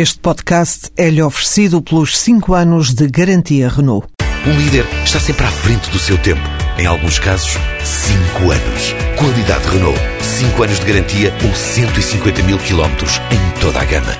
Este 0.00 0.20
podcast 0.20 0.92
é-lhe 0.96 1.20
oferecido 1.20 1.82
pelos 1.82 2.16
5 2.18 2.54
anos 2.54 2.94
de 2.94 3.08
garantia 3.08 3.68
Renault. 3.68 4.06
Um 4.46 4.56
líder 4.56 4.86
está 5.04 5.18
sempre 5.18 5.44
à 5.44 5.50
frente 5.50 5.90
do 5.90 5.98
seu 5.98 6.16
tempo. 6.18 6.40
Em 6.78 6.86
alguns 6.86 7.18
casos, 7.18 7.58
5 7.82 8.44
anos. 8.48 8.94
Qualidade 9.18 9.66
Renault. 9.66 9.98
5 10.22 10.62
anos 10.62 10.78
de 10.78 10.86
garantia 10.86 11.34
ou 11.44 11.52
150 11.52 12.44
mil 12.44 12.58
quilómetros 12.58 13.20
em 13.32 13.60
toda 13.60 13.80
a 13.80 13.84
gama. 13.86 14.14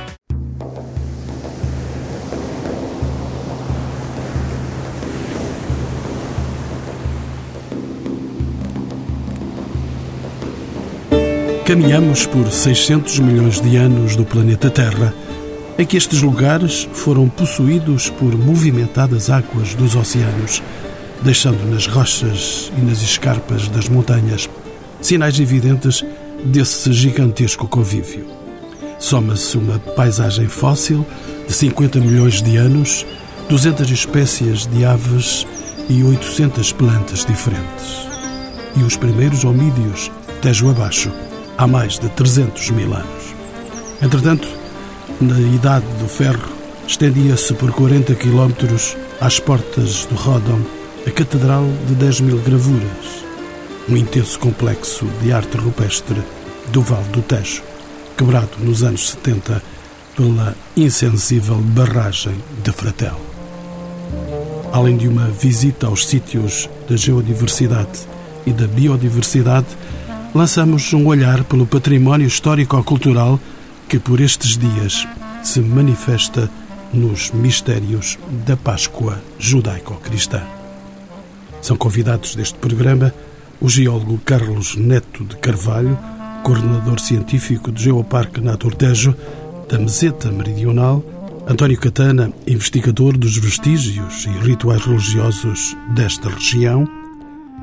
Caminhamos 11.64 12.26
por 12.26 12.50
600 12.50 13.20
milhões 13.20 13.60
de 13.60 13.76
anos 13.76 14.16
do 14.16 14.24
planeta 14.24 14.70
Terra, 14.70 15.14
em 15.78 15.86
que 15.86 15.96
estes 15.96 16.20
lugares 16.22 16.88
foram 16.92 17.28
possuídos 17.28 18.10
por 18.10 18.36
movimentadas 18.36 19.30
águas 19.30 19.74
dos 19.74 19.94
oceanos, 19.94 20.60
deixando 21.22 21.64
nas 21.70 21.86
rochas 21.86 22.72
e 22.76 22.80
nas 22.80 23.00
escarpas 23.00 23.68
das 23.68 23.88
montanhas 23.88 24.50
sinais 25.00 25.38
evidentes 25.38 26.04
desse 26.44 26.92
gigantesco 26.92 27.68
convívio. 27.68 28.26
Soma-se 28.98 29.56
uma 29.56 29.78
paisagem 29.78 30.48
fóssil 30.48 31.06
de 31.46 31.54
50 31.54 32.00
milhões 32.00 32.42
de 32.42 32.56
anos, 32.56 33.06
200 33.48 33.88
espécies 33.88 34.66
de 34.66 34.84
aves 34.84 35.46
e 35.88 36.02
800 36.02 36.72
plantas 36.72 37.24
diferentes. 37.24 38.08
E 38.76 38.82
os 38.82 38.96
primeiros 38.96 39.44
homídeos, 39.44 40.10
Tejo 40.42 40.70
abaixo, 40.70 41.12
há 41.56 41.66
mais 41.66 41.98
de 41.98 42.08
300 42.10 42.70
mil 42.70 42.92
anos. 42.92 43.34
Entretanto, 44.02 44.48
na 45.20 45.38
Idade 45.40 45.86
do 45.98 46.08
Ferro, 46.08 46.48
estendia-se 46.86 47.52
por 47.54 47.72
40 47.72 48.14
quilómetros 48.14 48.96
às 49.20 49.40
portas 49.40 50.06
do 50.06 50.14
Ródão 50.14 50.64
a 51.06 51.10
Catedral 51.10 51.64
de 51.88 51.94
10 51.94 52.20
mil 52.20 52.38
gravuras, 52.38 53.24
um 53.88 53.96
intenso 53.96 54.38
complexo 54.38 55.06
de 55.22 55.32
arte 55.32 55.56
rupestre 55.56 56.22
do 56.70 56.82
Vale 56.82 57.08
do 57.08 57.20
Tejo, 57.22 57.62
quebrado 58.16 58.50
nos 58.60 58.82
anos 58.84 59.10
70 59.10 59.60
pela 60.16 60.54
insensível 60.76 61.56
barragem 61.56 62.34
de 62.62 62.70
Fratel. 62.70 63.18
Além 64.72 64.96
de 64.96 65.08
uma 65.08 65.26
visita 65.28 65.88
aos 65.88 66.06
sítios 66.06 66.68
da 66.88 66.96
geodiversidade 66.96 68.06
e 68.46 68.52
da 68.52 68.68
biodiversidade, 68.68 69.66
lançamos 70.32 70.92
um 70.92 71.06
olhar 71.06 71.42
pelo 71.44 71.66
património 71.66 72.26
histórico-cultural 72.26 73.40
que 73.88 73.98
por 73.98 74.20
estes 74.20 74.58
dias 74.58 75.08
se 75.42 75.60
manifesta 75.60 76.50
nos 76.92 77.30
mistérios 77.30 78.18
da 78.46 78.56
Páscoa 78.56 79.18
judaico-cristã. 79.38 80.42
São 81.62 81.76
convidados 81.76 82.36
deste 82.36 82.58
programa 82.58 83.12
o 83.60 83.68
geólogo 83.68 84.20
Carlos 84.24 84.76
Neto 84.76 85.24
de 85.24 85.36
Carvalho, 85.36 85.98
coordenador 86.44 87.00
científico 87.00 87.72
do 87.72 87.80
Geoparque 87.80 88.40
Naturtejo 88.40 89.16
da 89.68 89.78
Meseta 89.78 90.30
Meridional, 90.30 91.04
António 91.46 91.78
Catana, 91.78 92.32
investigador 92.46 93.16
dos 93.16 93.36
vestígios 93.38 94.26
e 94.26 94.30
rituais 94.46 94.84
religiosos 94.84 95.76
desta 95.94 96.28
região, 96.28 96.86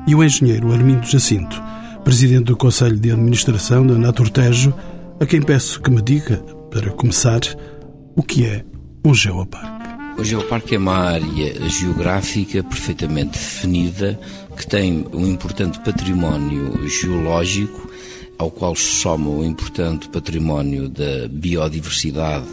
e 0.06 0.14
o 0.14 0.22
engenheiro 0.22 0.72
Armindo 0.72 1.06
Jacinto, 1.06 1.60
presidente 2.04 2.44
do 2.44 2.56
Conselho 2.56 2.96
de 2.96 3.10
Administração 3.10 3.86
da 3.86 3.94
Naturtejo, 3.94 4.74
a 5.18 5.24
quem 5.24 5.40
peço 5.40 5.80
que 5.80 5.90
me 5.90 6.02
diga, 6.02 6.36
para 6.70 6.90
começar, 6.90 7.40
o 8.14 8.22
que 8.22 8.44
é 8.44 8.64
um 9.04 9.14
geoparque. 9.14 9.86
O 10.18 10.24
geoparque 10.24 10.74
é 10.74 10.78
uma 10.78 10.96
área 10.96 11.68
geográfica 11.68 12.62
perfeitamente 12.62 13.32
definida 13.32 14.18
que 14.56 14.66
tem 14.66 15.06
um 15.12 15.26
importante 15.26 15.80
património 15.80 16.86
geológico 16.88 17.90
ao 18.38 18.50
qual 18.50 18.74
se 18.74 18.84
soma 19.00 19.30
o 19.30 19.44
importante 19.44 20.08
património 20.08 20.88
da 20.88 21.28
biodiversidade 21.30 22.46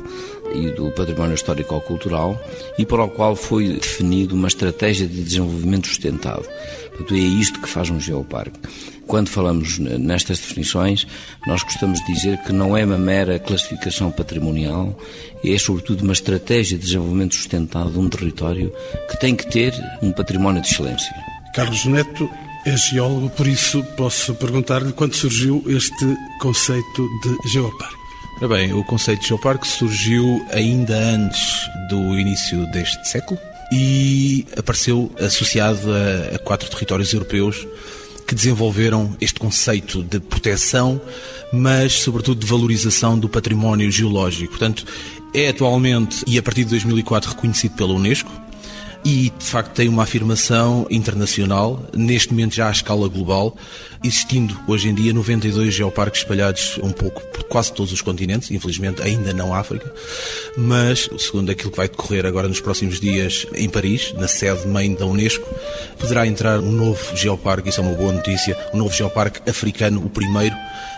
e 0.53 0.71
do 0.71 0.91
património 0.91 1.35
histórico-cultural 1.35 2.41
e 2.77 2.85
para 2.85 3.03
o 3.03 3.09
qual 3.09 3.35
foi 3.35 3.67
definido 3.73 4.35
uma 4.35 4.47
estratégia 4.47 5.07
de 5.07 5.23
desenvolvimento 5.23 5.87
sustentado. 5.87 6.47
Portanto, 6.93 7.15
é 7.15 7.19
isto 7.19 7.59
que 7.59 7.67
faz 7.67 7.89
um 7.89 7.99
geoparque. 7.99 8.59
Quando 9.07 9.29
falamos 9.29 9.79
nestas 9.79 10.39
definições, 10.39 11.05
nós 11.45 11.61
gostamos 11.63 11.99
de 12.05 12.13
dizer 12.13 12.37
que 12.43 12.53
não 12.53 12.77
é 12.77 12.85
uma 12.85 12.97
mera 12.97 13.37
classificação 13.37 14.11
patrimonial, 14.11 14.97
é 15.43 15.57
sobretudo 15.57 16.03
uma 16.03 16.13
estratégia 16.13 16.77
de 16.77 16.85
desenvolvimento 16.85 17.35
sustentado 17.35 17.91
de 17.91 17.99
um 17.99 18.07
território 18.07 18.71
que 19.09 19.19
tem 19.19 19.35
que 19.35 19.49
ter 19.49 19.73
um 20.01 20.11
património 20.11 20.61
de 20.61 20.69
excelência. 20.69 21.13
Carlos 21.53 21.85
Neto 21.85 22.29
é 22.65 22.77
geólogo, 22.77 23.29
por 23.31 23.45
isso 23.45 23.83
posso 23.97 24.33
perguntar-lhe 24.35 24.93
quando 24.93 25.15
surgiu 25.15 25.63
este 25.67 26.17
conceito 26.39 27.09
de 27.21 27.51
geoparque. 27.51 28.03
Ora 28.37 28.47
bem, 28.47 28.73
o 28.73 28.83
conceito 28.85 29.21
de 29.21 29.27
geoparque 29.27 29.67
surgiu 29.67 30.45
ainda 30.51 30.97
antes 30.97 31.67
do 31.89 32.17
início 32.17 32.65
deste 32.71 33.07
século 33.07 33.39
e 33.73 34.45
apareceu 34.55 35.11
associado 35.19 35.91
a, 35.91 36.35
a 36.35 36.39
quatro 36.39 36.69
territórios 36.69 37.11
europeus 37.11 37.67
que 38.27 38.35
desenvolveram 38.35 39.17
este 39.19 39.39
conceito 39.39 40.03
de 40.03 40.19
proteção, 40.19 41.01
mas 41.51 41.93
sobretudo 41.93 42.39
de 42.39 42.45
valorização 42.45 43.17
do 43.17 43.27
património 43.27 43.91
geológico. 43.91 44.51
Portanto, 44.51 44.85
é 45.33 45.49
atualmente 45.49 46.23
e 46.27 46.37
a 46.37 46.43
partir 46.43 46.63
de 46.63 46.69
2004 46.69 47.31
reconhecido 47.31 47.75
pela 47.75 47.93
Unesco 47.93 48.31
e 49.05 49.31
de 49.37 49.45
facto 49.45 49.73
tem 49.73 49.89
uma 49.89 50.03
afirmação 50.03 50.87
internacional, 50.89 51.83
neste 51.93 52.31
momento 52.31 52.55
já 52.55 52.69
à 52.69 52.71
escala 52.71 53.07
global, 53.09 53.55
existindo 54.03 54.57
hoje 54.67 54.89
em 54.89 54.93
dia 54.93 55.13
92 55.13 55.73
geoparques 55.73 56.21
espalhados 56.21 56.79
um 56.81 56.91
pouco 56.91 57.21
por 57.27 57.43
quase 57.43 57.73
todos 57.73 57.91
os 57.91 58.01
continentes, 58.01 58.49
infelizmente 58.51 59.01
ainda 59.01 59.33
não 59.33 59.53
África, 59.53 59.93
mas 60.57 61.09
segundo 61.19 61.51
aquilo 61.51 61.71
que 61.71 61.77
vai 61.77 61.87
decorrer 61.87 62.25
agora 62.25 62.47
nos 62.47 62.61
próximos 62.61 62.99
dias 62.99 63.45
em 63.53 63.69
Paris, 63.69 64.13
na 64.13 64.27
sede 64.27 64.67
mãe 64.67 64.93
da 64.93 65.05
Unesco, 65.05 65.47
poderá 65.99 66.25
entrar 66.25 66.59
um 66.59 66.71
novo 66.71 67.15
geoparque, 67.15 67.69
isso 67.69 67.81
é 67.81 67.83
uma 67.83 67.95
boa 67.95 68.13
notícia, 68.13 68.57
um 68.73 68.77
novo 68.77 68.93
geoparque 68.93 69.49
africano, 69.49 70.03
o 70.05 70.09
primeiro, 70.09 70.55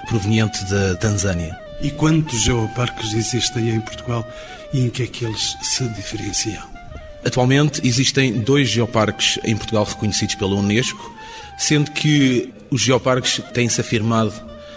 proveniente 0.07 0.63
da 0.69 0.95
Tanzânia. 0.95 1.57
E 1.81 1.89
quantos 1.89 2.41
geoparques 2.41 3.13
existem 3.13 3.69
em 3.69 3.81
Portugal 3.81 4.25
e 4.73 4.81
em 4.81 4.89
que 4.89 5.03
é 5.03 5.07
que 5.07 5.25
eles 5.25 5.55
se 5.61 5.87
diferenciam? 5.89 6.74
Atualmente 7.25 7.81
existem 7.85 8.33
dois 8.33 8.69
geoparques 8.69 9.39
em 9.43 9.57
Portugal 9.57 9.83
reconhecidos 9.83 10.35
pela 10.35 10.55
Unesco, 10.55 11.13
sendo 11.57 11.91
que 11.91 12.53
os 12.69 12.81
geoparques 12.81 13.41
têm-se 13.53 13.81
afirmado 13.81 14.33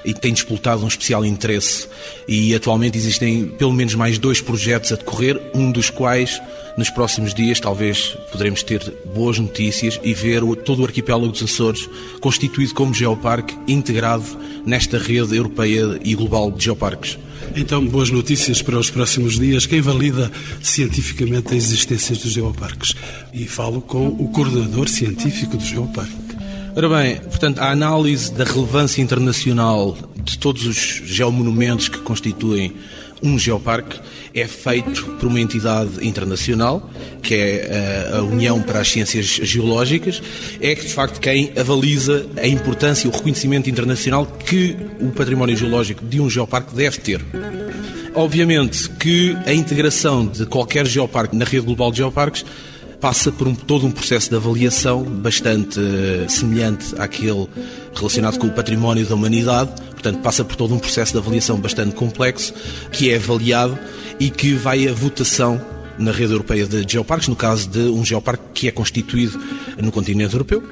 e 0.09 0.15
têm 0.15 0.33
disputado 0.33 0.83
um 0.83 0.89
especial 0.89 1.23
interesse. 1.23 1.87
E 2.27 2.55
atualmente 2.55 2.97
existem 2.97 3.45
pelo 3.45 3.75
menos 3.75 3.95
mais 3.95 4.19
dois 4.19 4.41
projetos 4.41 4.91
a 4.91 4.97
decorrer, 4.97 5.39
um 5.55 5.71
dos 5.71 5.91
quais 5.91 6.41
nos 6.79 6.89
próximos 6.89 7.35
dias 7.35 7.61
talvez 7.61 8.17
poderemos 8.33 8.63
ter 8.63 8.81
boas 9.15 9.39
notícias 9.39 10.01
e 10.03 10.15
ver 10.15 10.41
todo 10.65 10.81
o 10.81 10.87
arquipélago 10.87 11.29
dos 11.29 11.43
Açores 11.43 11.87
constituído 12.21 12.73
como 12.73 12.95
geoparque 12.95 13.55
integrado 13.69 14.25
nesta 14.65 14.97
rede 14.97 15.37
europeia 15.37 16.01
e 16.03 16.15
global 16.15 16.51
de 16.51 16.65
geoparques. 16.65 17.19
Então, 17.55 17.85
boas 17.85 18.11
notícias 18.11 18.63
para 18.63 18.79
os 18.79 18.91
próximos 18.91 19.39
dias. 19.39 19.67
Quem 19.67 19.83
valida 19.83 20.33
cientificamente 20.63 21.53
a 21.53 21.57
existência 21.57 22.17
dos 22.17 22.33
geoparques? 22.33 22.95
E 23.35 23.47
falo 23.47 23.83
com 23.83 24.09
o 24.09 24.29
coordenador 24.29 24.89
científico 24.89 25.57
do 25.57 25.65
geoparque. 25.65 26.38
Ora 26.77 26.89
bem, 26.89 27.17
portanto, 27.17 27.59
a 27.59 27.71
análise 27.71 28.33
da 28.33 28.45
relevância 28.45 29.03
internacional 29.03 29.97
de 30.23 30.39
todos 30.39 30.65
os 30.67 31.03
geomonumentos 31.05 31.89
que 31.89 31.99
constituem 31.99 32.73
um 33.23 33.39
geoparque 33.39 33.99
é 34.33 34.47
feito 34.47 35.05
por 35.19 35.27
uma 35.27 35.41
entidade 35.41 36.07
internacional, 36.07 36.89
que 37.21 37.34
é 37.34 38.10
a 38.13 38.22
União 38.22 38.63
para 38.63 38.81
as 38.81 38.89
Ciências 38.89 39.27
Geológicas, 39.27 40.22
é 40.60 40.75
de 40.75 40.89
facto 40.89 41.21
quem 41.21 41.53
avaliza 41.59 42.27
a 42.37 42.47
importância 42.47 43.07
e 43.07 43.10
o 43.10 43.13
reconhecimento 43.13 43.69
internacional 43.69 44.25
que 44.25 44.77
o 45.01 45.10
património 45.10 45.57
geológico 45.57 46.04
de 46.04 46.21
um 46.21 46.31
geoparque 46.31 46.75
deve 46.75 46.98
ter. 46.98 47.21
Obviamente 48.15 48.89
que 48.91 49.37
a 49.47 49.53
integração 49.53 50.27
de 50.27 50.47
qualquer 50.47 50.87
geoparque 50.87 51.37
na 51.37 51.45
rede 51.45 51.66
global 51.66 51.91
de 51.91 51.98
geoparques 51.98 52.45
passa 53.00 53.30
por 53.30 53.47
um, 53.47 53.54
todo 53.54 53.86
um 53.86 53.91
processo 53.91 54.28
de 54.28 54.36
avaliação 54.36 55.03
bastante 55.04 55.78
uh, 55.78 56.28
semelhante 56.28 56.95
àquele 56.98 57.48
relacionado 57.95 58.39
com 58.39 58.47
o 58.47 58.50
património 58.50 59.06
da 59.06 59.15
humanidade, 59.15 59.71
portanto, 59.92 60.18
passa 60.21 60.45
por 60.45 60.56
todo 60.56 60.74
um 60.74 60.78
processo 60.78 61.12
de 61.12 61.18
avaliação 61.18 61.59
bastante 61.59 61.95
complexo, 61.95 62.53
que 62.92 63.10
é 63.10 63.16
avaliado 63.16 63.78
e 64.18 64.30
que 64.30 64.54
vai 64.54 64.89
a 64.89 64.92
votação 64.92 65.60
na 65.98 66.12
rede 66.12 66.33
europeia 66.33 66.66
de 66.66 66.84
geoparques, 66.89 67.28
no 67.28 67.36
caso 67.36 67.68
de 67.68 67.80
um 67.80 68.04
geoparque 68.04 68.45
que 68.54 68.68
é 68.68 68.71
constituído 68.71 69.41
no 69.78 69.91
continente 69.91 70.33
europeu. 70.33 70.62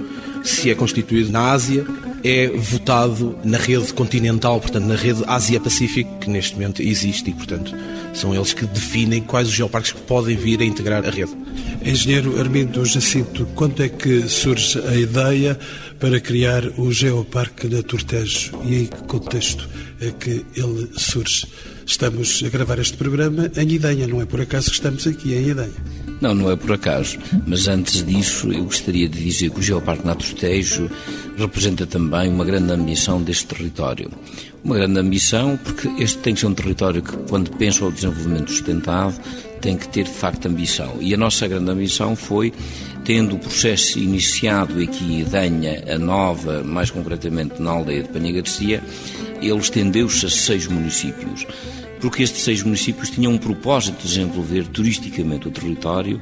Se 0.44 0.70
é 0.70 0.74
constituído 0.74 1.32
na 1.32 1.50
Ásia, 1.50 1.84
é 2.26 2.48
votado 2.48 3.38
na 3.44 3.56
rede 3.56 3.92
continental, 3.94 4.60
portanto, 4.60 4.84
na 4.84 4.96
rede 4.96 5.22
Ásia-Pacífico, 5.26 6.18
que 6.18 6.28
neste 6.28 6.54
momento 6.54 6.82
existe 6.82 7.30
e, 7.30 7.32
portanto, 7.32 7.72
são 8.12 8.34
eles 8.34 8.52
que 8.52 8.66
definem 8.66 9.22
quais 9.22 9.46
os 9.48 9.54
geoparques 9.54 9.92
que 9.92 10.00
podem 10.00 10.36
vir 10.36 10.60
a 10.60 10.64
integrar 10.64 11.06
a 11.06 11.10
rede. 11.10 11.32
Engenheiro 11.84 12.40
Armindo 12.40 12.84
Jacinto, 12.84 13.46
quando 13.54 13.80
é 13.80 13.88
que 13.88 14.28
surge 14.28 14.76
a 14.88 14.96
ideia 14.96 15.56
para 16.00 16.18
criar 16.18 16.66
o 16.76 16.90
Geoparque 16.90 17.68
da 17.68 17.80
Tortejo 17.80 18.58
e 18.64 18.82
em 18.82 18.86
que 18.86 19.04
contexto 19.04 19.68
é 20.00 20.10
que 20.10 20.44
ele 20.56 20.90
surge? 20.96 21.46
Estamos 21.86 22.42
a 22.44 22.48
gravar 22.48 22.80
este 22.80 22.96
programa 22.96 23.48
em 23.56 23.70
Idenha, 23.70 24.08
não 24.08 24.20
é 24.20 24.26
por 24.26 24.40
acaso 24.40 24.68
que 24.70 24.74
estamos 24.74 25.06
aqui 25.06 25.32
em 25.32 25.50
Idenha. 25.50 26.05
Não, 26.20 26.34
não 26.34 26.50
é 26.50 26.56
por 26.56 26.72
acaso. 26.72 27.18
Mas 27.46 27.68
antes 27.68 28.04
disso, 28.04 28.50
eu 28.52 28.64
gostaria 28.64 29.08
de 29.08 29.22
dizer 29.22 29.50
que 29.50 29.60
o 29.60 29.62
Geoparque 29.62 30.06
Naturtejo 30.06 30.90
representa 31.36 31.86
também 31.86 32.28
uma 32.30 32.44
grande 32.44 32.72
ambição 32.72 33.22
deste 33.22 33.46
território. 33.46 34.10
Uma 34.64 34.76
grande 34.76 34.98
ambição 34.98 35.58
porque 35.62 35.88
este 36.02 36.18
tem 36.18 36.34
que 36.34 36.40
ser 36.40 36.46
um 36.46 36.54
território 36.54 37.02
que, 37.02 37.16
quando 37.28 37.50
pensa 37.56 37.84
o 37.84 37.92
desenvolvimento 37.92 38.50
sustentado, 38.50 39.14
tem 39.60 39.76
que 39.76 39.88
ter 39.88 40.04
de 40.04 40.10
facto 40.10 40.46
ambição. 40.46 40.96
E 41.00 41.12
a 41.12 41.16
nossa 41.16 41.46
grande 41.46 41.70
ambição 41.70 42.16
foi, 42.16 42.52
tendo 43.04 43.36
o 43.36 43.38
processo 43.38 43.98
iniciado 43.98 44.80
aqui 44.80 45.04
em 45.04 45.20
Idenha, 45.20 45.84
a 45.94 45.98
Nova, 45.98 46.62
mais 46.64 46.90
concretamente 46.90 47.60
na 47.60 47.70
aldeia 47.70 48.02
de 48.02 48.08
Panha 48.08 48.32
Garcia, 48.32 48.82
ele 49.40 49.58
estendeu-se 49.58 50.26
a 50.26 50.30
seis 50.30 50.66
municípios 50.66 51.46
porque 52.00 52.22
estes 52.22 52.42
seis 52.42 52.62
municípios 52.62 53.10
tinham 53.10 53.32
um 53.32 53.38
propósito 53.38 54.02
de 54.02 54.08
desenvolver 54.08 54.66
turisticamente 54.68 55.48
o 55.48 55.50
território 55.50 56.20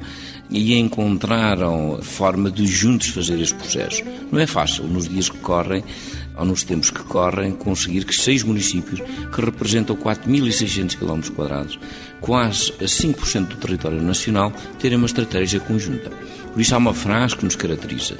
e 0.49 0.77
encontraram 0.77 1.99
forma 2.01 2.51
de 2.51 2.65
juntos 2.67 3.07
fazer 3.09 3.39
este 3.39 3.55
processo. 3.55 4.03
Não 4.31 4.39
é 4.39 4.47
fácil, 4.47 4.85
nos 4.85 5.07
dias 5.07 5.29
que 5.29 5.37
correm, 5.37 5.83
ou 6.37 6.45
nos 6.45 6.63
tempos 6.63 6.89
que 6.89 7.03
correm, 7.03 7.51
conseguir 7.51 8.05
que 8.05 8.13
seis 8.13 8.43
municípios, 8.43 9.01
que 9.33 9.41
representam 9.41 9.95
4.600 9.95 10.95
km, 10.95 11.79
quase 12.21 12.71
a 12.73 12.85
5% 12.85 13.47
do 13.47 13.55
território 13.55 14.01
nacional, 14.01 14.51
terem 14.79 14.97
uma 14.97 15.07
estratégia 15.07 15.59
conjunta. 15.59 16.09
Por 16.51 16.61
isso 16.61 16.75
há 16.75 16.77
uma 16.77 16.93
frase 16.93 17.35
que 17.35 17.45
nos 17.45 17.55
caracteriza 17.55 18.17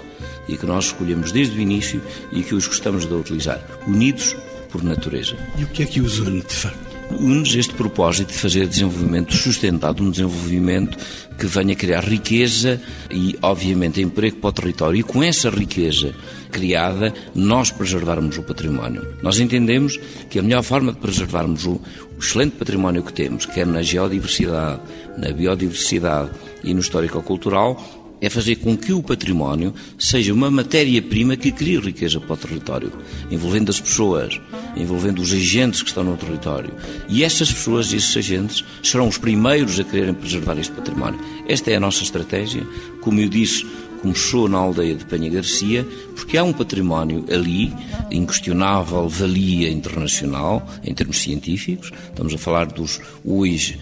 e 0.48 0.58
que 0.58 0.66
nós 0.66 0.86
escolhemos 0.86 1.32
desde 1.32 1.58
o 1.58 1.62
início 1.62 2.02
e 2.32 2.44
que 2.44 2.54
os 2.54 2.68
gostamos 2.68 3.06
de 3.06 3.14
utilizar: 3.14 3.62
unidos 3.88 4.36
por 4.70 4.84
natureza. 4.84 5.36
E 5.58 5.64
o 5.64 5.68
que 5.68 5.84
é 5.84 5.86
que 5.86 6.02
os 6.02 6.20
une, 6.20 6.42
de 6.42 6.54
facto? 6.54 6.95
Une-nos 7.12 7.56
este 7.56 7.74
propósito 7.74 8.30
de 8.30 8.38
fazer 8.38 8.68
desenvolvimento 8.68 9.34
sustentado, 9.34 10.04
um 10.04 10.10
desenvolvimento 10.10 10.98
que 11.38 11.46
venha 11.46 11.76
criar 11.76 12.04
riqueza 12.04 12.82
e, 13.12 13.38
obviamente, 13.42 14.02
emprego 14.02 14.38
para 14.38 14.50
o 14.50 14.54
território. 14.54 15.00
E 15.00 15.04
com 15.04 15.24
essa 15.24 15.50
riqueza 15.50 16.14
criada, 16.52 17.14
nós 17.34 17.72
preservarmos 17.72 18.38
o 18.38 18.44
património. 18.44 19.16
Nós 19.22 19.40
entendemos 19.40 20.00
que 20.30 20.40
a 20.40 20.44
melhor 20.44 20.64
forma 20.64 20.94
de 20.94 21.00
preservarmos 21.00 21.66
o, 21.66 21.74
o 21.74 22.20
excelente 22.20 22.56
património 22.58 23.04
que 23.04 23.14
temos, 23.14 23.46
quer 23.46 23.68
na 23.68 23.82
geodiversidade, 23.82 24.82
na 25.18 25.32
biodiversidade 25.32 26.32
e 26.64 26.74
no 26.74 26.80
histórico-cultural, 26.80 28.05
é 28.22 28.30
fazer 28.30 28.58
com 28.58 28.76
que 28.78 28.94
o 28.94 29.04
património 29.04 29.74
seja 29.98 30.34
uma 30.34 30.50
matéria-prima 30.50 31.36
que 31.36 31.52
crie 31.52 31.80
riqueza 31.80 32.20
para 32.20 32.34
o 32.34 32.38
território, 32.38 32.92
envolvendo 33.30 33.70
as 33.70 33.80
pessoas, 33.80 34.40
envolvendo 34.76 35.22
os 35.22 35.34
agentes 35.34 35.82
que 35.82 35.90
estão 35.90 36.04
no 36.04 36.18
território. 36.18 36.74
E 37.08 37.24
essas 37.24 37.52
pessoas 37.52 37.92
e 37.92 37.98
esses 37.98 38.16
agentes 38.16 38.64
serão 38.82 39.08
os 39.08 39.18
primeiros 39.18 39.80
a 39.80 39.84
quererem 39.84 40.14
preservar 40.14 40.58
este 40.58 40.74
património. 40.74 41.20
Esta 41.48 41.72
é 41.72 41.76
a 41.76 41.80
nossa 41.80 42.04
estratégia. 42.04 42.66
Como 43.02 43.20
eu 43.20 43.30
disse, 43.30 43.66
começou 44.02 44.48
na 44.48 44.58
aldeia 44.58 44.96
de 44.96 45.06
Penha 45.06 45.30
Garcia, 45.30 45.86
porque 46.16 46.38
há 46.38 46.44
um 46.44 46.54
património 46.54 47.26
ali, 47.32 47.74
inquestionável 48.12 49.08
valia 49.10 49.70
internacional, 49.70 50.68
em 50.84 50.94
termos 50.94 51.20
científicos. 51.20 51.92
Estamos 52.10 52.34
a 52.34 52.38
falar 52.38 52.68
dos 52.68 53.00
hoje 53.24 53.80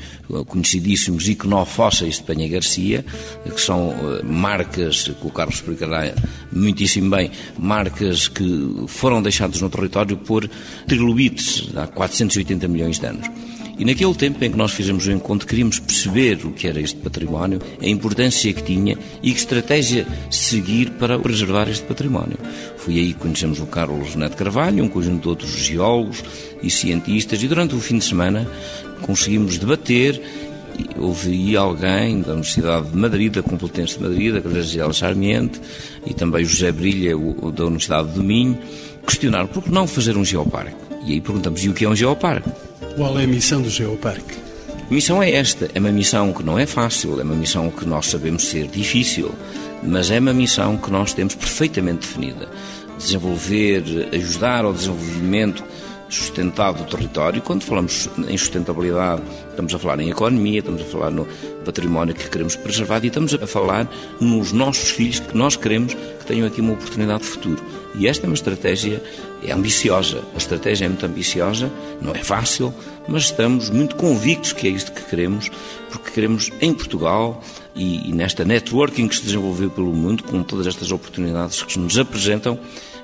conhecidíssimos 0.48 1.28
iconofósseis 1.28 2.16
de 2.16 2.24
Penha 2.24 2.48
Garcia, 2.48 3.06
que 3.44 3.62
são 3.62 3.92
eh, 3.92 4.24
marcas, 4.24 5.04
que 5.04 5.28
o 5.28 5.30
Carlos 5.30 5.56
explicará 5.56 6.14
muitíssimo 6.52 7.10
bem, 7.10 7.30
marcas 7.58 8.28
que 8.28 8.86
foram 8.88 9.22
deixadas 9.22 9.62
no 9.62 9.70
território 9.70 10.18
por 10.18 10.50
trilobites 10.88 11.70
há 11.76 11.88
480 11.88 12.68
milhões 12.68 13.00
de 13.00 13.06
anos. 13.06 13.30
E 13.78 13.84
naquele 13.84 14.14
tempo 14.14 14.44
em 14.44 14.52
que 14.52 14.58
nós 14.58 14.72
fizemos 14.72 15.08
o 15.08 15.12
encontro, 15.12 15.48
queríamos 15.48 15.80
perceber 15.80 16.46
o 16.46 16.52
que 16.52 16.68
era 16.68 16.80
este 16.80 16.98
património, 16.98 17.60
a 17.82 17.88
importância 17.88 18.54
que 18.54 18.62
tinha 18.62 18.98
e 19.22 19.32
que 19.32 19.40
estratégia 19.40 20.06
seguir 20.30 20.92
para 20.92 21.18
preservar 21.18 21.68
este 21.68 21.84
património. 21.84 22.38
Foi 22.78 23.00
aí 23.00 23.14
que 23.14 23.20
conhecemos 23.20 23.60
o 23.60 23.66
Carlos 23.66 24.16
Neto 24.16 24.38
Carvalho, 24.38 24.84
um 24.84 24.88
conjunto 24.88 25.24
de 25.24 25.28
outros 25.28 25.52
geólogos 25.52 26.24
e 26.62 26.70
cientistas, 26.70 27.42
e 27.42 27.48
durante 27.48 27.76
o 27.76 27.80
fim 27.80 27.98
de 27.98 28.06
semana 28.06 28.48
conseguimos 29.02 29.58
debater 29.58 30.22
houve 30.98 31.56
alguém 31.56 32.22
da 32.22 32.34
Universidade 32.34 32.90
de 32.90 32.98
Madrid, 32.98 33.34
da 33.34 33.44
Complutense 33.44 33.98
de 33.98 34.04
Madrid, 34.04 34.34
da 34.34 34.40
Graziela 34.40 34.94
Sarmiento 34.94 35.62
e 36.06 36.14
também 36.14 36.44
o 36.44 36.48
José 36.48 36.72
Brilha, 36.72 37.16
da 37.56 37.66
Universidade 37.66 38.14
de 38.14 38.20
Minho, 38.20 38.58
questionaram 39.06 39.48
por 39.48 39.64
que 39.64 39.72
não 39.72 39.88
fazer 39.88 40.18
um 40.18 40.26
geoparque. 40.26 40.93
E 41.06 41.14
aí 41.14 41.22
perguntamos, 41.22 41.64
e 41.64 41.70
o 41.70 41.74
que 41.74 41.86
é 41.86 41.90
um 41.90 41.96
geoparque? 41.96 42.50
Qual 42.96 43.20
é 43.20 43.24
a 43.24 43.28
missão 43.28 43.60
do 43.62 43.70
Geoparque? 43.70 44.38
A 44.90 44.94
missão 44.94 45.22
é 45.24 45.32
esta. 45.32 45.70
É 45.74 45.80
uma 45.80 45.92
missão 45.92 46.32
que 46.32 46.44
não 46.44 46.60
é 46.60 46.66
fácil, 46.66 47.20
é 47.20 47.24
uma 47.24 47.34
missão 47.34 47.72
que 47.72 47.86
nós 47.86 48.06
sabemos 48.06 48.48
ser 48.48 48.68
difícil, 48.68 49.34
mas 49.82 50.12
é 50.12 50.20
uma 50.20 50.34
missão 50.34 50.78
que 50.78 50.92
nós 50.92 51.12
temos 51.12 51.34
perfeitamente 51.34 52.02
definida. 52.02 52.48
Desenvolver, 52.98 54.10
ajudar 54.14 54.64
ao 54.64 54.74
desenvolvimento 54.74 55.64
sustentado 56.14 56.84
do 56.84 56.90
território. 56.90 57.42
Quando 57.42 57.64
falamos 57.64 58.10
em 58.28 58.38
sustentabilidade, 58.38 59.22
estamos 59.50 59.74
a 59.74 59.80
falar 59.80 60.00
em 60.00 60.10
economia, 60.10 60.60
estamos 60.60 60.82
a 60.82 60.86
falar 60.86 61.12
no 61.12 61.26
património 61.66 62.14
que 62.14 62.30
queremos 62.30 62.56
preservar 62.56 63.04
e 63.04 63.08
estamos 63.08 63.34
a 63.34 63.48
falar 63.48 63.90
nos 64.20 64.52
nossos 64.52 64.92
filhos 64.92 65.20
que 65.20 65.36
nós 65.36 65.56
queremos 65.56 65.94
que 65.94 66.26
tenham 66.26 66.48
aqui 66.48 66.62
uma 66.62 66.74
oportunidade 66.74 67.24
de 67.24 67.30
futuro. 67.30 67.64
E 67.96 68.08
esta 68.08 68.26
é 68.26 68.28
uma 68.28 68.34
estratégia 68.34 69.02
é 69.46 69.52
ambiciosa. 69.52 70.24
A 70.34 70.38
estratégia 70.38 70.86
é 70.86 70.88
muito 70.88 71.06
ambiciosa, 71.06 71.72
não 72.02 72.14
é 72.14 72.24
fácil, 72.24 72.74
mas 73.08 73.24
estamos 73.24 73.70
muito 73.70 73.96
convictos 73.96 74.54
que 74.54 74.68
é 74.68 74.72
isto 74.72 74.92
que 74.92 75.04
queremos, 75.04 75.50
porque 75.92 76.12
queremos 76.12 76.50
em 76.62 76.74
Portugal 76.74 77.44
e, 77.76 78.10
e 78.10 78.14
nesta 78.14 78.46
networking 78.46 79.08
que 79.08 79.16
se 79.16 79.24
desenvolveu 79.24 79.70
pelo 79.70 79.92
mundo, 79.92 80.24
com 80.24 80.42
todas 80.44 80.66
estas 80.68 80.92
oportunidades 80.92 81.62
que 81.64 81.78
nos 81.78 81.98
apresentam, 81.98 82.58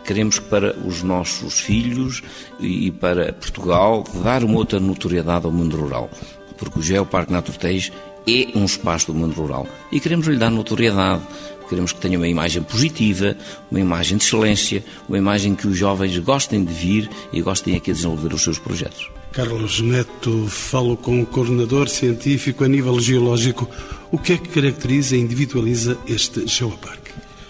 queremos 0.06 0.40
para 0.40 0.76
os 0.86 1.04
nossos 1.04 1.60
filhos 1.60 2.22
e 2.60 2.92
para 2.92 3.34
Portugal 3.34 4.04
dar 4.24 4.44
uma 4.44 4.58
outra 4.58 4.80
notoriedade 4.80 5.46
ao 5.46 5.52
mundo 5.52 5.78
rural. 5.78 6.10
Porque 6.58 6.80
o 6.80 6.82
Geoparque 6.82 7.32
Naturteis 7.32 7.92
é 8.28 8.58
um 8.58 8.66
espaço 8.66 9.08
do 9.08 9.14
mundo 9.14 9.34
rural 9.34 9.68
e 9.92 10.00
queremos 10.00 10.28
lhe 10.28 10.38
dar 10.38 10.50
notoriedade. 10.50 11.22
Queremos 11.68 11.94
que 11.94 12.00
tenha 12.00 12.18
uma 12.18 12.28
imagem 12.28 12.64
positiva, 12.64 13.38
uma 13.70 13.80
imagem 13.80 14.18
de 14.18 14.24
excelência, 14.24 14.84
uma 15.08 15.20
imagem 15.20 15.54
que 15.54 15.68
os 15.68 15.78
jovens 15.78 16.18
gostem 16.18 16.64
de 16.64 16.74
vir 16.74 17.08
e 17.32 17.42
gostem 17.42 17.76
aqui 17.76 17.92
de 17.92 17.98
desenvolver 17.98 18.34
os 18.34 18.42
seus 18.42 18.58
projetos. 18.58 19.08
Carlos 19.32 19.80
Neto, 19.80 20.48
falo 20.48 20.98
com 20.98 21.22
o 21.22 21.26
coordenador 21.28 21.88
científico 21.88 22.64
a 22.64 22.68
nível 22.68 23.00
geológico. 23.00 23.70
O 24.12 24.18
que 24.18 24.34
é 24.34 24.38
que 24.40 24.50
caracteriza 24.50 25.16
e 25.16 25.20
individualiza 25.20 25.96
este 26.08 26.48
geoparque? 26.48 26.99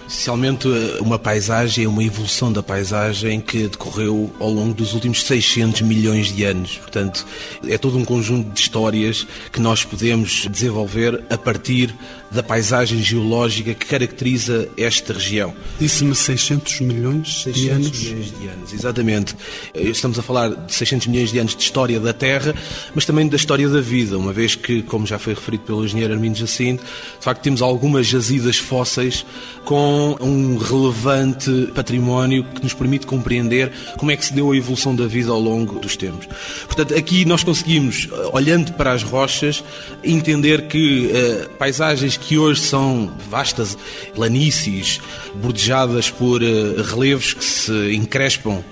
Essencialmente 0.09 0.67
uma 1.01 1.19
paisagem, 1.19 1.85
uma 1.85 2.03
evolução 2.03 2.51
da 2.51 2.63
paisagem 2.63 3.39
que 3.39 3.67
decorreu 3.67 4.33
ao 4.39 4.49
longo 4.49 4.73
dos 4.73 4.95
últimos 4.95 5.23
600 5.23 5.81
milhões 5.81 6.33
de 6.35 6.43
anos. 6.45 6.79
Portanto, 6.79 7.27
é 7.67 7.77
todo 7.77 7.95
um 7.95 8.03
conjunto 8.03 8.49
de 8.49 8.59
histórias 8.59 9.27
que 9.51 9.61
nós 9.61 9.85
podemos 9.85 10.47
desenvolver 10.47 11.23
a 11.29 11.37
partir 11.37 11.93
da 12.31 12.43
paisagem 12.43 13.01
geológica 13.01 13.73
que 13.73 13.85
caracteriza 13.85 14.69
esta 14.77 15.13
região. 15.13 15.53
Disse-me 15.79 16.13
600 16.13 16.81
milhões 16.81 17.43
600 17.43 17.61
de 17.61 17.69
anos? 17.69 18.03
milhões 18.03 18.39
de 18.39 18.47
anos, 18.47 18.73
exatamente. 18.73 19.35
Estamos 19.73 20.19
a 20.19 20.21
falar 20.21 20.49
de 20.49 20.73
600 20.73 21.07
milhões 21.07 21.31
de 21.31 21.39
anos 21.39 21.55
de 21.55 21.63
história 21.63 21.99
da 21.99 22.13
Terra, 22.13 22.53
mas 22.93 23.05
também 23.05 23.27
da 23.27 23.35
história 23.35 23.67
da 23.67 23.81
vida, 23.81 24.17
uma 24.17 24.31
vez 24.31 24.55
que, 24.55 24.83
como 24.83 25.07
já 25.07 25.17
foi 25.17 25.33
referido 25.33 25.63
pelo 25.63 25.83
engenheiro 25.83 26.13
Armindo 26.13 26.37
Jacinto, 26.37 26.83
de 26.83 27.23
facto 27.23 27.41
temos 27.41 27.61
algumas 27.61 28.05
jazidas 28.05 28.57
fósseis 28.57 29.25
com 29.65 30.15
um 30.21 30.57
relevante 30.57 31.71
património 31.73 32.43
que 32.43 32.61
nos 32.61 32.73
permite 32.73 33.07
compreender 33.07 33.71
como 33.97 34.11
é 34.11 34.15
que 34.15 34.25
se 34.25 34.33
deu 34.33 34.51
a 34.51 34.57
evolução 34.57 34.95
da 34.95 35.07
vida 35.07 35.31
ao 35.31 35.39
longo 35.39 35.79
dos 35.79 35.95
tempos. 35.95 36.27
Portanto, 36.65 36.95
aqui 36.95 37.25
nós 37.25 37.43
conseguimos, 37.43 38.07
olhando 38.31 38.73
para 38.73 38.91
as 38.91 39.03
rochas, 39.03 39.63
entender 40.03 40.67
que 40.67 41.07
uh, 41.07 41.49
paisagens 41.57 42.18
que 42.21 42.37
hoje 42.37 42.61
são 42.61 43.11
vastas 43.29 43.77
planícies, 44.13 45.01
bordejadas 45.35 46.09
por 46.09 46.41
uh, 46.41 46.81
relevos 46.83 47.33
que 47.33 47.43
se 47.43 47.93
encrespam 47.93 48.63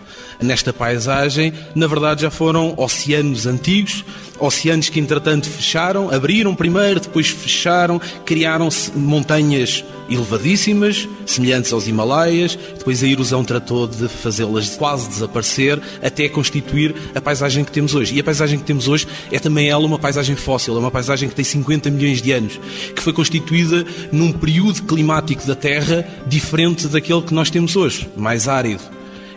nesta 0.42 0.72
paisagem, 0.72 1.54
na 1.74 1.88
verdade 1.88 2.22
já 2.22 2.30
foram 2.30 2.74
oceanos 2.77 3.48
antigos 3.48 4.04
Oceanos 4.39 4.89
que, 4.89 5.00
entretanto, 5.00 5.50
fecharam, 5.50 6.10
abriram 6.13 6.56
primeiro, 6.56 7.00
depois 7.00 7.29
fecharam, 7.29 8.00
criaram-se 8.25 8.91
montanhas 8.96 9.84
elevadíssimas, 10.10 11.08
semelhantes 11.25 11.74
aos 11.74 11.88
Himalaias, 11.88 12.58
depois 12.77 13.03
a 13.03 13.08
erosão 13.08 13.44
tratou 13.44 13.88
de 13.88 14.08
fazê-las 14.08 14.75
quase 14.75 15.10
desaparecer, 15.10 15.82
até 16.01 16.29
constituir 16.29 16.96
a 17.13 17.22
paisagem 17.22 17.63
que 17.63 17.72
temos 17.72 17.94
hoje. 17.94 18.15
E 18.15 18.20
a 18.20 18.24
paisagem 18.24 18.60
que 18.60 18.65
temos 18.65 18.88
hoje 18.88 19.08
é 19.32 19.39
também 19.39 19.70
ela 19.70 19.86
uma 19.86 20.00
paisagem 20.00 20.36
fóssil, 20.36 20.75
é 20.75 20.79
uma 20.79 20.91
paisagem 20.91 21.27
que 21.27 21.36
tem 21.36 21.44
50 21.44 21.89
milhões 21.89 22.22
de 22.22 22.32
anos, 22.32 22.60
que 22.96 23.01
foi 23.01 23.13
constituída 23.13 23.86
num 24.12 24.32
período 24.32 24.84
climático 24.84 25.46
da 25.46 25.56
Terra 25.56 26.08
diferente 26.25 26.88
daquele 26.88 27.22
que 27.22 27.34
nós 27.34 27.50
temos 27.50 27.75
hoje, 27.75 28.08
mais 28.15 28.48
árido. 28.48 28.82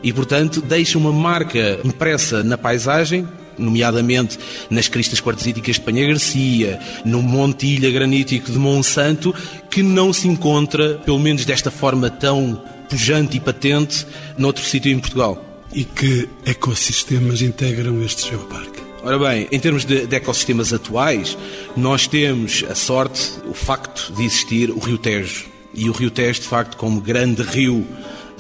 E, 0.03 0.13
portanto, 0.13 0.63
deixa 0.63 0.97
uma 0.97 1.13
marca 1.13 1.79
impressa 1.85 2.43
na 2.43 2.57
paisagem 2.57 3.29
nomeadamente 3.61 4.39
nas 4.69 4.89
cristas 4.89 5.21
quartzíticas 5.21 5.77
de 5.77 5.83
Panha 5.83 6.07
Garcia, 6.07 6.81
no 7.05 7.23
Monte 7.23 7.67
Ilha 7.67 7.91
Granítico 7.91 8.51
de 8.51 8.59
Monsanto, 8.59 9.35
que 9.71 9.83
não 9.83 10.13
se 10.13 10.27
encontra, 10.27 10.95
pelo 11.05 11.19
menos 11.19 11.45
desta 11.45 11.71
forma 11.71 12.11
tão 12.11 12.61
pujante 12.89 13.37
e 13.37 13.41
patente, 13.41 14.07
noutro 14.37 14.65
sítio 14.65 14.91
em 14.93 14.99
Portugal. 14.99 15.45
E 15.73 15.85
que 15.85 16.29
ecossistemas 16.45 17.43
integram 17.43 18.03
este 18.03 18.29
geoparque? 18.29 18.81
Ora 19.03 19.19
bem, 19.19 19.49
em 19.51 19.59
termos 19.59 19.85
de, 19.85 20.07
de, 20.07 20.17
ecossistemas 20.17 20.73
atuais, 20.73 21.39
nós 21.75 22.07
temos 22.07 22.65
a 22.69 22.75
sorte, 22.75 23.31
o 23.47 23.55
facto 23.55 24.13
de 24.15 24.25
existir 24.25 24.71
o 24.71 24.79
Rio 24.79 24.99
Tejo. 24.99 25.47
E 25.73 25.89
o 25.89 25.93
Rio 25.93 26.11
Tejo, 26.11 26.41
de 26.41 26.49
facto, 26.49 26.77
como 26.77 27.01
grande 27.01 27.43
rio 27.43 27.87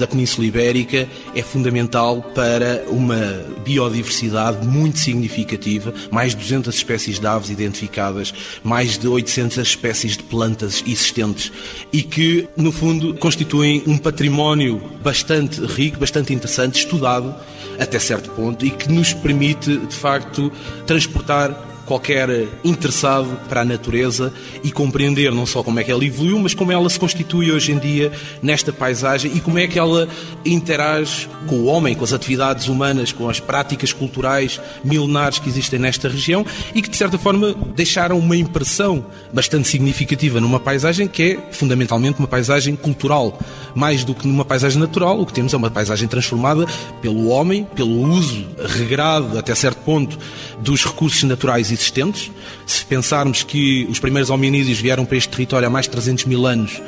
da 0.00 0.07
Península 0.07 0.47
Ibérica 0.47 1.07
é 1.35 1.42
fundamental 1.42 2.23
para 2.35 2.85
uma 2.88 3.45
biodiversidade 3.64 4.66
muito 4.66 4.99
significativa, 4.99 5.92
mais 6.11 6.33
de 6.33 6.38
200 6.38 6.75
espécies 6.75 7.21
de 7.21 7.26
aves 7.26 7.50
identificadas, 7.50 8.33
mais 8.64 8.97
de 8.97 9.07
800 9.07 9.59
espécies 9.59 10.16
de 10.16 10.23
plantas 10.23 10.83
existentes 10.87 11.52
e 11.92 12.02
que, 12.02 12.49
no 12.57 12.73
fundo, 12.73 13.14
constituem 13.14 13.83
um 13.87 13.99
património 13.99 14.83
bastante 15.02 15.61
rico, 15.61 15.99
bastante 15.99 16.33
interessante, 16.33 16.80
estudado 16.80 17.35
até 17.78 17.99
certo 17.99 18.30
ponto 18.30 18.64
e 18.64 18.71
que 18.71 18.90
nos 18.90 19.12
permite, 19.12 19.76
de 19.76 19.95
facto, 19.95 20.50
transportar 20.87 21.69
qualquer 21.90 22.47
interessado 22.62 23.37
para 23.49 23.62
a 23.62 23.64
natureza 23.64 24.32
e 24.62 24.70
compreender 24.70 25.32
não 25.32 25.44
só 25.44 25.61
como 25.61 25.80
é 25.80 25.82
que 25.82 25.90
ela 25.90 26.04
evoluiu, 26.04 26.38
mas 26.38 26.54
como 26.54 26.70
ela 26.70 26.88
se 26.88 27.00
constitui 27.00 27.50
hoje 27.50 27.73
em 27.73 27.78
dia 27.80 28.12
nesta 28.40 28.73
paisagem 28.73 29.32
e 29.35 29.40
como 29.40 29.59
é 29.59 29.66
que 29.66 29.76
ela 29.76 30.09
interage 30.44 31.28
com 31.49 31.56
o 31.56 31.64
homem, 31.64 31.97
com 31.97 32.04
as 32.04 32.12
atividades 32.12 32.68
humanas, 32.68 33.11
com 33.11 33.28
as 33.28 33.40
práticas 33.40 33.92
culturais 33.92 34.61
milenares 34.85 35.40
que 35.40 35.49
existem 35.49 35.80
nesta 35.80 36.09
região 36.09 36.47
e 36.73 36.80
que, 36.80 36.88
de 36.88 36.97
certa 36.97 37.18
forma, 37.18 37.56
deixaram 37.75 38.20
uma 38.20 38.37
impressão 38.37 39.04
bastante 39.32 39.66
significativa 39.66 40.40
numa 40.40 40.61
paisagem 40.61 41.09
que 41.09 41.23
é 41.23 41.38
fundamentalmente 41.50 42.20
uma 42.20 42.28
paisagem 42.28 42.76
cultural. 42.76 43.37
Mais 43.75 44.04
do 44.04 44.14
que 44.14 44.28
numa 44.28 44.44
paisagem 44.44 44.78
natural, 44.78 45.20
o 45.20 45.26
que 45.26 45.32
temos 45.32 45.52
é 45.52 45.56
uma 45.56 45.70
paisagem 45.70 46.06
transformada 46.06 46.66
pelo 47.02 47.26
homem, 47.26 47.66
pelo 47.75 48.00
uso 48.00 48.47
regrado, 48.64 49.37
até 49.37 49.52
certo 49.56 49.78
ponto, 49.78 50.16
dos 50.61 50.85
recursos 50.85 51.25
naturais 51.25 51.73
existentes. 51.80 52.30
Se 52.66 52.84
pensarmos 52.84 53.42
que 53.42 53.87
os 53.90 53.99
primeiros 53.99 54.30
hominídeos 54.30 54.78
vieram 54.78 55.04
para 55.04 55.16
este 55.16 55.30
território 55.30 55.66
há 55.66 55.70
mais 55.70 55.87
de 55.87 55.92
300 55.92 56.25
mil 56.26 56.46
anos, 56.46 56.80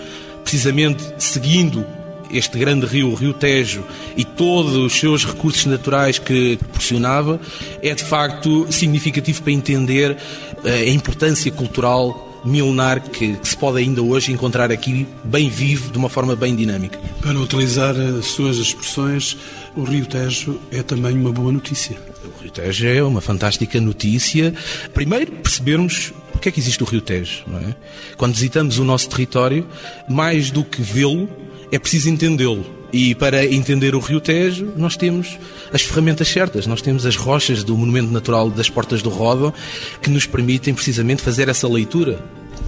precisamente 0.42 1.02
seguindo 1.18 1.84
este 2.30 2.58
grande 2.58 2.86
rio, 2.86 3.10
o 3.10 3.14
Rio 3.14 3.34
Tejo, 3.34 3.84
e 4.16 4.24
todos 4.24 4.74
os 4.74 4.92
seus 4.94 5.24
recursos 5.24 5.66
naturais 5.66 6.18
que 6.18 6.56
proporcionava, 6.56 7.38
é 7.82 7.94
de 7.94 8.02
facto 8.02 8.66
significativo 8.70 9.42
para 9.42 9.52
entender 9.52 10.16
eh, 10.64 10.80
a 10.80 10.88
importância 10.88 11.52
cultural 11.52 12.30
milenar 12.44 13.00
que, 13.02 13.34
que, 13.34 13.48
se 13.48 13.56
pode 13.56 13.78
ainda 13.78 14.02
hoje 14.02 14.32
encontrar 14.32 14.72
aqui 14.72 15.06
bem 15.22 15.48
vivo, 15.48 15.92
de 15.92 15.98
uma 15.98 16.08
forma 16.08 16.34
bem 16.34 16.56
dinâmica. 16.56 16.98
Para 17.20 17.38
utilizar 17.38 17.94
as 17.94 18.26
suas 18.26 18.56
expressões, 18.56 19.36
o 19.76 19.84
Rio 19.84 20.06
Tejo 20.06 20.58
é 20.70 20.82
também 20.82 21.16
uma 21.16 21.30
boa 21.30 21.52
notícia. 21.52 22.11
Rio 22.42 22.50
Tejo 22.50 22.86
é 22.86 23.02
uma 23.02 23.20
fantástica 23.20 23.80
notícia. 23.80 24.52
Primeiro, 24.92 25.30
percebermos 25.32 26.12
porque 26.32 26.48
é 26.48 26.52
que 26.52 26.58
existe 26.58 26.82
o 26.82 26.86
Rio 26.86 27.00
Tejo. 27.00 27.44
Não 27.46 27.58
é? 27.58 27.76
Quando 28.16 28.34
visitamos 28.34 28.78
o 28.78 28.84
nosso 28.84 29.08
território, 29.08 29.66
mais 30.08 30.50
do 30.50 30.64
que 30.64 30.82
vê-lo, 30.82 31.28
é 31.70 31.78
preciso 31.78 32.08
entendê-lo. 32.08 32.66
E 32.92 33.14
para 33.14 33.46
entender 33.46 33.94
o 33.94 34.00
Rio 34.00 34.20
Tejo, 34.20 34.72
nós 34.76 34.96
temos 34.96 35.38
as 35.72 35.82
ferramentas 35.82 36.26
certas. 36.26 36.66
Nós 36.66 36.82
temos 36.82 37.06
as 37.06 37.14
rochas 37.14 37.62
do 37.62 37.76
Monumento 37.78 38.12
Natural 38.12 38.50
das 38.50 38.68
Portas 38.68 39.02
do 39.02 39.08
Rodo, 39.08 39.54
que 40.02 40.10
nos 40.10 40.26
permitem 40.26 40.74
precisamente 40.74 41.22
fazer 41.22 41.48
essa 41.48 41.68
leitura. 41.68 42.18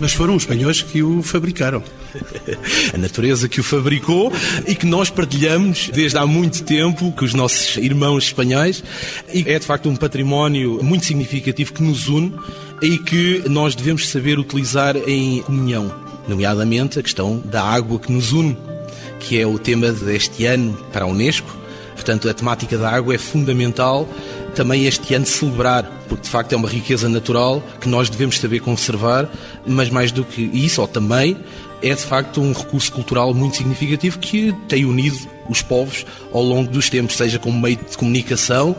Mas 0.01 0.13
foram 0.13 0.35
os 0.35 0.43
espanhóis 0.43 0.83
que 0.83 1.03
o 1.03 1.23
fabricaram. 1.23 1.83
A 2.93 2.99
natureza 2.99 3.49
que 3.49 3.61
o 3.61 3.65
fabricou 3.65 4.33
e 4.67 4.75
que 4.75 4.87
nós 4.87 5.11
partilhamos 5.11 5.91
desde 5.93 6.19
há 6.19 6.27
muito 6.27 6.63
tempo 6.63 7.13
com 7.13 7.25
os 7.25 7.35
nossos 7.35 7.77
irmãos 7.77 8.25
espanhóis. 8.25 8.83
E 9.33 9.45
é 9.47 9.59
de 9.59 9.67
facto 9.67 9.89
um 9.89 9.97
património 9.97 10.83
muito 10.83 11.07
significativo 11.07 11.73
que 11.73 11.83
nos 11.83 12.09
une 12.09 12.35
e 12.83 12.99
que 12.99 13.43
nós 13.49 13.75
devemos 13.75 14.09
saber 14.09 14.39
utilizar 14.39 14.97
em 14.97 15.43
comunhão, 15.43 15.93
nomeadamente 16.29 16.99
a 16.99 17.03
questão 17.03 17.39
da 17.45 17.63
água 17.63 17.99
que 17.99 18.13
nos 18.13 18.33
une, 18.33 18.57
que 19.21 19.39
é 19.41 19.47
o 19.47 19.59
tema 19.59 19.91
deste 19.91 20.45
ano 20.45 20.77
para 20.93 21.05
a 21.05 21.09
Unesco. 21.09 21.57
Portanto, 21.95 22.29
a 22.29 22.35
temática 22.35 22.77
da 22.77 22.91
água 22.91 23.15
é 23.15 23.19
fundamental 23.19 24.09
também 24.55 24.87
este 24.87 25.15
ano 25.15 25.27
celebrar, 25.27 25.85
porque 26.09 26.23
de 26.23 26.31
facto 26.31 26.53
é 26.53 26.57
uma 26.57 26.69
riqueza 26.69 27.09
natural 27.09 27.63
que 27.81 27.89
nós 27.89 28.09
devemos 28.09 28.39
saber 28.39 28.61
conservar, 28.61 29.29
mas 29.67 29.91
mais 29.91 30.13
do 30.13 30.25
que 30.25 30.43
isso, 30.43 30.81
ou 30.81 30.89
também, 30.89 31.37
é 31.83 31.95
de 31.95 32.03
facto 32.03 32.41
um 32.41 32.53
recurso 32.53 32.91
cultural 32.93 33.35
muito 33.35 33.57
significativo 33.57 34.19
que 34.19 34.55
tem 34.69 34.87
unido 34.87 35.19
os 35.51 35.61
povos 35.61 36.07
ao 36.33 36.43
longo 36.43 36.71
dos 36.71 36.89
tempos, 36.89 37.17
seja 37.17 37.39
como 37.39 37.61
meio 37.61 37.77
de 37.77 37.97
comunicação, 37.99 38.75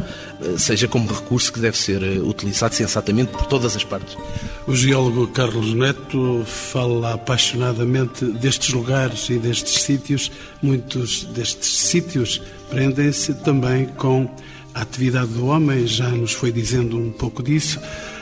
seja 0.58 0.88
como 0.88 1.08
recurso 1.08 1.54
que 1.54 1.60
deve 1.60 1.78
ser 1.78 2.02
utilizado 2.24 2.74
sensatamente 2.74 3.32
por 3.32 3.46
todas 3.46 3.76
as 3.76 3.84
partes. 3.84 4.18
O 4.66 4.76
geólogo 4.76 5.28
Carlos 5.28 5.76
Neto 5.76 6.44
fala 6.46 7.14
apaixonadamente 7.14 8.26
destes 8.26 8.74
lugares 8.74 9.30
e 9.30 9.38
destes 9.38 9.84
sítios. 9.84 10.32
Muitos 10.60 11.26
destes 11.26 11.78
sítios 11.78 12.42
prendem-se 12.72 13.36
também 13.36 13.86
com 13.86 14.28
a 14.76 14.82
atividade 14.82 15.32
do 15.32 15.46
homem, 15.46 15.88
já 15.88 16.10
nos 16.10 16.34
foi 16.34 16.52
dizendo 16.52 16.98
um 17.00 17.10
pouco 17.10 17.42
disso. 17.42 17.80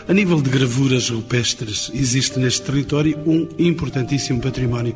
A 0.07 0.13
nível 0.13 0.39
de 0.39 0.51
gravuras 0.51 1.10
rupestres, 1.10 1.89
existe 1.95 2.38
neste 2.38 2.62
território 2.62 3.17
um 3.25 3.48
importantíssimo 3.57 4.39
património. 4.39 4.95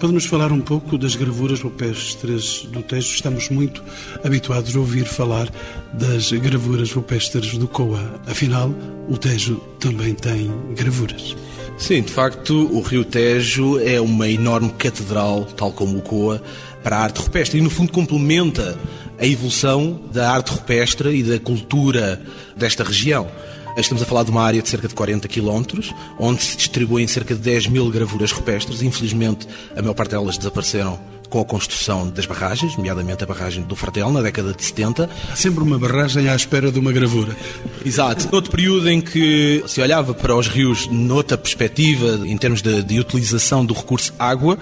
Pode-nos 0.00 0.24
falar 0.24 0.50
um 0.50 0.62
pouco 0.62 0.96
das 0.96 1.14
gravuras 1.14 1.60
rupestres 1.60 2.66
do 2.72 2.82
Tejo? 2.82 3.14
Estamos 3.14 3.50
muito 3.50 3.84
habituados 4.24 4.74
a 4.74 4.78
ouvir 4.78 5.04
falar 5.04 5.48
das 5.92 6.32
gravuras 6.32 6.90
rupestres 6.90 7.58
do 7.58 7.68
Coa. 7.68 8.20
Afinal, 8.26 8.74
o 9.06 9.18
Tejo 9.18 9.56
também 9.78 10.14
tem 10.14 10.50
gravuras. 10.74 11.36
Sim, 11.76 12.02
de 12.02 12.12
facto, 12.12 12.54
o 12.72 12.80
Rio 12.80 13.04
Tejo 13.04 13.78
é 13.78 14.00
uma 14.00 14.28
enorme 14.28 14.70
catedral, 14.70 15.44
tal 15.56 15.70
como 15.70 15.98
o 15.98 16.02
Coa, 16.02 16.42
para 16.82 16.96
a 16.96 17.02
arte 17.02 17.20
rupestre 17.20 17.58
e, 17.58 17.62
no 17.62 17.68
fundo, 17.68 17.92
complementa 17.92 18.78
a 19.18 19.26
evolução 19.26 20.00
da 20.12 20.30
arte 20.30 20.50
rupestre 20.50 21.16
e 21.16 21.22
da 21.22 21.38
cultura 21.38 22.20
desta 22.56 22.84
região. 22.84 23.28
Estamos 23.76 24.02
a 24.02 24.06
falar 24.06 24.22
de 24.22 24.30
uma 24.30 24.42
área 24.42 24.62
de 24.62 24.68
cerca 24.68 24.86
de 24.86 24.94
40 24.94 25.26
km, 25.26 25.80
onde 26.18 26.42
se 26.42 26.56
distribuem 26.56 27.06
cerca 27.08 27.34
de 27.34 27.40
10 27.40 27.66
mil 27.66 27.90
gravuras 27.90 28.30
rupestres. 28.30 28.82
Infelizmente, 28.82 29.48
a 29.76 29.82
maior 29.82 29.94
parte 29.94 30.10
delas 30.10 30.38
desapareceram 30.38 31.13
com 31.34 31.40
a 31.40 31.44
construção 31.44 32.08
das 32.08 32.26
barragens, 32.26 32.76
nomeadamente 32.76 33.24
a 33.24 33.26
barragem 33.26 33.64
do 33.64 33.74
Fratel, 33.74 34.12
na 34.12 34.22
década 34.22 34.52
de 34.52 34.62
70. 34.62 35.10
Há 35.32 35.34
sempre 35.34 35.64
uma 35.64 35.76
barragem 35.76 36.28
à 36.28 36.36
espera 36.36 36.70
de 36.70 36.78
uma 36.78 36.92
gravura. 36.92 37.36
Exato. 37.84 38.28
Outro 38.30 38.52
período 38.52 38.88
em 38.88 39.00
que 39.00 39.64
se 39.66 39.80
olhava 39.80 40.14
para 40.14 40.36
os 40.36 40.46
rios 40.46 40.86
noutra 40.86 41.36
perspectiva, 41.36 42.24
em 42.24 42.38
termos 42.38 42.62
de, 42.62 42.84
de 42.84 43.00
utilização 43.00 43.66
do 43.66 43.74
recurso 43.74 44.14
água, 44.16 44.56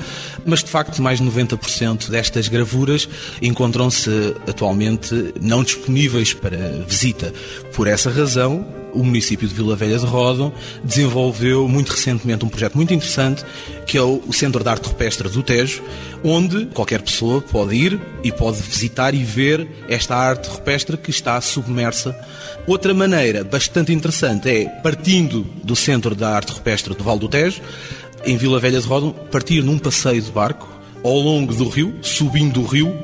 mas 0.47 0.64
de 0.64 0.71
facto 0.71 1.02
mais 1.02 1.19
de 1.19 1.26
90% 1.26 2.09
destas 2.09 2.49
gravuras 2.49 3.07
encontram-se 3.43 4.35
atualmente 4.49 5.35
não 5.43 5.62
disponíveis 5.62 6.33
para 6.33 6.57
visita. 6.88 7.35
Por 7.75 7.87
essa 7.87 8.11
razão, 8.11 8.64
o 8.92 9.02
município 9.02 9.46
de 9.49 9.54
Vila 9.54 9.76
Velha 9.76 9.99
de 9.99 10.06
Rodon 10.06 10.52
desenvolveu 10.84 11.68
muito 11.68 11.90
recentemente 11.90 12.44
um 12.44 12.49
projeto 12.49 12.75
muito 12.75 12.92
interessante 12.92 13.44
que 13.87 13.99
é 13.99 14.02
o 14.02 14.32
Centro 14.32 14.62
de 14.62 14.68
Arte 14.68 14.88
Rupestre 14.88 15.28
do 15.28 15.42
Tejo, 15.42 15.82
onde 16.25 16.66
qualquer 16.66 17.02
pessoa 17.02 17.40
pode 17.40 17.75
ir 17.75 18.00
e 18.22 18.32
pode 18.32 18.62
visitar 18.62 19.14
e 19.14 19.22
ver 19.22 19.68
esta 19.88 20.16
arte 20.16 20.49
rupestre 20.49 20.96
que 20.96 21.11
está 21.11 21.40
submersa. 21.40 22.16
Outra 22.66 22.94
maneira 22.94 23.44
bastante 23.44 23.92
interessante 23.92 24.49
é, 24.49 24.64
partindo 24.66 25.44
do 25.62 25.76
Centro 25.76 26.14
da 26.14 26.30
Arte 26.30 26.52
Rupestre 26.52 26.94
do 26.94 27.04
Val 27.04 27.18
do 27.18 27.28
Tejo, 27.28 27.61
em 28.25 28.37
Vila 28.37 28.61
Velha 28.61 28.80
de 28.80 28.87
Rodon, 28.87 29.11
partir 29.11 29.62
num 29.62 29.78
passeio 29.78 30.22
de 30.22 30.30
barco 30.30 30.68
ao 31.02 31.18
longo 31.18 31.52
do 31.52 31.68
rio, 31.68 31.94
subindo 32.00 32.62
o 32.62 32.64
rio, 32.64 32.96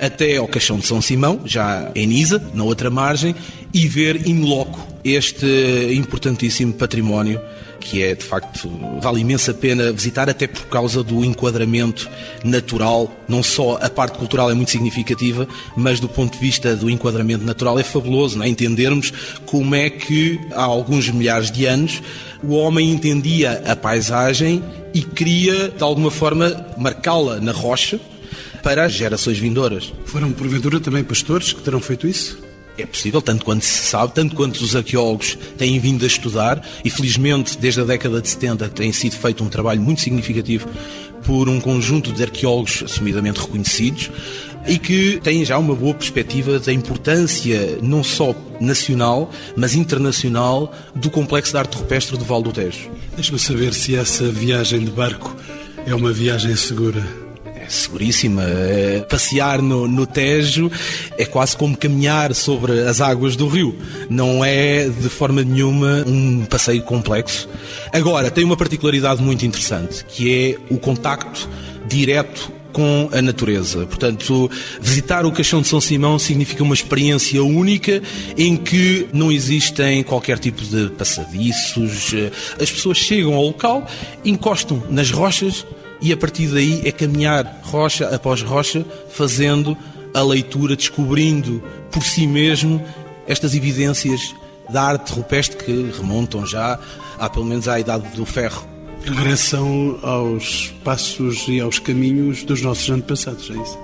até 0.00 0.36
ao 0.36 0.46
Caixão 0.46 0.78
de 0.78 0.86
São 0.86 1.00
Simão, 1.00 1.40
já 1.44 1.90
em 1.94 2.06
Nisa, 2.06 2.42
na 2.52 2.64
outra 2.64 2.90
margem, 2.90 3.34
e 3.76 3.86
ver 3.88 4.26
in 4.26 4.40
loco 4.40 4.80
este 5.04 5.46
importantíssimo 5.92 6.72
património 6.72 7.38
que 7.78 8.02
é 8.02 8.14
de 8.14 8.24
facto 8.24 8.70
vale 9.02 9.20
imensa 9.20 9.52
pena 9.52 9.92
visitar 9.92 10.30
até 10.30 10.46
por 10.46 10.64
causa 10.64 11.04
do 11.04 11.22
enquadramento 11.22 12.08
natural, 12.42 13.14
não 13.28 13.42
só 13.42 13.78
a 13.80 13.90
parte 13.90 14.16
cultural 14.16 14.50
é 14.50 14.54
muito 14.54 14.70
significativa, 14.70 15.46
mas 15.76 16.00
do 16.00 16.08
ponto 16.08 16.32
de 16.32 16.38
vista 16.38 16.74
do 16.74 16.88
enquadramento 16.88 17.44
natural 17.44 17.78
é 17.78 17.82
fabuloso, 17.82 18.42
é? 18.42 18.48
entendermos 18.48 19.12
como 19.44 19.74
é 19.74 19.90
que 19.90 20.40
há 20.52 20.64
alguns 20.64 21.10
milhares 21.10 21.50
de 21.50 21.66
anos 21.66 22.02
o 22.42 22.54
homem 22.54 22.90
entendia 22.90 23.62
a 23.66 23.76
paisagem 23.76 24.64
e 24.94 25.02
queria 25.02 25.68
de 25.68 25.82
alguma 25.82 26.10
forma 26.10 26.66
marcá-la 26.78 27.40
na 27.40 27.52
rocha 27.52 28.00
para 28.62 28.86
as 28.86 28.92
gerações 28.94 29.38
vindouras. 29.38 29.92
Foram 30.06 30.32
porventura 30.32 30.80
também 30.80 31.04
pastores 31.04 31.52
que 31.52 31.60
terão 31.60 31.78
feito 31.78 32.08
isso? 32.08 32.45
É 32.78 32.84
possível, 32.84 33.22
tanto 33.22 33.44
quanto 33.44 33.64
se 33.64 33.86
sabe, 33.86 34.12
tanto 34.14 34.34
quanto 34.34 34.56
os 34.56 34.76
arqueólogos 34.76 35.38
têm 35.56 35.78
vindo 35.78 36.04
a 36.04 36.06
estudar, 36.06 36.62
e 36.84 36.90
felizmente 36.90 37.56
desde 37.56 37.80
a 37.80 37.84
década 37.84 38.20
de 38.20 38.28
70 38.28 38.68
tem 38.68 38.92
sido 38.92 39.16
feito 39.16 39.42
um 39.42 39.48
trabalho 39.48 39.80
muito 39.80 40.02
significativo 40.02 40.68
por 41.24 41.48
um 41.48 41.60
conjunto 41.60 42.12
de 42.12 42.22
arqueólogos 42.22 42.82
assumidamente 42.84 43.40
reconhecidos 43.40 44.10
e 44.66 44.78
que 44.78 45.20
têm 45.22 45.44
já 45.44 45.58
uma 45.58 45.74
boa 45.74 45.94
perspectiva 45.94 46.58
da 46.58 46.72
importância 46.72 47.78
não 47.82 48.02
só 48.04 48.34
nacional, 48.60 49.30
mas 49.56 49.74
internacional 49.74 50.72
do 50.94 51.10
complexo 51.10 51.52
de 51.52 51.58
arte 51.58 51.76
rupestre 51.76 52.16
do 52.16 52.24
Val 52.24 52.42
do 52.42 52.52
Tejo. 52.52 52.90
Deixa-me 53.14 53.38
saber 53.38 53.72
se 53.74 53.96
essa 53.96 54.28
viagem 54.28 54.80
de 54.80 54.90
barco 54.90 55.34
é 55.86 55.94
uma 55.94 56.12
viagem 56.12 56.54
segura 56.56 57.25
seguríssima. 57.68 58.42
É, 58.42 59.04
passear 59.08 59.60
no, 59.62 59.86
no 59.88 60.06
Tejo 60.06 60.70
é 61.18 61.24
quase 61.24 61.56
como 61.56 61.76
caminhar 61.76 62.34
sobre 62.34 62.80
as 62.82 63.00
águas 63.00 63.36
do 63.36 63.48
rio. 63.48 63.76
Não 64.08 64.44
é 64.44 64.88
de 64.88 65.08
forma 65.08 65.42
nenhuma 65.42 66.04
um 66.06 66.44
passeio 66.44 66.82
complexo. 66.82 67.48
Agora, 67.92 68.30
tem 68.30 68.44
uma 68.44 68.56
particularidade 68.56 69.22
muito 69.22 69.44
interessante, 69.44 70.04
que 70.04 70.32
é 70.32 70.74
o 70.74 70.78
contacto 70.78 71.48
direto 71.88 72.52
com 72.76 73.08
a 73.10 73.22
natureza. 73.22 73.86
Portanto, 73.86 74.50
visitar 74.82 75.24
o 75.24 75.32
Caixão 75.32 75.62
de 75.62 75.68
São 75.68 75.80
Simão 75.80 76.18
significa 76.18 76.62
uma 76.62 76.74
experiência 76.74 77.42
única 77.42 78.02
em 78.36 78.54
que 78.54 79.08
não 79.14 79.32
existem 79.32 80.02
qualquer 80.02 80.38
tipo 80.38 80.60
de 80.62 80.90
passadiços. 80.90 82.12
As 82.60 82.70
pessoas 82.70 82.98
chegam 82.98 83.32
ao 83.32 83.44
local, 83.44 83.86
encostam 84.22 84.82
nas 84.90 85.10
rochas 85.10 85.64
e 86.00 86.12
a 86.12 86.16
partir 86.16 86.48
daí 86.48 86.82
é 86.84 86.92
caminhar 86.92 87.60
rocha 87.62 88.14
após 88.14 88.42
rocha, 88.42 88.84
fazendo 89.10 89.76
a 90.14 90.22
leitura, 90.22 90.76
descobrindo 90.76 91.62
por 91.90 92.02
si 92.02 92.26
mesmo 92.26 92.82
estas 93.26 93.54
evidências 93.54 94.34
da 94.70 94.82
arte 94.82 95.12
rupestre 95.12 95.56
que 95.56 95.90
remontam 95.96 96.46
já 96.46 96.78
há 97.18 97.30
pelo 97.30 97.44
menos 97.44 97.68
à 97.68 97.78
idade 97.78 98.08
do 98.16 98.26
ferro. 98.26 98.66
Regressão 99.04 99.98
aos 100.02 100.74
passos 100.82 101.44
e 101.48 101.60
aos 101.60 101.78
caminhos 101.78 102.42
dos 102.42 102.60
nossos 102.62 102.88
antepassados, 102.90 103.50
é 103.50 103.54
isso? 103.54 103.78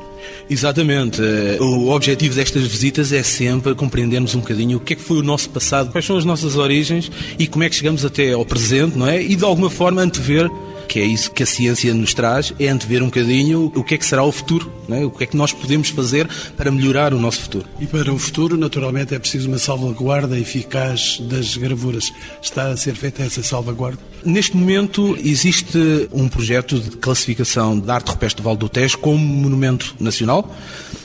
Exatamente. 0.48 1.20
O 1.60 1.90
objetivo 1.90 2.34
destas 2.34 2.62
visitas 2.62 3.12
é 3.12 3.22
sempre 3.22 3.74
compreendermos 3.74 4.34
um 4.34 4.40
bocadinho 4.40 4.78
o 4.78 4.80
que 4.80 4.94
é 4.94 4.96
que 4.96 5.02
foi 5.02 5.18
o 5.18 5.22
nosso 5.22 5.50
passado, 5.50 5.90
quais 5.90 6.04
são 6.04 6.16
as 6.16 6.24
nossas 6.24 6.56
origens 6.56 7.10
e 7.38 7.46
como 7.46 7.64
é 7.64 7.68
que 7.68 7.76
chegamos 7.76 8.04
até 8.04 8.32
ao 8.32 8.44
presente, 8.44 8.96
não 8.96 9.06
é? 9.06 9.22
E 9.22 9.36
de 9.36 9.44
alguma 9.44 9.70
forma 9.70 10.02
antever 10.02 10.50
que 10.88 11.00
é 11.00 11.04
isso 11.04 11.30
que 11.30 11.42
a 11.42 11.46
ciência 11.46 11.92
nos 11.94 12.14
traz, 12.14 12.52
é 12.58 12.68
antever 12.68 13.02
um 13.02 13.06
bocadinho 13.06 13.72
o 13.74 13.82
que 13.82 13.94
é 13.94 13.98
que 13.98 14.06
será 14.06 14.22
o 14.22 14.32
futuro, 14.32 14.70
é? 14.90 15.04
o 15.04 15.10
que 15.10 15.24
é 15.24 15.26
que 15.26 15.36
nós 15.36 15.52
podemos 15.52 15.88
fazer 15.90 16.28
para 16.56 16.70
melhorar 16.70 17.14
o 17.14 17.18
nosso 17.18 17.42
futuro. 17.42 17.66
E 17.80 17.86
para 17.86 18.12
o 18.12 18.18
futuro, 18.18 18.56
naturalmente, 18.56 19.14
é 19.14 19.18
preciso 19.18 19.48
uma 19.48 19.58
salvaguarda 19.58 20.38
eficaz 20.38 21.18
das 21.20 21.56
gravuras. 21.56 22.12
Está 22.40 22.68
a 22.68 22.76
ser 22.76 22.94
feita 22.94 23.22
essa 23.22 23.42
salvaguarda? 23.42 23.98
Neste 24.24 24.56
momento 24.56 25.16
existe 25.22 26.08
um 26.12 26.28
projeto 26.28 26.78
de 26.78 26.90
classificação 26.96 27.78
da 27.78 27.94
arte 27.94 28.10
rupestre 28.10 28.42
do 28.42 28.44
Val 28.44 28.56
do 28.56 28.68
Tejo 28.68 28.98
como 28.98 29.18
monumento 29.18 29.94
nacional. 29.98 30.54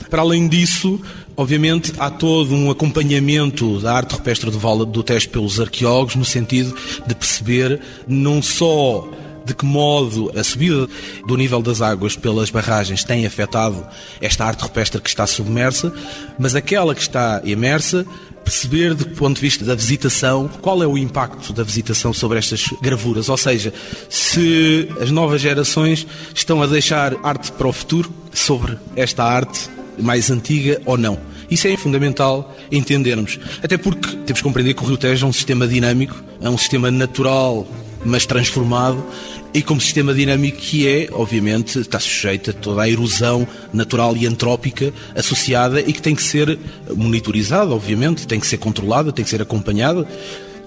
Para 0.08 0.22
além 0.22 0.48
disso, 0.48 1.00
Obviamente, 1.38 1.92
há 2.00 2.10
todo 2.10 2.52
um 2.52 2.68
acompanhamento 2.68 3.78
da 3.78 3.94
arte 3.94 4.16
rupestre 4.16 4.50
do 4.50 4.58
Vale 4.58 4.84
do 4.84 5.04
Tejo 5.04 5.28
pelos 5.28 5.60
arqueólogos, 5.60 6.16
no 6.16 6.24
sentido 6.24 6.74
de 7.06 7.14
perceber 7.14 7.80
não 8.08 8.42
só 8.42 9.08
de 9.48 9.54
que 9.54 9.64
modo 9.64 10.30
a 10.38 10.44
subida 10.44 10.86
do 11.26 11.36
nível 11.36 11.62
das 11.62 11.80
águas 11.80 12.14
pelas 12.14 12.50
barragens 12.50 13.02
tem 13.02 13.26
afetado 13.26 13.84
esta 14.20 14.44
arte 14.44 14.62
rupestre 14.62 15.00
que 15.00 15.08
está 15.08 15.26
submersa, 15.26 15.92
mas 16.38 16.54
aquela 16.54 16.94
que 16.94 17.00
está 17.00 17.40
imersa 17.44 18.06
perceber, 18.44 18.94
do 18.94 19.06
ponto 19.08 19.36
de 19.36 19.42
vista 19.42 19.64
da 19.64 19.74
visitação, 19.74 20.48
qual 20.62 20.82
é 20.82 20.86
o 20.86 20.96
impacto 20.96 21.52
da 21.52 21.62
visitação 21.62 22.12
sobre 22.14 22.38
estas 22.38 22.64
gravuras. 22.80 23.28
Ou 23.28 23.36
seja, 23.36 23.72
se 24.08 24.88
as 25.00 25.10
novas 25.10 25.40
gerações 25.40 26.06
estão 26.34 26.62
a 26.62 26.66
deixar 26.66 27.14
arte 27.22 27.52
para 27.52 27.68
o 27.68 27.72
futuro 27.72 28.12
sobre 28.32 28.78
esta 28.96 29.24
arte 29.24 29.68
mais 29.98 30.30
antiga 30.30 30.80
ou 30.86 30.96
não. 30.96 31.18
Isso 31.50 31.66
é 31.66 31.76
fundamental 31.76 32.54
entendermos. 32.70 33.38
Até 33.62 33.76
porque 33.76 34.08
temos 34.08 34.40
que 34.40 34.42
compreender 34.42 34.74
que 34.74 34.82
o 34.82 34.86
Rio 34.86 34.96
Tejo 34.96 35.26
é 35.26 35.28
um 35.28 35.32
sistema 35.32 35.66
dinâmico, 35.66 36.22
é 36.40 36.48
um 36.48 36.58
sistema 36.58 36.90
natural, 36.90 37.66
mas 38.04 38.26
transformado, 38.26 39.04
e 39.52 39.62
como 39.62 39.80
sistema 39.80 40.12
dinâmico 40.12 40.58
que 40.58 40.86
é, 40.86 41.08
obviamente, 41.12 41.78
está 41.78 41.98
sujeito 41.98 42.50
a 42.50 42.52
toda 42.52 42.82
a 42.82 42.88
erosão 42.88 43.46
natural 43.72 44.16
e 44.16 44.26
antrópica 44.26 44.92
associada 45.14 45.80
e 45.80 45.92
que 45.92 46.02
tem 46.02 46.14
que 46.14 46.22
ser 46.22 46.58
monitorizada, 46.94 47.74
obviamente, 47.74 48.26
tem 48.26 48.38
que 48.38 48.46
ser 48.46 48.58
controlada, 48.58 49.12
tem 49.12 49.24
que 49.24 49.30
ser 49.30 49.42
acompanhada. 49.42 50.06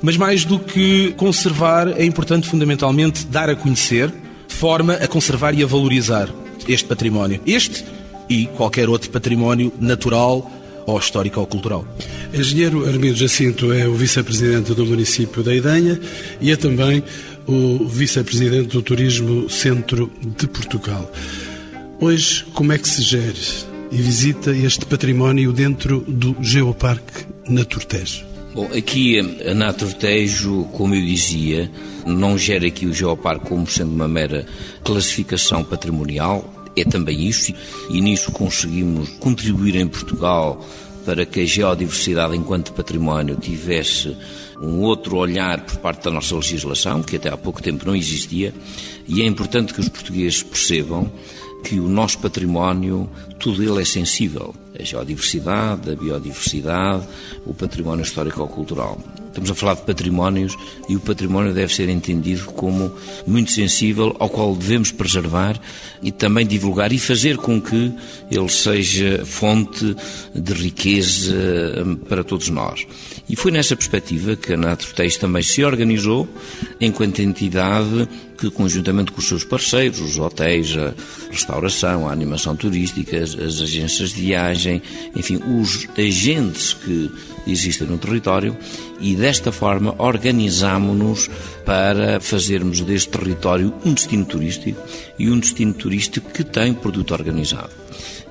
Mas 0.02 0.18
mais 0.18 0.44
do 0.46 0.58
que 0.58 1.14
conservar, 1.16 1.88
é 1.90 2.04
importante 2.04 2.48
fundamentalmente 2.48 3.26
dar 3.26 3.50
a 3.50 3.56
conhecer, 3.56 4.12
de 4.48 4.56
forma 4.56 4.94
a 4.94 5.08
conservar 5.08 5.54
e 5.54 5.64
a 5.64 5.68
valorizar 5.68 6.28
este 6.68 6.88
património. 6.88 7.40
Este 7.46 7.86
e 8.28 8.48
qualquer 8.48 8.90
outro 8.90 9.10
património 9.10 9.72
natural 9.80 10.50
ou 10.86 10.98
histórico 10.98 11.40
ou 11.40 11.48
cultural. 11.48 11.86
Engenheiro 12.34 12.88
Armindo 12.88 13.18
Jacinto 13.18 13.72
é 13.74 13.88
o 13.88 13.94
vice-presidente 13.94 14.74
do 14.74 14.86
município 14.86 15.44
da 15.44 15.54
Idanha 15.54 16.00
e 16.40 16.52
é 16.52 16.56
também 16.56 17.04
o 17.48 17.86
vice-presidente 17.88 18.70
do 18.70 18.82
Turismo 18.82 19.50
Centro 19.50 20.12
de 20.38 20.48
Portugal. 20.48 21.12
Hoje, 22.00 22.46
como 22.54 22.72
é 22.72 22.78
que 22.78 22.88
se 22.88 23.02
gere 23.02 23.40
e 23.92 23.98
visita 23.98 24.56
este 24.56 24.86
património 24.86 25.52
dentro 25.52 26.02
do 26.08 26.36
Geoparque 26.42 27.26
Naturtejo? 27.48 28.26
Bom, 28.54 28.70
aqui 28.76 29.20
a 29.20 29.54
Naturtejo, 29.54 30.66
como 30.74 30.94
eu 30.94 31.02
dizia, 31.02 31.72
não 32.06 32.38
gera 32.38 32.68
aqui 32.68 32.86
o 32.86 32.94
Geoparque 32.94 33.48
como 33.48 33.66
sendo 33.66 33.92
uma 33.92 34.08
mera 34.08 34.46
classificação 34.84 35.64
patrimonial, 35.64 36.61
é 36.76 36.84
também 36.84 37.28
isso, 37.28 37.54
e 37.90 38.02
nisso 38.02 38.32
conseguimos 38.32 39.10
contribuir 39.20 39.76
em 39.76 39.88
Portugal 39.88 40.66
para 41.06 41.26
que 41.26 41.42
a 41.42 41.46
geodiversidade 41.46 42.36
enquanto 42.36 42.74
património 42.74 43.36
tivesse 43.36 44.16
um 44.62 44.82
outro 44.82 45.18
olhar 45.18 45.66
por 45.66 45.78
parte 45.78 46.04
da 46.04 46.12
nossa 46.12 46.36
legislação, 46.36 47.02
que 47.02 47.16
até 47.16 47.30
há 47.30 47.38
pouco 47.38 47.62
tempo 47.62 47.86
não 47.86 47.96
existia, 47.96 48.54
e 49.08 49.22
é 49.22 49.26
importante 49.26 49.74
que 49.74 49.80
os 49.80 49.90
portugueses 49.90 50.44
percebam 50.44 51.12
que 51.64 51.80
o 51.80 51.88
nosso 51.88 52.20
património, 52.20 53.10
tudo 53.40 53.64
ele 53.64 53.82
é 53.82 53.86
sensível. 53.86 54.54
A 54.80 54.84
geodiversidade, 54.84 55.92
a 55.92 55.96
biodiversidade, 55.96 57.08
o 57.46 57.54
património 57.54 58.04
histórico-cultural. 58.04 58.98
Estamos 59.32 59.50
a 59.50 59.56
falar 59.56 59.76
de 59.76 59.84
patrimónios 59.84 60.58
e 60.90 60.96
o 60.98 61.00
património 61.00 61.54
deve 61.54 61.74
ser 61.74 61.88
entendido 61.88 62.44
como 62.48 62.94
muito 63.26 63.50
sensível, 63.52 64.14
ao 64.20 64.30
qual 64.30 64.54
devemos 64.54 64.92
preservar 64.92 65.58
e 66.04 66.12
também 66.12 66.46
divulgar 66.46 66.92
e 66.92 67.00
fazer 67.00 67.38
com 67.38 67.62
que 67.62 67.94
ele 68.30 68.50
seja 68.50 69.26
fonte 69.26 69.96
de 70.36 70.54
riqueza 70.54 71.34
hum, 71.86 71.96
para 71.96 72.26
todos 72.26 72.50
nós. 72.50 72.86
E 73.30 73.36
foi 73.38 73.52
nessa 73.52 73.74
perspectiva 73.74 74.36
que 74.36 74.52
a 74.52 74.58
Naturteis 74.58 75.16
também 75.16 75.44
se 75.44 75.64
organizou 75.64 76.28
enquanto 76.82 77.20
entidade 77.20 78.10
que, 78.38 78.50
conjuntamente 78.50 79.12
com 79.12 79.20
os 79.20 79.28
seus 79.28 79.44
parceiros, 79.44 80.02
os 80.02 80.18
hotéis, 80.18 80.76
a 80.76 80.94
restauração, 81.30 82.10
a 82.10 82.12
animação 82.12 82.56
turística, 82.56 83.16
as 83.16 83.62
agências 83.62 84.10
de 84.10 84.22
viagem, 84.22 84.61
enfim, 85.16 85.40
os 85.60 85.88
agentes 85.98 86.74
que 86.74 87.12
existem 87.48 87.88
no 87.88 87.98
território, 87.98 88.56
e 89.00 89.16
desta 89.16 89.52
forma 89.52 89.96
organizámonos 89.98 91.30
para 91.66 92.20
fazermos 92.20 92.82
deste 92.82 93.10
território 93.10 93.74
um 93.84 93.94
destino 93.94 94.26
turístico 94.26 94.80
e 95.18 95.30
um 95.30 95.40
destino 95.40 95.74
turístico 95.74 96.32
que 96.32 96.44
tem 96.44 96.74
produto 96.74 97.12
organizado. 97.12 97.72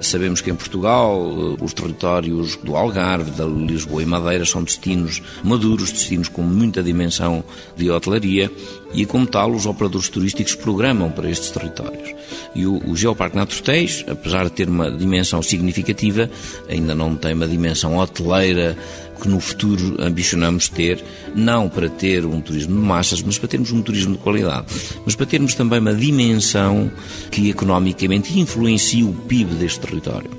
Sabemos 0.00 0.40
que 0.40 0.50
em 0.50 0.54
Portugal 0.54 1.14
eh, 1.20 1.62
os 1.62 1.74
territórios 1.74 2.56
do 2.56 2.74
Algarve, 2.74 3.32
da 3.32 3.44
Lisboa 3.44 4.02
e 4.02 4.06
Madeira 4.06 4.46
são 4.46 4.64
destinos 4.64 5.22
maduros, 5.44 5.92
destinos 5.92 6.28
com 6.28 6.42
muita 6.42 6.82
dimensão 6.82 7.44
de 7.76 7.90
hotelaria 7.90 8.50
e, 8.92 9.06
como 9.06 9.26
tal, 9.26 9.52
os 9.52 9.66
operadores 9.66 10.08
turísticos 10.08 10.54
programam 10.54 11.10
para 11.10 11.30
estes 11.30 11.50
territórios. 11.50 12.14
E 12.54 12.66
o, 12.66 12.80
o 12.88 12.96
Geoparque 12.96 13.36
Naturteis, 13.36 14.04
apesar 14.08 14.44
de 14.44 14.52
ter 14.52 14.68
uma 14.68 14.90
dimensão 14.90 15.42
significativa, 15.42 16.30
ainda 16.68 16.94
não 16.94 17.14
tem 17.16 17.34
uma 17.34 17.46
dimensão 17.46 17.96
hoteleira 17.96 18.76
que 19.20 19.28
no 19.28 19.38
futuro 19.38 19.96
ambicionamos 20.00 20.68
ter, 20.68 21.04
não 21.34 21.68
para 21.68 21.88
ter 21.88 22.24
um 22.24 22.40
turismo 22.40 22.74
de 22.74 22.86
massas, 22.86 23.22
mas 23.22 23.38
para 23.38 23.48
termos 23.48 23.70
um 23.70 23.82
turismo 23.82 24.14
de 24.14 24.18
qualidade, 24.18 24.66
mas 25.04 25.14
para 25.14 25.26
termos 25.26 25.54
também 25.54 25.78
uma 25.78 25.94
dimensão 25.94 26.90
que 27.30 27.50
economicamente 27.50 28.38
influencia 28.38 29.04
o 29.04 29.12
PIB 29.12 29.54
deste 29.56 29.80
território. 29.80 30.30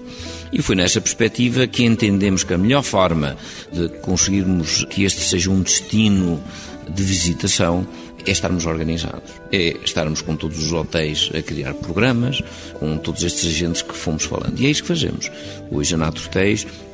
E 0.51 0.61
foi 0.61 0.75
nessa 0.75 0.99
perspectiva 0.99 1.65
que 1.65 1.83
entendemos 1.85 2.43
que 2.43 2.53
a 2.53 2.57
melhor 2.57 2.83
forma 2.83 3.37
de 3.71 3.87
conseguirmos 3.99 4.83
que 4.89 5.03
este 5.03 5.21
seja 5.21 5.49
um 5.49 5.61
destino 5.61 6.43
de 6.89 7.03
visitação 7.03 7.87
é 8.25 8.31
estarmos 8.31 8.65
organizados, 8.65 9.31
é 9.51 9.77
estarmos 9.84 10.21
com 10.21 10.36
todos 10.36 10.60
os 10.60 10.71
hotéis 10.73 11.29
a 11.38 11.41
criar 11.41 11.73
programas, 11.73 12.41
com 12.79 12.97
todos 12.97 13.23
estes 13.23 13.45
agentes 13.45 13.81
que 13.81 13.93
fomos 13.93 14.23
falando. 14.23 14.60
E 14.60 14.65
é 14.65 14.69
isso 14.69 14.81
que 14.81 14.88
fazemos. 14.88 15.31
Hoje 15.71 15.95
a 15.95 15.97
Nato 15.97 16.21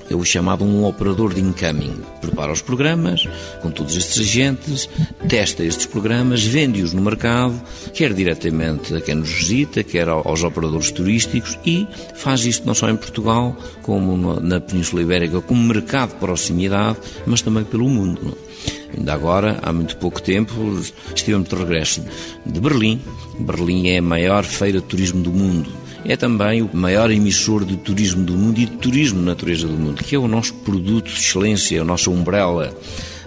É 0.10 0.16
o 0.16 0.24
chamado 0.24 0.64
um 0.64 0.86
operador 0.86 1.34
de 1.34 1.42
incoming. 1.42 2.02
Prepara 2.22 2.52
os 2.52 2.62
programas 2.62 3.28
com 3.62 3.70
todos 3.70 3.96
estes 3.98 4.20
agentes, 4.20 4.90
testa 5.28 5.64
estes 5.64 5.86
programas, 5.86 6.44
vende-os 6.44 6.94
no 6.94 7.02
mercado, 7.02 7.62
quer 7.94 8.14
diretamente 8.14 8.96
a 8.96 9.02
quem 9.02 9.16
nos 9.16 9.30
visita, 9.30 9.84
quer 9.84 10.08
aos 10.08 10.44
operadores 10.44 10.92
turísticos 10.92 11.60
e 11.66 11.86
faz 12.16 12.46
isto 12.46 12.66
não 12.66 12.74
só 12.74 12.90
em 12.90 12.96
Portugal, 12.96 13.56
como 13.82 14.40
na 14.40 14.62
Península 14.62 15.02
Ibérica, 15.02 15.42
como 15.42 15.62
mercado 15.62 16.12
de 16.12 16.16
proximidade, 16.16 16.98
mas 17.26 17.42
também 17.42 17.66
pelo 17.66 17.90
mundo. 17.90 18.38
Ainda 18.98 19.14
agora, 19.14 19.60
há 19.62 19.74
muito 19.74 19.98
pouco 19.98 20.22
tempo, 20.22 20.54
estivemos 21.14 21.50
de 21.50 21.56
regresso 21.56 22.02
de 22.46 22.60
Berlim. 22.60 23.02
Berlim 23.40 23.90
é 23.90 23.98
a 23.98 24.02
maior 24.02 24.46
feira 24.46 24.80
de 24.80 24.86
turismo 24.86 25.22
do 25.22 25.32
mundo 25.32 25.87
é 26.08 26.16
também 26.16 26.62
o 26.62 26.70
maior 26.74 27.12
emissor 27.12 27.66
de 27.66 27.76
turismo 27.76 28.24
do 28.24 28.34
mundo 28.34 28.60
e 28.60 28.66
de 28.66 28.78
turismo 28.78 29.20
de 29.20 29.26
natureza 29.26 29.68
do 29.68 29.74
mundo, 29.74 30.02
que 30.04 30.16
é 30.16 30.20
o 30.20 30.28
nosso 30.28 30.54
produto 30.54 31.08
de 31.08 31.20
excelência, 31.20 31.82
a 31.82 31.86
nossa 31.86 32.10
umbrella. 32.10 32.74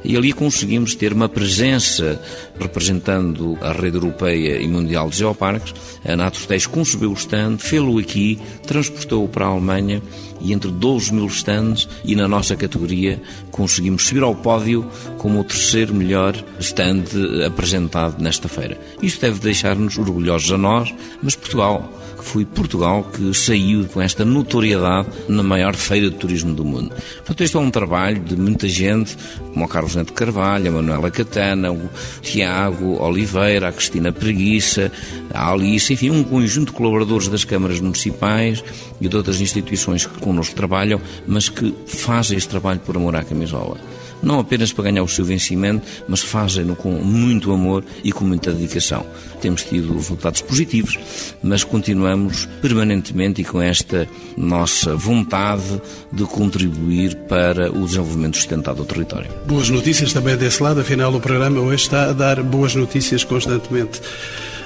E 0.02 0.16
ali 0.16 0.32
conseguimos 0.32 0.94
ter 0.94 1.12
uma 1.12 1.28
presença 1.28 2.18
representando 2.58 3.58
a 3.60 3.70
rede 3.70 3.98
europeia 3.98 4.58
e 4.58 4.66
mundial 4.66 5.10
de 5.10 5.18
geoparques. 5.18 5.74
A 6.02 6.16
Naturtex 6.16 6.66
concebeu 6.66 7.10
o 7.10 7.14
stand, 7.14 7.58
fê-lo 7.58 7.98
aqui, 7.98 8.38
transportou-o 8.66 9.28
para 9.28 9.44
a 9.44 9.48
Alemanha 9.48 10.00
e 10.40 10.54
entre 10.54 10.70
12 10.70 11.12
mil 11.12 11.26
stands 11.26 11.86
e 12.02 12.16
na 12.16 12.26
nossa 12.26 12.56
categoria 12.56 13.20
conseguimos 13.50 14.06
subir 14.06 14.22
ao 14.22 14.34
pódio 14.34 14.90
como 15.18 15.40
o 15.40 15.44
terceiro 15.44 15.94
melhor 15.94 16.34
stand 16.60 17.04
apresentado 17.46 18.22
nesta 18.22 18.48
feira. 18.48 18.80
Isto 19.02 19.20
deve 19.20 19.38
deixar-nos 19.38 19.98
orgulhosos 19.98 20.50
a 20.50 20.56
nós, 20.56 20.94
mas 21.22 21.36
Portugal 21.36 21.99
foi 22.24 22.44
Portugal 22.44 23.04
que 23.04 23.32
saiu 23.34 23.86
com 23.86 24.00
esta 24.00 24.24
notoriedade 24.24 25.08
na 25.28 25.42
maior 25.42 25.74
feira 25.74 26.10
de 26.10 26.16
turismo 26.16 26.54
do 26.54 26.64
mundo. 26.64 26.94
Portanto, 27.16 27.40
este 27.42 27.56
é 27.56 27.60
um 27.60 27.70
trabalho 27.70 28.20
de 28.20 28.36
muita 28.36 28.68
gente, 28.68 29.16
como 29.52 29.64
o 29.64 29.68
Carlos 29.68 29.94
Neto 29.94 30.12
Carvalho, 30.12 30.68
a 30.68 30.72
Manuela 30.72 31.10
Catana, 31.10 31.72
o 31.72 31.88
Tiago 32.22 33.02
Oliveira, 33.02 33.68
a 33.68 33.72
Cristina 33.72 34.12
Preguiça, 34.12 34.92
a 35.32 35.52
Alice, 35.52 35.92
enfim, 35.92 36.10
um 36.10 36.24
conjunto 36.24 36.70
de 36.70 36.76
colaboradores 36.76 37.28
das 37.28 37.44
câmaras 37.44 37.80
municipais 37.80 38.62
e 39.00 39.08
de 39.08 39.16
outras 39.16 39.40
instituições 39.40 40.06
que 40.06 40.20
connosco 40.20 40.54
trabalham, 40.54 41.00
mas 41.26 41.48
que 41.48 41.74
fazem 41.86 42.36
este 42.36 42.48
trabalho 42.48 42.80
por 42.80 42.96
amor 42.96 43.16
à 43.16 43.24
camisola 43.24 43.78
não 44.22 44.38
apenas 44.38 44.72
para 44.72 44.84
ganhar 44.84 45.02
o 45.02 45.08
seu 45.08 45.24
vencimento, 45.24 45.86
mas 46.08 46.20
fazem-no 46.20 46.76
com 46.76 46.90
muito 46.92 47.52
amor 47.52 47.84
e 48.04 48.12
com 48.12 48.24
muita 48.24 48.52
dedicação. 48.52 49.04
Temos 49.40 49.62
tido 49.62 49.94
resultados 49.94 50.42
positivos, 50.42 50.98
mas 51.42 51.64
continuamos 51.64 52.46
permanentemente 52.60 53.42
e 53.42 53.44
com 53.44 53.60
esta 53.60 54.08
nossa 54.36 54.94
vontade 54.94 55.80
de 56.12 56.24
contribuir 56.24 57.14
para 57.28 57.70
o 57.70 57.84
desenvolvimento 57.84 58.36
sustentado 58.36 58.76
do 58.78 58.84
território. 58.84 59.30
Boas 59.46 59.70
notícias 59.70 60.12
também 60.12 60.36
desse 60.36 60.62
lado, 60.62 60.80
afinal 60.80 61.14
o 61.14 61.20
programa 61.20 61.60
hoje 61.60 61.84
está 61.84 62.10
a 62.10 62.12
dar 62.12 62.42
boas 62.42 62.74
notícias 62.74 63.24
constantemente. 63.24 64.00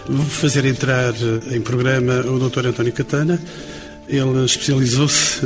Vou 0.06 0.26
fazer 0.26 0.64
entrar 0.66 1.14
em 1.50 1.60
programa 1.60 2.20
o 2.20 2.38
Dr. 2.38 2.66
António 2.66 2.92
Catana. 2.92 3.40
Ele 4.06 4.44
especializou-se 4.44 5.40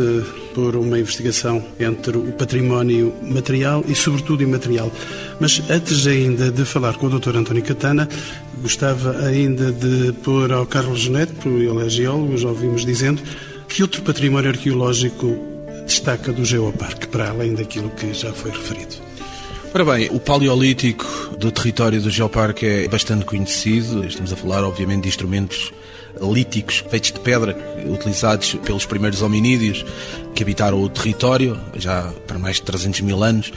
uma 0.77 0.99
investigação 0.99 1.65
entre 1.79 2.17
o 2.17 2.33
património 2.33 3.15
material 3.23 3.85
e, 3.87 3.95
sobretudo, 3.95 4.43
imaterial. 4.43 4.91
Mas 5.41 5.63
antes 5.71 6.07
ainda 6.07 6.51
de 6.51 6.65
falar 6.65 6.95
com 6.97 7.07
o 7.07 7.19
Dr. 7.19 7.37
António 7.37 7.63
Catana, 7.63 8.09
gostava 8.61 9.19
ainda 9.19 9.73
de 9.73 10.13
pôr 10.25 10.53
ao 10.53 10.67
Carlos 10.67 11.09
Neto, 11.09 11.49
ele 11.49 11.85
é 11.85 11.89
geólogo, 11.89 12.37
já 12.37 12.49
ouvimos 12.49 12.85
dizendo, 12.85 13.23
que 13.69 13.83
outro 13.83 14.03
património 14.03 14.51
arqueológico 14.51 15.39
destaca 15.87 16.33
do 16.33 16.45
Geoparque, 16.45 17.09
para 17.09 17.31
além 17.31 17.55
daquilo 17.55 17.91
que 17.91 18.13
já 18.13 18.33
foi 18.33 18.51
referido. 18.51 18.97
Ora 19.75 19.85
bem, 19.85 20.09
o 20.11 20.19
paleolítico 20.19 21.05
do 21.39 21.53
território 21.53 22.01
do 22.01 22.11
Geoparque 22.11 22.65
é 22.65 22.89
bastante 22.89 23.25
conhecido. 23.27 24.05
Estamos 24.05 24.33
a 24.33 24.37
falar, 24.37 24.65
obviamente, 24.65 25.03
de 25.03 25.09
instrumentos 25.09 25.73
líticos 26.21 26.85
feitos 26.91 27.13
de 27.13 27.21
pedra, 27.21 27.57
utilizados 27.87 28.55
pelos 28.65 28.87
primeiros 28.87 29.23
hominídeos 29.23 29.85
que 30.35 30.43
habitaram 30.43 30.81
o 30.81 30.89
território, 30.89 31.59
já 31.75 32.13
para 32.27 32.39
mais 32.39 32.57
de 32.57 32.63
300 32.63 33.01
mil 33.01 33.23
anos. 33.23 33.53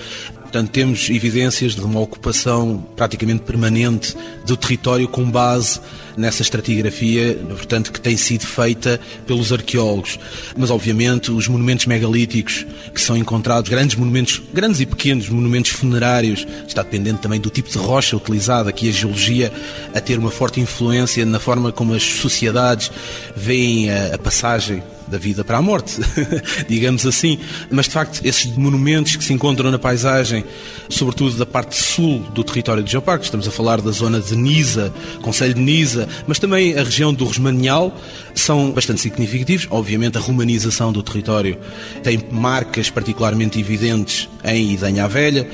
Portanto, 0.51 0.71
temos 0.71 1.09
evidências 1.09 1.75
de 1.75 1.81
uma 1.81 2.01
ocupação 2.01 2.85
praticamente 2.97 3.43
permanente 3.43 4.17
do 4.45 4.57
território 4.57 5.07
com 5.07 5.23
base 5.31 5.79
nessa 6.17 6.41
estratigrafia, 6.41 7.39
portanto, 7.47 7.89
que 7.89 8.01
tem 8.01 8.17
sido 8.17 8.45
feita 8.45 8.99
pelos 9.25 9.53
arqueólogos. 9.53 10.19
Mas, 10.57 10.69
obviamente, 10.69 11.31
os 11.31 11.47
monumentos 11.47 11.85
megalíticos 11.85 12.65
que 12.93 12.99
são 12.99 13.15
encontrados, 13.15 13.69
grandes 13.69 13.95
monumentos, 13.95 14.41
grandes 14.53 14.81
e 14.81 14.85
pequenos 14.85 15.29
monumentos 15.29 15.71
funerários, 15.71 16.45
está 16.67 16.83
dependente 16.83 17.21
também 17.21 17.39
do 17.39 17.49
tipo 17.49 17.69
de 17.69 17.77
rocha 17.77 18.17
utilizada, 18.17 18.71
aqui 18.71 18.89
a 18.89 18.91
geologia 18.91 19.53
a 19.95 20.01
ter 20.01 20.19
uma 20.19 20.31
forte 20.31 20.59
influência 20.59 21.25
na 21.25 21.39
forma 21.39 21.71
como 21.71 21.93
as 21.93 22.03
sociedades 22.03 22.91
veem 23.37 23.89
a, 23.89 24.15
a 24.15 24.17
passagem 24.17 24.83
da 25.11 25.17
vida 25.17 25.43
para 25.43 25.57
a 25.57 25.61
morte, 25.61 25.99
digamos 26.67 27.05
assim. 27.05 27.37
Mas, 27.69 27.85
de 27.85 27.91
facto, 27.91 28.21
esses 28.25 28.45
monumentos 28.55 29.15
que 29.15 29.23
se 29.23 29.33
encontram 29.33 29.69
na 29.69 29.77
paisagem, 29.77 30.43
sobretudo 30.89 31.35
da 31.35 31.45
parte 31.45 31.75
sul 31.75 32.19
do 32.33 32.43
território 32.43 32.81
de 32.81 32.91
Geoparque, 32.91 33.25
estamos 33.25 33.47
a 33.47 33.51
falar 33.51 33.81
da 33.81 33.91
zona 33.91 34.19
de 34.19 34.35
Nisa, 34.35 34.93
Conselho 35.21 35.53
de 35.53 35.61
Nisa, 35.61 36.07
mas 36.25 36.39
também 36.39 36.77
a 36.77 36.83
região 36.83 37.13
do 37.13 37.25
Rosmanial, 37.25 37.95
são 38.33 38.71
bastante 38.71 39.01
significativos. 39.01 39.67
Obviamente, 39.69 40.17
a 40.17 40.21
romanização 40.21 40.91
do 40.93 41.03
território 41.03 41.57
tem 42.01 42.23
marcas 42.31 42.89
particularmente 42.89 43.59
evidentes 43.59 44.29
em 44.43 44.73
Idanha 44.73 45.07
Velha 45.07 45.47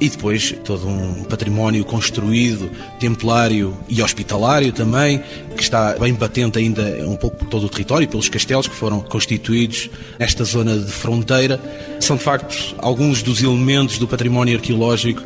e 0.00 0.08
depois 0.08 0.54
todo 0.64 0.88
um 0.88 1.24
património 1.24 1.84
construído, 1.84 2.70
templário 2.98 3.76
e 3.88 4.02
hospitalário 4.02 4.72
também, 4.72 5.22
que 5.56 5.62
está 5.62 5.94
bem 5.98 6.14
patente 6.14 6.58
ainda 6.58 6.82
um 7.06 7.16
pouco 7.16 7.36
por 7.36 7.48
todo 7.48 7.66
o 7.66 7.68
território, 7.68 8.08
pelos 8.08 8.28
castelos 8.28 8.66
que 8.66 8.74
foram 8.74 9.00
constituídos 9.00 9.88
nesta 10.18 10.44
zona 10.44 10.76
de 10.76 10.90
fronteira. 10.90 11.60
São 12.00 12.16
de 12.16 12.22
facto 12.22 12.74
alguns 12.78 13.22
dos 13.22 13.42
elementos 13.42 13.98
do 13.98 14.08
património 14.08 14.56
arqueológico 14.56 15.22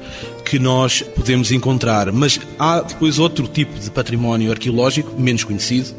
que 0.47 0.61
nós 0.61 1.03
podemos 1.03 1.51
encontrar. 1.51 2.13
Mas 2.13 2.41
há 2.57 2.81
depois 2.81 3.19
outro 3.19 3.49
tipo 3.49 3.79
de 3.79 3.91
património 3.91 4.53
arqueológico, 4.53 5.21
menos 5.21 5.43
conhecido 5.43 5.91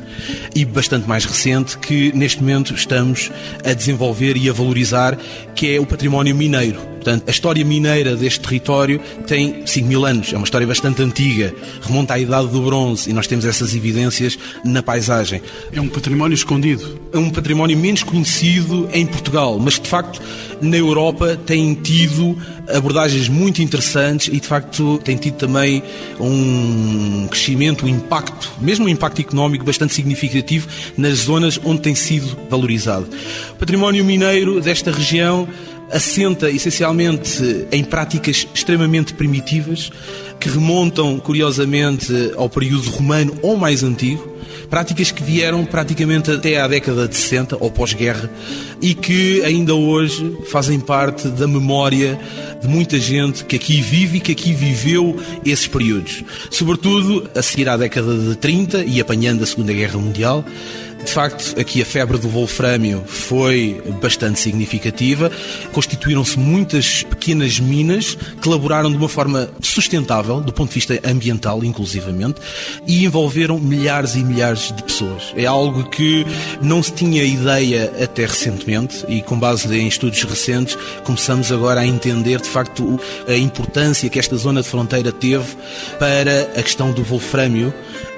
e 0.56 0.64
bastante 0.64 1.08
mais 1.08 1.26
recente, 1.26 1.78
que 1.78 2.14
neste 2.16 2.40
momento 2.40 2.74
estamos 2.74 3.30
a 3.64 3.74
desenvolver 3.74 4.38
e 4.38 4.50
a 4.50 4.54
valorizar, 4.54 5.18
que 5.54 5.76
é 5.76 5.80
o 5.80 5.86
património 5.86 6.34
mineiro. 6.34 6.80
Portanto, 7.08 7.24
a 7.28 7.32
história 7.32 7.64
mineira 7.64 8.18
deste 8.18 8.42
território 8.42 9.00
tem 9.26 9.66
5 9.66 9.88
mil 9.88 10.06
anos, 10.06 10.34
é 10.34 10.36
uma 10.36 10.44
história 10.44 10.68
bastante 10.68 11.02
antiga, 11.02 11.54
remonta 11.82 12.16
à 12.16 12.20
Idade 12.20 12.50
do 12.50 12.62
Bronze 12.62 13.10
e 13.10 13.14
nós 13.14 13.28
temos 13.28 13.46
essas 13.46 13.74
evidências 13.74 14.38
na 14.66 14.84
paisagem. 14.84 15.42
É 15.72 15.80
um 15.80 15.88
património 15.88 16.36
escondido. 16.36 17.00
É 17.14 17.18
um 17.18 17.30
património 17.30 17.78
menos 17.78 18.04
conhecido 18.04 18.90
em 18.92 19.06
Portugal, 19.06 19.58
mas 19.58 19.80
de 19.80 19.88
facto 19.88 20.22
na 20.60 20.76
Europa 20.76 21.40
tem 21.46 21.76
tido 21.76 22.38
abordagens 22.74 23.30
muito 23.30 23.62
interessantes 23.62 24.28
e 24.38 24.40
de 24.40 24.48
facto 24.48 25.00
tem 25.04 25.18
tido 25.18 25.36
também 25.36 25.82
um 26.20 27.28
crescimento, 27.28 27.86
um 27.86 27.90
impacto, 27.90 28.52
mesmo 28.62 28.86
um 28.86 28.90
impacto 28.90 29.20
económico 29.20 29.66
bastante 29.66 29.94
significativo 29.94 30.68
nas 30.96 31.20
zonas 31.20 31.60
onde 31.64 31.82
tem 31.82 31.96
sido 31.96 32.38
valorizado. 32.50 33.08
O 33.52 33.56
património 33.56 34.06
mineiro 34.06 34.62
desta 34.62 34.92
região 34.92 35.48
assenta 35.92 36.52
essencialmente 36.52 37.68
em 37.72 37.84
práticas 37.84 38.48
extremamente 38.54 39.14
primitivas 39.14 39.90
que 40.40 40.50
remontam, 40.50 41.18
curiosamente, 41.20 42.14
ao 42.36 42.48
período 42.48 42.90
romano 42.92 43.36
ou 43.42 43.58
mais 43.58 43.84
antigo. 43.84 44.38
Práticas 44.70 45.12
que 45.12 45.24
vieram 45.24 45.66
praticamente 45.66 46.32
até 46.32 46.60
à 46.60 46.68
década 46.68 47.08
de 47.08 47.16
60 47.16 47.58
ou 47.60 47.72
pós-guerra 47.72 48.30
e 48.82 48.94
que 48.94 49.42
ainda 49.44 49.74
hoje 49.74 50.38
fazem 50.50 50.80
parte 50.80 51.28
da 51.30 51.48
memória 51.48 52.20
de 52.62 52.68
muita 52.68 53.00
gente 53.00 53.46
que 53.46 53.56
aqui 53.56 53.82
vive 53.82 54.18
e 54.18 54.22
que 54.22 54.32
aqui 54.32 54.54
viveu 54.54 55.18
esses 55.46 55.68
períodos. 55.68 56.24
Sobretudo 56.50 57.30
a 57.36 57.42
seguir 57.42 57.70
à 57.70 57.78
década 57.78 58.18
de 58.18 58.36
30 58.36 58.84
e 58.84 59.00
apanhando 59.00 59.44
a 59.44 59.46
Segunda 59.46 59.74
Guerra 59.74 59.98
Mundial. 59.98 60.44
De 61.08 61.14
facto, 61.14 61.58
aqui 61.58 61.82
a 61.82 61.86
febre 61.86 62.18
do 62.18 62.28
wolframio 62.28 63.02
foi 63.08 63.82
bastante 64.02 64.42
significativa. 64.42 65.32
Constituíram-se 65.72 66.38
muitas 66.38 67.02
pequenas 67.02 67.62
minas 67.62 68.16
que 68.42 68.48
elaboraram 68.48 68.92
de 68.92 68.98
uma 68.98 69.08
forma 69.08 69.50
sustentável, 69.62 70.42
do 70.42 70.52
ponto 70.52 70.68
de 70.68 70.76
vista 70.76 71.00
ambiental, 71.10 71.64
inclusivamente, 71.64 72.42
e 72.86 73.06
envolveram 73.06 73.58
milhares 73.58 74.16
e 74.16 74.20
milhares 74.20 74.74
de 74.74 74.84
pessoas. 74.84 75.34
É 75.38 75.46
algo 75.46 75.90
que 75.90 76.26
não 76.62 76.84
se 76.84 76.92
tinha 76.92 77.24
ideia 77.24 77.90
até 78.04 78.26
recentemente 78.26 79.06
e, 79.08 79.22
com 79.22 79.40
base 79.40 79.74
em 79.74 79.88
estudos 79.88 80.22
recentes, 80.24 80.78
começamos 81.06 81.54
agora 81.54 81.80
a 81.80 81.88
entender, 81.88 82.42
de 82.42 82.50
facto, 82.50 83.00
a 83.26 83.34
importância 83.34 84.10
que 84.10 84.20
esta 84.20 84.36
zona 84.36 84.62
de 84.62 84.68
fronteira 84.68 85.14
teve 85.14 85.56
para 85.98 86.42
a 86.54 86.62
questão 86.62 86.92
do 86.92 87.02
wolframio 87.02 87.74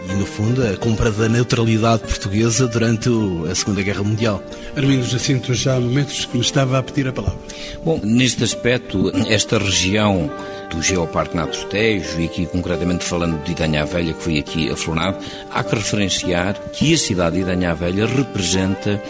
e, 0.08 0.14
no 0.14 0.26
fundo, 0.26 0.66
a 0.66 0.78
compra 0.78 1.12
da 1.12 1.28
neutralidade 1.28 2.04
portuguesa 2.04 2.68
durante 2.68 3.10
a 3.50 3.56
Segunda 3.56 3.82
Guerra 3.82 4.04
Mundial. 4.04 4.42
Armindo 4.76 5.06
Jacinto, 5.06 5.54
já 5.54 5.76
há 5.76 5.80
momentos 5.80 6.26
que 6.26 6.38
me 6.38 6.44
estava 6.44 6.80
a 6.80 6.84
pedir 6.84 7.08
a 7.08 7.14
palavra. 7.14 7.40
Bom, 7.84 8.00
neste 8.04 8.44
aspecto, 8.44 9.12
esta 9.28 9.58
região 9.58 10.32
do 10.70 10.82
Geoparque 10.82 11.36
Nato 11.36 11.66
Tejo 11.66 12.20
e 12.20 12.26
aqui 12.26 12.46
concretamente 12.46 13.04
falando 13.04 13.44
de 13.44 13.52
Idanha 13.52 13.86
Velha, 13.86 14.14
que 14.14 14.24
foi 14.24 14.38
aqui 14.38 14.70
aflorado, 14.70 15.18
há 15.52 15.64
que 15.64 15.76
referenciar 15.76 16.54
que 16.72 16.94
a 16.94 16.98
cidade 16.98 17.38
de 17.38 17.42
Idanha 17.42 17.74
Velha 17.74 18.06
representa 18.06 19.02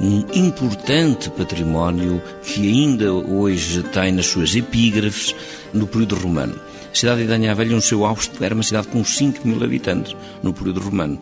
um 0.00 0.24
importante 0.32 1.28
património 1.30 2.22
que 2.42 2.68
ainda 2.68 3.12
hoje 3.12 3.82
tem 3.82 4.12
nas 4.12 4.26
suas 4.26 4.54
epígrafes 4.54 5.34
no 5.72 5.86
período 5.86 6.14
romano. 6.14 6.67
A 6.90 6.94
cidade 6.94 7.18
de 7.18 7.24
Idanha 7.24 7.54
Velha, 7.54 7.74
no 7.74 7.82
seu 7.82 8.04
auge, 8.04 8.30
era 8.40 8.54
uma 8.54 8.62
cidade 8.62 8.88
com 8.88 9.04
5 9.04 9.46
mil 9.46 9.62
habitantes 9.62 10.16
no 10.42 10.52
período 10.52 10.80
romano. 10.80 11.18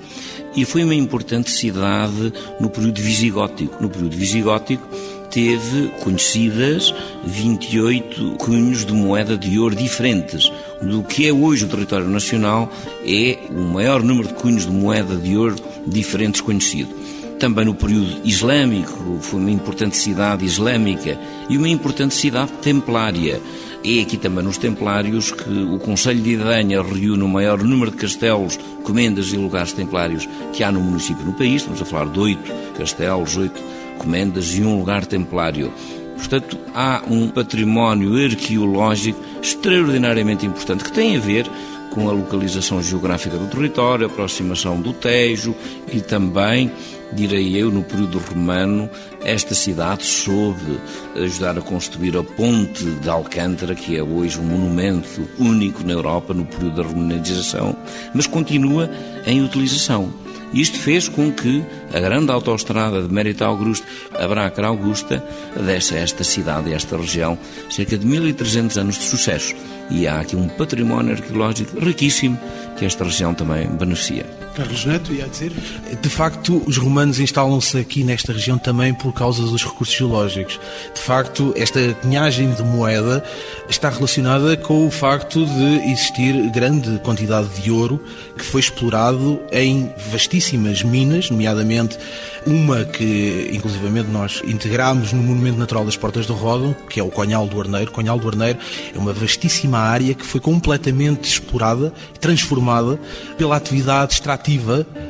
E 0.54 0.64
foi 0.64 0.84
uma 0.84 0.94
importante 0.94 1.50
cidade 1.50 2.32
no 2.60 2.70
período 2.70 3.00
visigótico. 3.00 3.82
No 3.82 3.90
período 3.90 4.16
visigótico, 4.16 4.86
teve 5.30 5.88
conhecidas 6.02 6.94
28 7.24 8.36
cunhos 8.38 8.86
de 8.86 8.92
moeda 8.92 9.36
de 9.36 9.58
ouro 9.58 9.74
diferentes. 9.74 10.50
Do 10.80 11.02
que 11.02 11.28
é 11.28 11.32
hoje 11.32 11.64
o 11.64 11.68
território 11.68 12.08
nacional 12.08 12.72
é 13.04 13.38
o 13.50 13.60
maior 13.60 14.02
número 14.02 14.28
de 14.28 14.34
cunhos 14.34 14.64
de 14.64 14.72
moeda 14.72 15.14
de 15.14 15.36
ouro 15.36 15.56
diferentes 15.86 16.40
conhecido. 16.40 16.88
Também 17.38 17.66
no 17.66 17.74
período 17.74 18.22
islâmico, 18.24 19.18
foi 19.20 19.38
uma 19.38 19.50
importante 19.50 19.98
cidade 19.98 20.44
islâmica 20.46 21.18
e 21.50 21.58
uma 21.58 21.68
importante 21.68 22.14
cidade 22.14 22.52
templária. 22.62 23.38
É 23.88 24.00
aqui 24.00 24.16
também 24.16 24.42
nos 24.42 24.58
Templários 24.58 25.30
que 25.30 25.48
o 25.48 25.78
Conselho 25.78 26.20
de 26.20 26.32
Idanha 26.32 26.82
reúne 26.82 27.22
o 27.22 27.28
maior 27.28 27.62
número 27.62 27.92
de 27.92 27.96
castelos, 27.96 28.58
comendas 28.82 29.32
e 29.32 29.36
lugares 29.36 29.72
templários 29.72 30.28
que 30.52 30.64
há 30.64 30.72
no 30.72 30.80
município 30.80 31.24
no 31.24 31.32
país. 31.32 31.62
Estamos 31.62 31.80
a 31.80 31.84
falar 31.84 32.10
de 32.10 32.18
oito 32.18 32.52
castelos, 32.76 33.36
oito 33.36 33.62
comendas 33.98 34.56
e 34.56 34.62
um 34.64 34.76
lugar 34.76 35.06
templário. 35.06 35.72
Portanto, 36.16 36.58
há 36.74 37.00
um 37.08 37.28
património 37.28 38.16
arqueológico 38.24 39.20
extraordinariamente 39.40 40.44
importante 40.44 40.82
que 40.82 40.90
tem 40.90 41.16
a 41.16 41.20
ver 41.20 41.48
com 41.92 42.08
a 42.08 42.12
localização 42.12 42.82
geográfica 42.82 43.38
do 43.38 43.46
território, 43.46 44.08
a 44.08 44.10
aproximação 44.10 44.80
do 44.80 44.92
Tejo 44.92 45.54
e 45.92 46.00
também, 46.00 46.72
direi 47.12 47.56
eu, 47.56 47.70
no 47.70 47.82
período 47.82 48.18
romano, 48.18 48.90
esta 49.22 49.54
cidade 49.54 50.04
soube 50.04 50.78
ajudar 51.14 51.58
a 51.58 51.62
construir 51.62 52.16
a 52.16 52.22
ponte 52.22 52.84
de 52.84 53.08
Alcântara, 53.08 53.74
que 53.74 53.96
é 53.96 54.02
hoje 54.02 54.38
um 54.38 54.44
monumento 54.44 55.28
único 55.38 55.84
na 55.84 55.92
Europa 55.92 56.34
no 56.34 56.44
período 56.44 56.82
da 56.82 56.88
romanização, 56.88 57.76
mas 58.14 58.26
continua 58.26 58.90
em 59.26 59.42
utilização. 59.42 60.12
Isto 60.52 60.78
fez 60.78 61.08
com 61.08 61.32
que 61.32 61.62
a 61.92 62.00
grande 62.00 62.30
autoestrada 62.30 63.02
de 63.02 63.12
Mérito 63.12 63.44
Augusto, 63.44 63.86
a 64.14 64.26
Braca 64.26 64.64
Augusta, 64.64 65.22
desse 65.60 65.94
a 65.94 65.98
esta 65.98 66.24
cidade, 66.24 66.72
a 66.72 66.76
esta 66.76 66.96
região, 66.96 67.36
cerca 67.68 67.98
de 67.98 68.06
1300 68.06 68.78
anos 68.78 68.96
de 68.96 69.04
sucesso. 69.04 69.54
E 69.90 70.06
há 70.06 70.20
aqui 70.20 70.36
um 70.36 70.48
património 70.48 71.12
arqueológico 71.12 71.78
riquíssimo 71.78 72.38
que 72.78 72.84
esta 72.84 73.04
região 73.04 73.34
também 73.34 73.66
beneficia. 73.66 74.45
Carlos 74.56 74.86
Neto, 74.86 75.12
ia 75.12 75.28
dizer? 75.28 75.52
De 76.00 76.08
facto, 76.08 76.62
os 76.66 76.78
romanos 76.78 77.20
instalam-se 77.20 77.76
aqui 77.76 78.02
nesta 78.02 78.32
região 78.32 78.56
também 78.56 78.94
por 78.94 79.12
causa 79.12 79.42
dos 79.42 79.62
recursos 79.62 79.94
geológicos. 79.94 80.58
De 80.94 81.00
facto, 81.00 81.52
esta 81.54 81.92
cunhagem 82.00 82.50
de 82.54 82.62
moeda 82.62 83.22
está 83.68 83.90
relacionada 83.90 84.56
com 84.56 84.86
o 84.86 84.90
facto 84.90 85.44
de 85.44 85.90
existir 85.90 86.50
grande 86.50 86.98
quantidade 87.00 87.48
de 87.60 87.70
ouro 87.70 88.02
que 88.34 88.44
foi 88.44 88.62
explorado 88.62 89.38
em 89.52 89.92
vastíssimas 90.10 90.82
minas, 90.82 91.30
nomeadamente 91.30 91.98
uma 92.46 92.84
que, 92.84 93.50
inclusivamente, 93.52 94.08
nós 94.08 94.40
integramos 94.46 95.12
no 95.12 95.22
Monumento 95.22 95.58
Natural 95.58 95.84
das 95.84 95.98
Portas 95.98 96.24
do 96.24 96.32
Ródão, 96.32 96.74
que 96.88 96.98
é 96.98 97.02
o 97.02 97.10
Conhal 97.10 97.46
do 97.46 97.60
Arneiro. 97.60 97.90
Conhal 97.90 98.18
do 98.18 98.28
Arneiro 98.28 98.58
é 98.94 98.98
uma 98.98 99.12
vastíssima 99.12 99.78
área 99.78 100.14
que 100.14 100.24
foi 100.24 100.40
completamente 100.40 101.28
explorada 101.28 101.92
transformada 102.20 102.98
pela 103.36 103.56
atividade 103.56 104.14
extrativa 104.14 104.45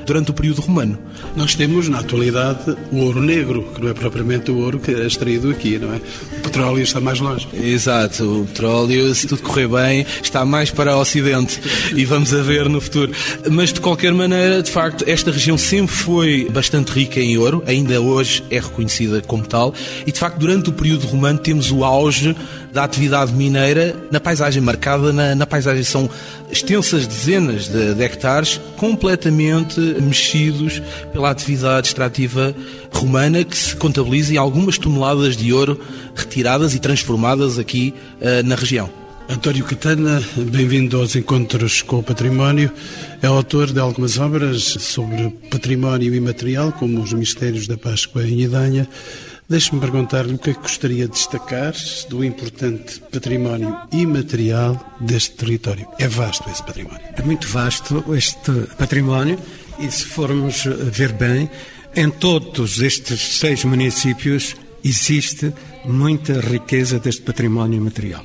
durante 0.07 0.31
o 0.31 0.35
período 0.35 0.61
romano. 0.61 0.99
Nós 1.35 1.55
temos, 1.55 1.88
na 1.88 1.99
atualidade, 1.99 2.77
o 2.90 2.99
ouro 2.99 3.20
negro, 3.20 3.62
que 3.75 3.83
não 3.83 3.90
é 3.90 3.94
propriamente 3.94 4.51
o 4.51 4.59
ouro 4.59 4.79
que 4.79 4.90
é 4.90 5.07
extraído 5.07 5.51
aqui, 5.51 5.79
não 5.79 5.92
é? 5.92 6.01
O 6.38 6.40
petróleo 6.42 6.83
está 6.83 7.01
mais 7.01 7.20
longe. 7.20 7.46
Exato, 7.53 8.42
o 8.42 8.46
petróleo, 8.46 9.14
se 9.14 9.27
tudo 9.27 9.42
correr 9.42 9.68
bem, 9.68 10.07
está 10.22 10.44
mais 10.44 10.70
para 10.70 10.96
o 10.96 11.01
Ocidente 11.01 11.61
e 11.94 12.05
vamos 12.05 12.33
a 12.33 12.42
ver 12.42 12.68
no 12.68 12.81
futuro. 12.81 13.12
Mas, 13.51 13.72
de 13.72 13.81
qualquer 13.81 14.12
maneira, 14.12 14.62
de 14.62 14.70
facto, 14.70 15.05
esta 15.07 15.31
região 15.31 15.59
sempre 15.59 15.94
foi 15.94 16.49
bastante 16.51 16.92
rica 16.92 17.20
em 17.20 17.37
ouro, 17.37 17.62
ainda 17.66 18.01
hoje 18.01 18.42
é 18.51 18.59
reconhecida 18.59 19.20
como 19.20 19.46
tal, 19.46 19.75
e 20.07 20.12
de 20.12 20.18
facto, 20.18 20.38
durante 20.38 20.70
o 20.70 20.72
período 20.72 21.07
romano, 21.07 21.38
temos 21.38 21.70
o 21.70 21.85
auge 21.85 22.35
da 22.77 22.85
atividade 22.85 23.33
mineira 23.33 23.97
na 24.11 24.21
paisagem, 24.21 24.61
marcada 24.61 25.11
na, 25.11 25.35
na 25.35 25.47
paisagem. 25.47 25.83
São 25.83 26.11
extensas 26.53 27.07
dezenas 27.07 27.69
de, 27.69 27.95
de 27.95 28.03
hectares 28.03 28.61
completamente 28.77 29.81
mexidos 30.03 30.83
pela 31.11 31.31
atividade 31.31 31.89
extrativa 31.89 32.55
romana 32.93 33.43
que 33.43 33.57
se 33.57 33.75
contabiliza 33.77 34.35
em 34.35 34.37
algumas 34.37 34.77
toneladas 34.77 35.39
de 35.39 35.55
ouro 35.55 35.81
retiradas 36.15 36.75
e 36.75 36.79
transformadas 36.79 37.59
aqui 37.59 37.95
uh, 38.21 38.47
na 38.47 38.55
região. 38.55 38.91
António 39.27 39.65
Catana, 39.65 40.23
bem-vindo 40.37 41.01
aos 41.01 41.17
Encontros 41.17 41.81
com 41.81 42.01
o 42.01 42.03
Património. 42.03 42.71
É 43.23 43.27
autor 43.27 43.73
de 43.73 43.81
algumas 43.81 44.19
obras 44.19 44.62
sobre 44.62 45.31
património 45.51 46.15
imaterial, 46.15 46.73
como 46.73 47.03
Os 47.03 47.15
Mistérios 47.15 47.67
da 47.67 47.79
Páscoa 47.79 48.23
em 48.23 48.43
Idanha. 48.43 48.87
Deixe-me 49.49 49.81
perguntar-lhe 49.81 50.35
o 50.35 50.39
que 50.39 50.51
é 50.51 50.55
que 50.55 50.61
gostaria 50.61 51.07
de 51.07 51.13
destacar 51.13 51.73
do 52.09 52.25
importante 52.25 53.01
património 53.13 53.79
imaterial 53.93 54.97
deste 55.01 55.37
território. 55.37 55.87
É 55.99 56.09
vasto 56.09 56.51
esse 56.51 56.65
património? 56.65 57.01
É 57.15 57.23
muito 57.23 57.47
vasto 57.47 58.05
este 58.15 58.53
património 58.77 59.39
e, 59.79 59.89
se 59.91 60.05
formos 60.05 60.65
ver 60.65 61.13
bem, 61.13 61.49
em 61.95 62.11
todos 62.11 62.81
estes 62.81 63.39
seis 63.39 63.65
municípios 63.65 64.57
existe 64.83 65.53
muita 65.85 66.41
riqueza 66.41 66.99
deste 66.99 67.23
património 67.23 67.77
imaterial 67.77 68.25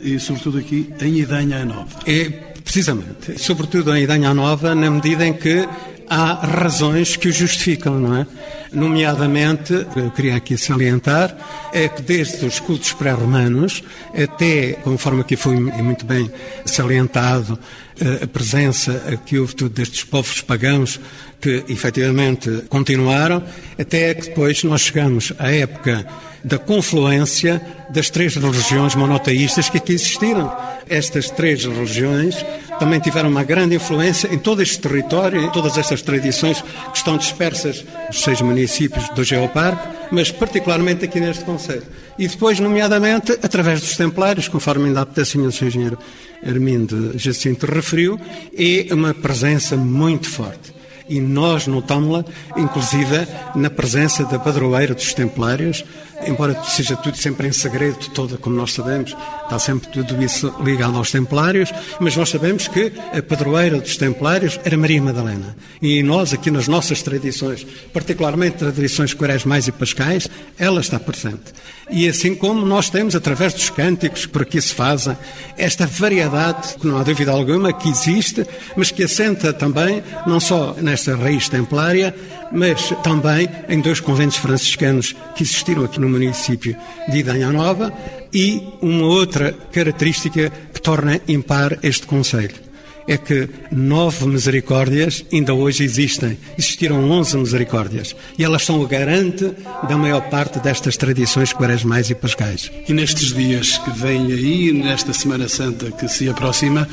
e 0.00 0.18
sobretudo 0.18 0.58
aqui 0.58 0.92
em 1.00 1.18
Idanha 1.18 1.64
Nova. 1.64 2.00
É, 2.06 2.28
precisamente, 2.64 3.38
sobretudo 3.38 3.94
em 3.94 4.04
Idanha 4.04 4.32
Nova, 4.32 4.74
na 4.74 4.90
medida 4.90 5.26
em 5.26 5.34
que 5.34 5.68
há 6.10 6.34
razões 6.44 7.14
que 7.14 7.28
o 7.28 7.32
justificam, 7.32 8.00
não 8.00 8.16
é? 8.16 8.26
Nomeadamente, 8.72 9.72
eu 9.94 10.10
queria 10.10 10.34
aqui 10.34 10.58
salientar, 10.58 11.36
é 11.72 11.88
que 11.88 12.02
desde 12.02 12.44
os 12.44 12.58
cultos 12.58 12.92
pré-romanos 12.92 13.82
até, 14.12 14.72
conforme 14.72 15.20
aqui 15.20 15.36
foi 15.36 15.54
muito 15.54 16.04
bem 16.04 16.30
salientado, 16.64 17.56
eh, 18.00 18.24
a 18.24 18.26
presença 18.26 19.18
que 19.24 19.38
houve 19.38 19.54
destes 19.68 20.02
povos 20.02 20.40
pagãos 20.40 21.00
que 21.40 21.64
efetivamente 21.68 22.64
continuaram, 22.68 23.42
até 23.78 24.12
que 24.12 24.28
depois 24.28 24.64
nós 24.64 24.80
chegamos 24.82 25.32
à 25.38 25.50
época 25.50 26.04
da 26.42 26.58
confluência 26.58 27.60
das 27.90 28.10
três 28.10 28.34
religiões 28.34 28.94
monoteístas 28.94 29.68
que 29.68 29.78
aqui 29.78 29.92
existiram. 29.92 30.52
Estas 30.88 31.30
três 31.30 31.64
religiões 31.64 32.34
também 32.80 32.98
tiveram 32.98 33.28
uma 33.28 33.44
grande 33.44 33.76
influência 33.76 34.32
em 34.32 34.38
todo 34.38 34.62
este 34.62 34.80
território, 34.80 35.44
em 35.44 35.50
todas 35.50 35.76
estas 35.76 36.00
tradições 36.00 36.62
que 36.62 36.96
estão 36.96 37.18
dispersas 37.18 37.84
nos 38.08 38.22
seis 38.22 38.40
municípios 38.40 39.06
do 39.10 39.22
Geoparque, 39.22 39.86
mas 40.10 40.32
particularmente 40.32 41.04
aqui 41.04 41.20
neste 41.20 41.44
Conselho. 41.44 41.84
E 42.18 42.26
depois, 42.26 42.58
nomeadamente, 42.58 43.32
através 43.42 43.80
dos 43.80 43.96
templários, 43.96 44.48
conforme 44.48 44.86
ainda 44.86 45.02
há 45.02 45.06
pouquinho 45.06 45.46
o 45.46 45.52
Sr. 45.52 45.66
Engenheiro 45.66 45.98
Armindo 46.44 47.18
Jacinto 47.18 47.66
referiu, 47.66 48.18
é 48.56 48.92
uma 48.94 49.12
presença 49.12 49.76
muito 49.76 50.28
forte. 50.28 50.74
E 51.06 51.20
nós 51.20 51.66
notamos-la, 51.66 52.24
inclusive, 52.56 53.26
na 53.54 53.68
presença 53.68 54.24
da 54.24 54.38
padroeira 54.38 54.94
dos 54.94 55.12
Templários, 55.12 55.84
embora 56.26 56.62
seja 56.64 56.96
tudo 56.96 57.16
sempre 57.16 57.48
em 57.48 57.52
segredo, 57.52 58.10
todo, 58.14 58.38
como 58.38 58.56
nós 58.56 58.72
sabemos, 58.72 59.16
está 59.44 59.58
sempre 59.58 59.88
tudo 59.88 60.22
isso 60.22 60.54
ligado 60.62 60.96
aos 60.96 61.10
Templários, 61.10 61.72
mas 61.98 62.16
nós 62.16 62.28
sabemos 62.28 62.68
que 62.68 62.92
a 63.12 63.22
padroeira 63.22 63.80
dos 63.80 63.96
Templários 63.96 64.58
era 64.64 64.76
Maria 64.76 65.02
Madalena. 65.02 65.56
E 65.80 66.02
nós, 66.02 66.32
aqui 66.32 66.50
nas 66.50 66.68
nossas 66.68 67.02
tradições, 67.02 67.66
particularmente 67.92 68.58
tradições 68.58 69.14
quaresmais 69.14 69.66
e 69.68 69.72
pascais, 69.72 70.28
ela 70.58 70.80
está 70.80 70.98
presente. 70.98 71.52
E 71.90 72.08
assim 72.08 72.34
como 72.34 72.64
nós 72.64 72.88
temos, 72.88 73.16
através 73.16 73.52
dos 73.52 73.68
cânticos 73.68 74.24
que 74.24 74.32
por 74.32 74.42
aqui 74.42 74.60
se 74.60 74.72
fazem, 74.72 75.16
esta 75.58 75.86
variedade, 75.86 76.74
que 76.74 76.86
não 76.86 76.98
há 76.98 77.02
dúvida 77.02 77.32
alguma, 77.32 77.72
que 77.72 77.88
existe, 77.88 78.46
mas 78.76 78.92
que 78.92 79.02
assenta 79.02 79.52
também, 79.52 80.02
não 80.26 80.38
só 80.38 80.74
nesta 80.80 81.16
raiz 81.16 81.48
templária, 81.48 82.14
mas 82.52 82.92
também 83.02 83.48
em 83.68 83.80
dois 83.80 84.00
conventos 84.00 84.36
franciscanos 84.36 85.14
que 85.34 85.42
existiram 85.42 85.84
aqui 85.84 86.00
no 86.00 86.08
município 86.08 86.76
de 87.08 87.18
Idanha 87.18 87.52
Nova 87.52 87.92
e 88.32 88.62
uma 88.80 89.06
outra 89.06 89.52
característica 89.72 90.50
que 90.72 90.80
torna 90.80 91.20
impar 91.28 91.78
este 91.82 92.06
Conselho. 92.06 92.70
É 93.08 93.16
que 93.16 93.48
nove 93.72 94.24
misericórdias 94.26 95.24
ainda 95.32 95.52
hoje 95.52 95.82
existem. 95.82 96.38
Existiram 96.56 97.10
onze 97.10 97.36
misericórdias. 97.36 98.14
E 98.38 98.44
elas 98.44 98.64
são 98.64 98.80
o 98.80 98.86
garante 98.86 99.50
da 99.88 99.96
maior 99.96 100.20
parte 100.28 100.60
destas 100.60 100.96
tradições 100.96 101.52
quaresmais 101.52 102.08
e 102.10 102.14
pascais. 102.14 102.70
E 102.86 102.92
nestes 102.92 103.34
dias 103.34 103.78
que 103.78 103.90
vêm 103.90 104.26
aí, 104.32 104.72
nesta 104.72 105.12
Semana 105.12 105.48
Santa 105.48 105.90
que 105.90 106.06
se 106.06 106.28
aproxima, 106.28 106.86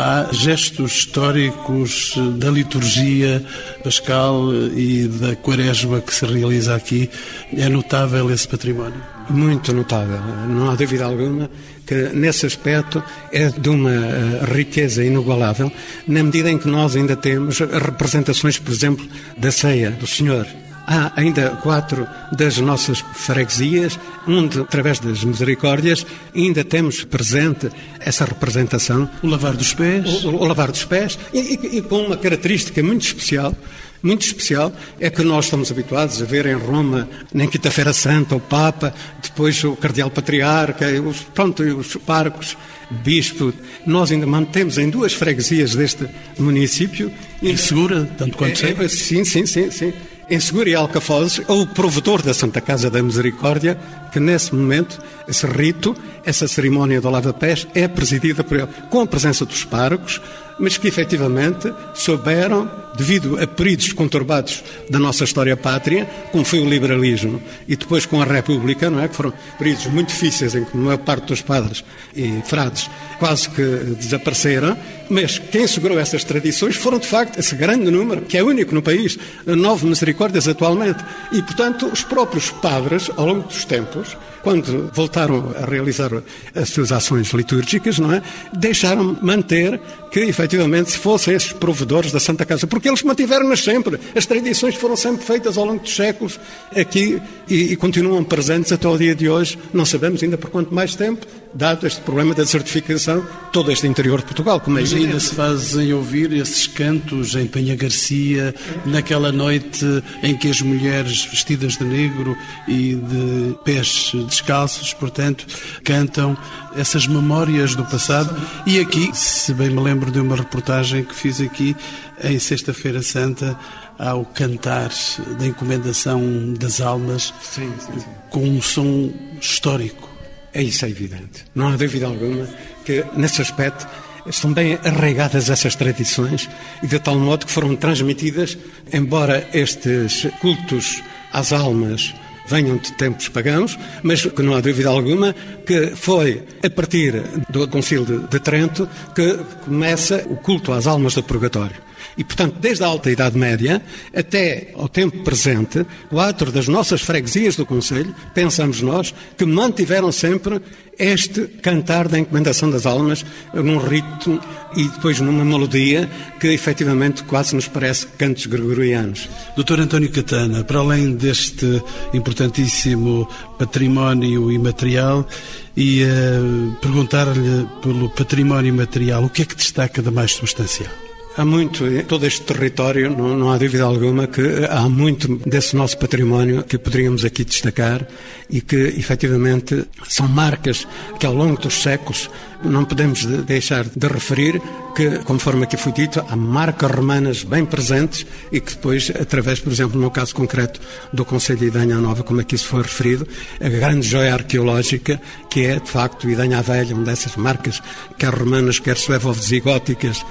há 0.00 0.28
gestos 0.32 0.92
históricos 0.92 2.14
da 2.38 2.50
liturgia 2.50 3.44
pascal 3.84 4.52
e 4.74 5.06
da 5.06 5.36
quaresma 5.36 6.00
que 6.00 6.14
se 6.14 6.24
realiza 6.24 6.74
aqui. 6.74 7.10
É 7.56 7.68
notável 7.68 8.30
esse 8.30 8.48
património? 8.48 9.00
Muito 9.28 9.72
notável. 9.72 10.18
Não 10.48 10.70
há 10.70 10.74
dúvida 10.74 11.04
alguma 11.04 11.50
que 11.86 12.10
nesse 12.14 12.46
aspecto 12.46 13.02
é 13.32 13.48
de 13.48 13.68
uma 13.68 13.90
eh, 13.90 14.44
riqueza 14.52 15.04
inigualável, 15.04 15.70
na 16.06 16.22
medida 16.22 16.50
em 16.50 16.56
que 16.56 16.68
nós 16.68 16.96
ainda 16.96 17.16
temos 17.16 17.58
representações, 17.58 18.58
por 18.58 18.72
exemplo, 18.72 19.06
da 19.36 19.50
ceia 19.50 19.90
do 19.90 20.06
Senhor 20.06 20.46
Há 20.92 21.12
ainda 21.14 21.50
quatro 21.62 22.04
das 22.32 22.58
nossas 22.58 22.98
freguesias, 23.14 23.96
onde, 24.26 24.58
através 24.58 24.98
das 24.98 25.22
misericórdias, 25.22 26.04
ainda 26.34 26.64
temos 26.64 27.04
presente 27.04 27.70
essa 28.00 28.24
representação. 28.24 29.08
O 29.22 29.28
lavar 29.28 29.54
dos 29.54 29.72
pés. 29.72 30.24
O, 30.24 30.30
o 30.30 30.44
lavar 30.44 30.72
dos 30.72 30.84
pés, 30.84 31.16
e, 31.32 31.38
e, 31.38 31.76
e 31.78 31.82
com 31.82 32.06
uma 32.06 32.16
característica 32.16 32.82
muito 32.82 33.02
especial, 33.02 33.54
muito 34.02 34.22
especial 34.22 34.72
é 34.98 35.08
que 35.10 35.22
nós 35.22 35.44
estamos 35.44 35.70
habituados 35.70 36.20
a 36.20 36.24
ver 36.24 36.46
em 36.46 36.54
Roma, 36.54 37.08
na 37.32 37.46
Quinta-feira 37.46 37.92
Santa, 37.92 38.34
o 38.34 38.40
Papa, 38.40 38.92
depois 39.22 39.62
o 39.62 39.76
Cardeal 39.76 40.10
Patriarca, 40.10 40.86
os, 41.02 41.20
pronto, 41.20 41.62
os 41.62 41.94
parcos, 41.98 42.56
bispo. 42.90 43.54
Nós 43.86 44.10
ainda 44.10 44.26
mantemos 44.26 44.76
em 44.76 44.90
duas 44.90 45.12
freguesias 45.12 45.76
deste 45.76 46.08
município. 46.36 47.12
E 47.40 47.56
segura, 47.56 48.10
tanto 48.18 48.36
quanto 48.36 48.66
é, 48.66 48.70
é, 48.70 48.88
Sim, 48.88 49.24
sim, 49.24 49.46
sim, 49.46 49.70
sim 49.70 49.92
em 50.30 50.38
Segura 50.38 50.70
e 50.70 50.74
Alcafozes, 50.76 51.40
é 51.46 51.52
o 51.52 51.66
provedor 51.66 52.22
da 52.22 52.32
Santa 52.32 52.60
Casa 52.60 52.88
da 52.88 53.02
Misericórdia, 53.02 53.76
que 54.12 54.20
nesse 54.20 54.54
momento, 54.54 55.02
esse 55.26 55.44
rito, 55.44 55.96
essa 56.24 56.46
cerimónia 56.46 57.00
do 57.00 57.10
lava-pés 57.10 57.66
é 57.74 57.88
presidida 57.88 58.44
por 58.44 58.56
ele, 58.56 58.68
com 58.88 59.00
a 59.00 59.06
presença 59.08 59.44
dos 59.44 59.64
párocos, 59.64 60.22
mas 60.56 60.78
que 60.78 60.86
efetivamente 60.86 61.74
souberam, 61.94 62.70
devido 62.96 63.38
a 63.40 63.46
períodos 63.46 63.92
conturbados 63.92 64.62
da 64.88 64.98
nossa 64.98 65.24
história 65.24 65.56
pátria, 65.56 66.08
como 66.32 66.44
foi 66.44 66.60
o 66.60 66.68
liberalismo 66.68 67.40
e 67.68 67.76
depois 67.76 68.06
com 68.06 68.20
a 68.20 68.24
República, 68.24 68.90
não 68.90 69.00
é? 69.00 69.08
que 69.08 69.16
foram 69.16 69.32
períodos 69.58 69.86
muito 69.86 70.08
difíceis 70.08 70.54
em 70.54 70.64
que 70.64 70.76
a 70.76 70.80
maior 70.80 70.98
parte 70.98 71.26
dos 71.26 71.42
padres 71.42 71.84
e 72.14 72.40
frades 72.44 72.88
quase 73.18 73.48
que 73.50 73.62
desapareceram, 73.98 74.76
mas 75.08 75.38
quem 75.38 75.66
segurou 75.66 75.98
essas 75.98 76.24
tradições 76.24 76.76
foram 76.76 76.98
de 76.98 77.06
facto 77.06 77.38
esse 77.38 77.54
grande 77.54 77.90
número, 77.90 78.22
que 78.22 78.38
é 78.38 78.42
único 78.42 78.74
no 78.74 78.82
país, 78.82 79.18
nove 79.44 79.86
misericórdias 79.86 80.48
atualmente. 80.48 81.04
E 81.32 81.42
portanto, 81.42 81.86
os 81.86 82.02
próprios 82.02 82.50
padres, 82.50 83.10
ao 83.16 83.26
longo 83.26 83.46
dos 83.48 83.64
tempos, 83.64 84.16
quando 84.42 84.90
voltaram 84.94 85.54
a 85.56 85.66
realizar 85.66 86.10
as 86.54 86.70
suas 86.70 86.92
ações 86.92 87.30
litúrgicas, 87.32 87.98
não 87.98 88.12
é? 88.12 88.22
Deixaram 88.56 89.18
manter 89.20 89.80
que 90.10 90.20
efetivamente 90.20 90.96
fossem 90.96 91.34
esses 91.34 91.52
provedores 91.52 92.10
da 92.10 92.20
Santa 92.20 92.44
Casa, 92.44 92.66
porque 92.66 92.79
eles 92.88 93.02
mantiveram-nas 93.02 93.62
sempre. 93.62 93.98
As 94.14 94.26
tradições 94.26 94.74
foram 94.74 94.96
sempre 94.96 95.24
feitas 95.24 95.56
ao 95.56 95.64
longo 95.64 95.80
dos 95.80 95.94
séculos 95.94 96.38
aqui 96.74 97.20
e, 97.48 97.72
e 97.72 97.76
continuam 97.76 98.22
presentes 98.24 98.72
até 98.72 98.88
o 98.88 98.96
dia 98.96 99.14
de 99.14 99.28
hoje. 99.28 99.58
Não 99.72 99.84
sabemos 99.84 100.22
ainda 100.22 100.38
por 100.38 100.50
quanto 100.50 100.74
mais 100.74 100.94
tempo, 100.94 101.26
dado 101.52 101.86
este 101.86 102.00
problema 102.02 102.34
da 102.34 102.42
desertificação, 102.42 103.26
todo 103.52 103.72
este 103.72 103.86
interior 103.86 104.20
de 104.20 104.26
Portugal. 104.26 104.60
Como 104.60 104.78
é 104.78 104.82
Mas 104.82 104.92
ainda 104.92 105.18
se 105.18 105.34
fazem 105.34 105.92
ouvir 105.92 106.32
esses 106.32 106.66
cantos 106.66 107.34
em 107.34 107.46
Penha 107.46 107.74
Garcia, 107.74 108.54
naquela 108.86 109.32
noite 109.32 109.84
em 110.22 110.36
que 110.36 110.48
as 110.48 110.60
mulheres 110.60 111.24
vestidas 111.24 111.76
de 111.76 111.84
negro 111.84 112.36
e 112.68 112.94
de 112.94 113.56
pés 113.64 114.12
descalços, 114.28 114.94
portanto, 114.94 115.46
cantam 115.84 116.36
essas 116.76 117.06
memórias 117.06 117.74
do 117.74 117.84
passado. 117.84 118.34
E 118.66 118.78
aqui, 118.78 119.10
se 119.14 119.52
bem 119.52 119.70
me 119.70 119.80
lembro 119.80 120.10
de 120.10 120.20
uma 120.20 120.36
reportagem 120.36 121.04
que 121.04 121.14
fiz 121.14 121.40
aqui 121.40 121.76
em 122.22 122.38
Sexta-feira 122.38 123.02
Santa, 123.02 123.58
ao 123.98 124.24
cantar 124.24 124.90
da 125.38 125.46
encomendação 125.46 126.54
das 126.54 126.80
almas, 126.80 127.34
sim, 127.42 127.70
sim, 127.78 128.00
sim. 128.00 128.06
com 128.30 128.42
um 128.44 128.62
som 128.62 129.12
histórico. 129.38 130.09
É 130.52 130.62
isso, 130.62 130.84
é 130.84 130.90
evidente. 130.90 131.44
Não 131.54 131.68
há 131.68 131.76
dúvida 131.76 132.06
alguma 132.06 132.48
que, 132.84 133.04
nesse 133.16 133.40
aspecto, 133.40 133.86
estão 134.26 134.52
bem 134.52 134.78
arraigadas 134.84 135.48
essas 135.48 135.74
tradições 135.74 136.48
e 136.82 136.86
de 136.86 136.98
tal 136.98 137.18
modo 137.18 137.46
que 137.46 137.52
foram 137.52 137.76
transmitidas, 137.76 138.58
embora 138.92 139.48
estes 139.52 140.26
cultos 140.40 141.02
às 141.32 141.52
almas 141.52 142.14
venham 142.46 142.76
de 142.78 142.92
tempos 142.94 143.28
pagãos, 143.28 143.78
mas 144.02 144.26
que 144.26 144.42
não 144.42 144.54
há 144.54 144.60
dúvida 144.60 144.88
alguma 144.88 145.32
que 145.64 145.94
foi 145.94 146.42
a 146.64 146.68
partir 146.68 147.22
do 147.48 147.68
Concílio 147.68 148.26
de 148.28 148.40
Trento 148.40 148.88
que 149.14 149.38
começa 149.64 150.26
o 150.28 150.36
culto 150.36 150.72
às 150.72 150.88
almas 150.88 151.14
do 151.14 151.22
purgatório. 151.22 151.76
E, 152.20 152.24
portanto, 152.24 152.56
desde 152.60 152.84
a 152.84 152.86
Alta 152.86 153.10
Idade 153.10 153.38
Média 153.38 153.80
até 154.14 154.72
ao 154.74 154.90
tempo 154.90 155.24
presente, 155.24 155.86
quatro 156.10 156.52
das 156.52 156.68
nossas 156.68 157.00
freguesias 157.00 157.56
do 157.56 157.64
Conselho, 157.64 158.14
pensamos 158.34 158.82
nós, 158.82 159.14
que 159.38 159.46
mantiveram 159.46 160.12
sempre 160.12 160.60
este 160.98 161.46
cantar 161.62 162.08
da 162.08 162.18
encomendação 162.18 162.70
das 162.70 162.84
almas 162.84 163.24
num 163.54 163.78
ritmo 163.78 164.38
e 164.76 164.86
depois 164.88 165.18
numa 165.18 165.42
melodia 165.42 166.10
que 166.38 166.48
efetivamente 166.48 167.24
quase 167.24 167.54
nos 167.54 167.66
parece 167.66 168.06
cantos 168.18 168.44
gregorianos. 168.44 169.26
Doutor 169.56 169.80
António 169.80 170.10
Catana, 170.10 170.62
para 170.62 170.80
além 170.80 171.14
deste 171.14 171.82
importantíssimo 172.12 173.26
património 173.58 174.52
imaterial, 174.52 175.26
e 175.74 176.04
uh, 176.04 176.76
perguntar-lhe 176.82 177.66
pelo 177.80 178.10
património 178.10 178.68
imaterial, 178.68 179.24
o 179.24 179.30
que 179.30 179.40
é 179.40 179.44
que 179.46 179.56
destaca 179.56 180.02
da 180.02 180.10
mais 180.10 180.32
substancial? 180.32 181.09
Há 181.36 181.44
muito, 181.44 181.86
em 181.86 182.02
todo 182.02 182.26
este 182.26 182.42
território, 182.42 183.08
não, 183.08 183.36
não, 183.36 183.52
há 183.52 183.56
dúvida 183.56 183.84
alguma 183.84 184.26
que 184.26 184.66
há 184.68 184.88
muito 184.88 185.36
desse 185.48 185.76
nosso 185.76 185.96
património 185.96 186.64
que 186.64 186.76
poderíamos 186.76 187.24
aqui 187.24 187.44
destacar 187.44 188.04
e 188.50 188.60
que, 188.60 188.76
efetivamente, 188.76 189.86
são 190.08 190.26
marcas 190.26 190.88
que 191.20 191.26
ao 191.26 191.32
longo 191.32 191.60
dos 191.60 191.82
séculos 191.82 192.28
não 192.64 192.84
podemos 192.84 193.24
deixar 193.24 193.84
de 193.84 194.06
referir 194.08 194.60
que, 194.94 195.20
conforme 195.20 195.62
aqui 195.62 195.76
foi 195.76 195.92
dito, 195.92 196.22
há 196.28 196.34
marcas 196.34 196.90
romanas 196.90 197.44
bem 197.44 197.64
presentes 197.64 198.26
e 198.50 198.60
que 198.60 198.74
depois, 198.74 199.10
através, 199.10 199.60
por 199.60 199.72
exemplo, 199.72 200.00
no 200.00 200.10
caso 200.10 200.34
concreto 200.34 200.80
do 201.12 201.24
Conselho 201.24 201.60
de 201.60 201.66
Idanha 201.66 201.96
Nova, 201.96 202.24
como 202.24 202.40
aqui 202.40 202.58
se 202.58 202.64
foi 202.64 202.82
referido, 202.82 203.26
a 203.60 203.68
grande 203.68 204.06
joia 204.06 204.34
arqueológica 204.34 205.20
que 205.48 205.64
é, 205.64 205.78
de 205.78 205.88
facto, 205.88 206.28
Idanha 206.28 206.60
Velha, 206.60 206.94
uma 206.94 207.04
dessas 207.04 207.36
marcas, 207.36 207.80
quer 208.18 208.34
romanas, 208.34 208.78
quer 208.78 208.96
suevo-visigóticas, 208.96 210.24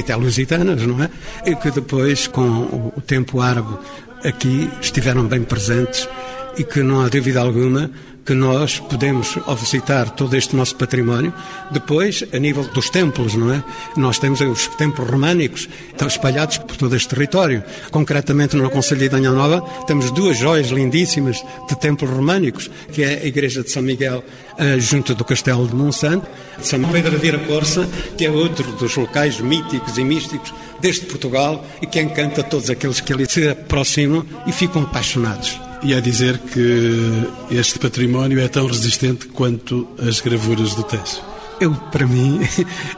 até 0.00 0.14
lusitanas, 0.16 0.82
não 0.82 1.02
é? 1.02 1.10
E 1.44 1.54
que 1.56 1.70
depois, 1.70 2.26
com 2.26 2.92
o 2.96 3.00
tempo 3.06 3.40
árabe 3.40 3.76
aqui, 4.24 4.70
estiveram 4.80 5.26
bem 5.26 5.42
presentes 5.42 6.08
e 6.56 6.64
que 6.64 6.82
não 6.82 7.00
há 7.00 7.08
dúvida 7.08 7.40
alguma 7.40 7.90
que 8.24 8.34
nós 8.34 8.78
podemos, 8.78 9.36
visitar 9.58 10.10
todo 10.10 10.36
este 10.36 10.54
nosso 10.54 10.76
património, 10.76 11.32
depois, 11.70 12.24
a 12.32 12.38
nível 12.38 12.64
dos 12.64 12.88
templos, 12.88 13.34
não 13.34 13.52
é? 13.52 13.62
Nós 13.96 14.18
temos 14.18 14.40
os 14.40 14.68
templos 14.68 15.08
românicos, 15.08 15.68
estão 15.90 16.06
espalhados 16.06 16.58
por 16.58 16.76
todo 16.76 16.94
este 16.94 17.08
território. 17.08 17.62
Concretamente, 17.90 18.56
no 18.56 18.70
Conselho 18.70 19.00
de 19.00 19.06
Idanha 19.06 19.30
Nova, 19.30 19.60
temos 19.86 20.10
duas 20.12 20.38
joias 20.38 20.68
lindíssimas 20.68 21.42
de 21.68 21.76
templos 21.76 22.10
românicos, 22.10 22.70
que 22.92 23.02
é 23.02 23.20
a 23.22 23.26
Igreja 23.26 23.62
de 23.62 23.70
São 23.70 23.82
Miguel, 23.82 24.22
eh, 24.58 24.78
junto 24.78 25.14
do 25.14 25.24
Castelo 25.24 25.66
de 25.66 25.74
Monsanto, 25.74 26.26
São 26.60 26.80
Pedro 26.84 27.12
de 27.12 27.16
Vira 27.16 27.38
Corça, 27.38 27.88
que 28.16 28.24
é 28.24 28.30
outro 28.30 28.70
dos 28.72 28.96
locais 28.96 29.40
míticos 29.40 29.98
e 29.98 30.04
místicos 30.04 30.54
deste 30.80 31.06
Portugal 31.06 31.64
e 31.80 31.86
que 31.86 32.00
encanta 32.00 32.42
todos 32.42 32.70
aqueles 32.70 33.00
que 33.00 33.12
ali 33.12 33.26
se 33.28 33.48
aproximam 33.48 34.24
e 34.46 34.52
ficam 34.52 34.82
apaixonados 34.82 35.71
e 35.82 35.94
a 35.94 36.00
dizer 36.00 36.38
que 36.38 37.28
este 37.50 37.78
património 37.78 38.40
é 38.40 38.48
tão 38.48 38.66
resistente 38.66 39.26
quanto 39.26 39.88
as 39.98 40.20
gravuras 40.20 40.74
do 40.74 40.82
Tejo. 40.82 41.32
Eu, 41.60 41.72
para 41.74 42.06
mim, 42.06 42.40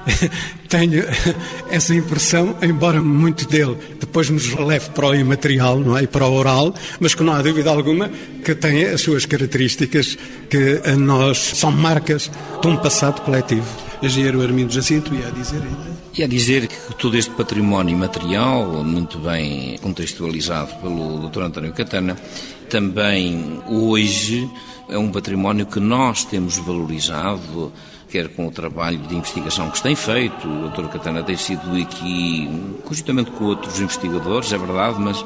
tenho 0.68 1.05
essa 1.68 1.95
impressão, 1.95 2.57
embora 2.62 3.03
muito 3.03 3.47
dele 3.47 3.76
depois 4.01 4.30
nos 4.30 4.55
leve 4.55 4.91
para 4.91 5.09
o 5.09 5.14
imaterial 5.14 5.78
não 5.78 5.97
é? 5.97 6.05
e 6.05 6.07
para 6.07 6.26
o 6.26 6.32
oral, 6.32 6.74
mas 6.99 7.14
que 7.14 7.22
não 7.22 7.32
há 7.32 7.43
dúvida 7.43 7.70
alguma 7.70 8.11
que 8.43 8.55
tem 8.55 8.85
as 8.85 9.03
suas 9.03 9.26
características 9.26 10.16
que 10.49 10.80
a 10.85 10.97
nós 10.97 11.39
são 11.39 11.70
marcas 11.70 12.30
de 12.61 12.68
um 12.68 12.76
passado 12.76 13.20
coletivo. 13.22 13.66
Engenheiro 14.03 14.41
Armindo 14.41 14.72
Jacinto 14.72 15.14
ia 15.14 15.30
dizer 15.30 15.62
ainda. 15.62 15.93
E 16.16 16.22
a 16.22 16.28
dizer 16.28 16.68
que 16.68 16.94
todo 16.94 17.16
este 17.16 17.32
património 17.32 17.98
material, 17.98 18.84
muito 18.84 19.18
bem 19.18 19.76
contextualizado 19.78 20.72
pelo 20.76 21.28
Dr. 21.28 21.42
António 21.42 21.72
Catana, 21.72 22.16
também 22.70 23.60
hoje 23.68 24.48
é 24.88 24.96
um 24.96 25.10
património 25.10 25.66
que 25.66 25.80
nós 25.80 26.24
temos 26.24 26.56
valorizado, 26.56 27.72
quer 28.08 28.28
com 28.28 28.46
o 28.46 28.50
trabalho 28.52 28.98
de 28.98 29.16
investigação 29.16 29.68
que 29.70 29.78
se 29.78 29.82
tem 29.82 29.96
feito, 29.96 30.46
o 30.46 30.68
Dr. 30.68 30.86
Catana 30.86 31.24
tem 31.24 31.36
sido 31.36 31.76
aqui, 31.82 32.48
conjuntamente 32.84 33.32
com 33.32 33.46
outros 33.46 33.80
investigadores, 33.80 34.52
é 34.52 34.58
verdade, 34.58 35.00
mas 35.00 35.24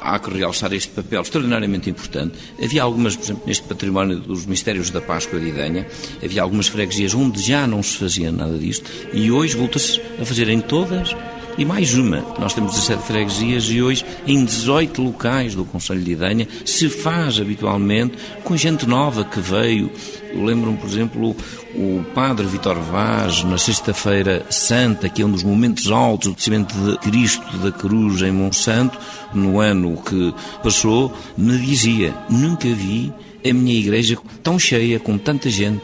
há 0.00 0.18
que 0.18 0.30
realçar 0.30 0.72
este 0.72 0.90
papel 0.90 1.22
extraordinariamente 1.22 1.90
importante. 1.90 2.36
Havia 2.62 2.82
algumas, 2.82 3.16
por 3.16 3.24
exemplo, 3.24 3.42
neste 3.46 3.64
património 3.64 4.18
dos 4.18 4.46
Mistérios 4.46 4.90
da 4.90 5.00
Páscoa 5.00 5.38
de 5.38 5.48
Idanha, 5.48 5.86
havia 6.22 6.42
algumas 6.42 6.68
freguesias 6.68 7.14
onde 7.14 7.40
já 7.40 7.66
não 7.66 7.82
se 7.82 7.96
fazia 7.96 8.32
nada 8.32 8.56
disto 8.58 8.90
e 9.12 9.30
hoje 9.30 9.56
volta-se 9.56 10.00
a 10.20 10.24
fazer 10.24 10.48
em 10.48 10.60
todas 10.60 11.14
e 11.58 11.64
mais 11.64 11.94
uma. 11.94 12.24
Nós 12.38 12.54
temos 12.54 12.72
17 12.72 13.02
freguesias 13.02 13.64
e 13.64 13.82
hoje 13.82 14.04
em 14.26 14.44
18 14.44 15.02
locais 15.02 15.54
do 15.54 15.64
Conselho 15.64 16.00
de 16.00 16.12
Idanha 16.12 16.48
se 16.64 16.88
faz 16.88 17.38
habitualmente 17.38 18.16
com 18.44 18.56
gente 18.56 18.86
nova 18.86 19.24
que 19.24 19.40
veio. 19.40 19.90
Eu 20.32 20.44
lembro-me, 20.44 20.76
por 20.76 20.88
exemplo, 20.88 21.36
o 21.74 22.04
padre 22.14 22.46
Vitor 22.46 22.78
Vaz, 22.80 23.42
na 23.44 23.58
Sexta-feira 23.58 24.46
Santa, 24.50 25.08
que 25.08 25.22
é 25.22 25.26
um 25.26 25.30
dos 25.30 25.42
momentos 25.42 25.90
altos 25.90 26.30
do 26.30 26.36
descimento 26.36 26.74
de 26.74 26.98
Cristo 26.98 27.58
da 27.58 27.72
Cruz 27.72 28.22
em 28.22 28.32
Monsanto, 28.32 28.98
no 29.34 29.60
ano 29.60 29.96
que 30.02 30.34
passou, 30.62 31.12
me 31.36 31.58
dizia: 31.58 32.14
Nunca 32.28 32.68
vi 32.68 33.12
a 33.44 33.52
minha 33.52 33.78
igreja 33.78 34.16
tão 34.42 34.58
cheia, 34.58 34.98
com 34.98 35.18
tanta 35.18 35.50
gente 35.50 35.82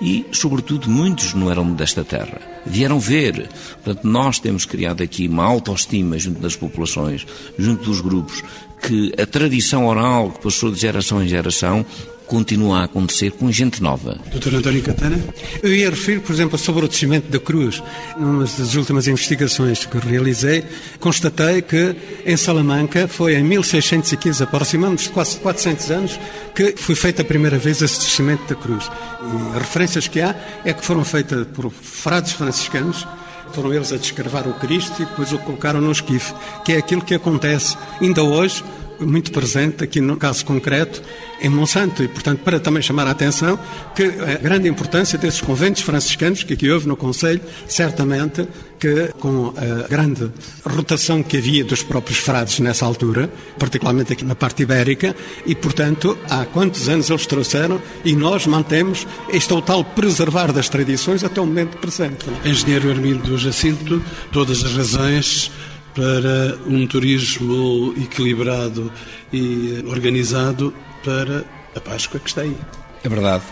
e, 0.00 0.26
sobretudo, 0.32 0.88
muitos 0.88 1.34
não 1.34 1.50
eram 1.50 1.72
desta 1.72 2.04
terra. 2.04 2.40
Vieram 2.64 3.00
ver. 3.00 3.48
Portanto, 3.82 4.06
nós 4.06 4.38
temos 4.38 4.64
criado 4.64 5.02
aqui 5.02 5.26
uma 5.26 5.44
autoestima 5.44 6.18
junto 6.18 6.40
das 6.40 6.56
populações, 6.56 7.26
junto 7.58 7.84
dos 7.84 8.00
grupos, 8.00 8.42
que 8.80 9.12
a 9.20 9.26
tradição 9.26 9.86
oral 9.86 10.30
que 10.30 10.42
passou 10.42 10.70
de 10.70 10.80
geração 10.80 11.22
em 11.22 11.28
geração 11.28 11.84
continua 12.28 12.80
a 12.80 12.84
acontecer 12.84 13.32
com 13.32 13.50
gente 13.50 13.82
nova. 13.82 14.18
Doutor 14.30 14.54
António 14.54 14.82
Catana? 14.82 15.18
Eu 15.62 15.74
ia 15.74 15.90
referir, 15.90 16.20
por 16.20 16.32
exemplo, 16.32 16.58
sobre 16.58 16.84
o 16.84 16.88
descimento 16.88 17.30
da 17.30 17.40
cruz. 17.40 17.82
Numa 18.16 18.44
das 18.44 18.74
últimas 18.74 19.08
investigações 19.08 19.86
que 19.86 19.98
realizei, 19.98 20.64
constatei 21.00 21.62
que 21.62 21.96
em 22.24 22.36
Salamanca 22.36 23.08
foi 23.08 23.34
em 23.34 23.42
1615, 23.42 24.42
aproximamos 24.42 25.02
de 25.02 25.08
quase 25.08 25.38
400 25.38 25.90
anos, 25.90 26.20
que 26.54 26.74
foi 26.76 26.94
feita 26.94 27.22
a 27.22 27.24
primeira 27.24 27.58
vez 27.58 27.80
esse 27.80 27.98
descimento 27.98 28.46
da 28.46 28.54
cruz. 28.54 28.88
E 29.22 29.56
as 29.56 29.62
referências 29.62 30.06
que 30.06 30.20
há 30.20 30.34
é 30.64 30.72
que 30.72 30.84
foram 30.84 31.04
feitas 31.04 31.46
por 31.48 31.70
frades 31.70 32.32
franciscanos 32.32 33.06
foram 33.52 33.72
eles 33.72 33.92
a 33.92 33.96
descrevar 33.96 34.46
o 34.46 34.52
Cristo 34.54 35.02
e 35.02 35.06
depois 35.06 35.32
o 35.32 35.38
colocaram 35.38 35.80
no 35.80 35.90
esquife, 35.90 36.34
que 36.64 36.72
é 36.72 36.76
aquilo 36.76 37.02
que 37.02 37.14
acontece 37.14 37.76
ainda 38.00 38.22
hoje 38.22 38.62
muito 39.00 39.30
presente 39.32 39.84
aqui 39.84 40.00
no 40.00 40.16
caso 40.16 40.44
concreto 40.44 41.02
em 41.40 41.48
Monsanto 41.48 42.02
e, 42.02 42.08
portanto, 42.08 42.40
para 42.40 42.58
também 42.58 42.82
chamar 42.82 43.06
a 43.06 43.10
atenção 43.10 43.58
que 43.94 44.02
a 44.02 44.38
grande 44.38 44.68
importância 44.68 45.18
desses 45.18 45.40
conventos 45.40 45.82
franciscanos 45.82 46.42
que 46.42 46.54
aqui 46.54 46.70
houve 46.70 46.88
no 46.88 46.96
Conselho, 46.96 47.40
certamente 47.66 48.46
que 48.78 49.08
com 49.18 49.52
a 49.56 49.88
grande 49.88 50.30
rotação 50.64 51.22
que 51.22 51.36
havia 51.36 51.64
dos 51.64 51.82
próprios 51.82 52.18
frades 52.18 52.60
nessa 52.60 52.86
altura, 52.86 53.30
particularmente 53.58 54.12
aqui 54.12 54.24
na 54.24 54.34
parte 54.34 54.62
ibérica, 54.62 55.14
e, 55.44 55.54
portanto, 55.54 56.16
há 56.28 56.44
quantos 56.44 56.88
anos 56.88 57.10
eles 57.10 57.26
trouxeram 57.26 57.80
e 58.04 58.14
nós 58.14 58.46
mantemos 58.46 59.06
este 59.30 59.52
o 59.52 59.60
tal 59.60 59.84
preservar 59.84 60.52
das 60.52 60.68
tradições 60.68 61.24
até 61.24 61.40
o 61.40 61.46
momento 61.46 61.76
presente. 61.78 62.26
Engenheiro 62.44 62.90
Armindo 62.90 63.36
Jacinto, 63.36 64.02
todas 64.32 64.64
as 64.64 64.72
razões 64.72 65.50
para 65.98 66.56
um 66.64 66.86
turismo 66.86 67.92
equilibrado 68.00 68.92
e 69.32 69.82
organizado 69.88 70.72
para 71.04 71.44
a 71.74 71.80
Páscoa 71.80 72.20
que 72.20 72.28
está 72.28 72.42
aí. 72.42 72.56
É 73.02 73.08
verdade. 73.08 73.42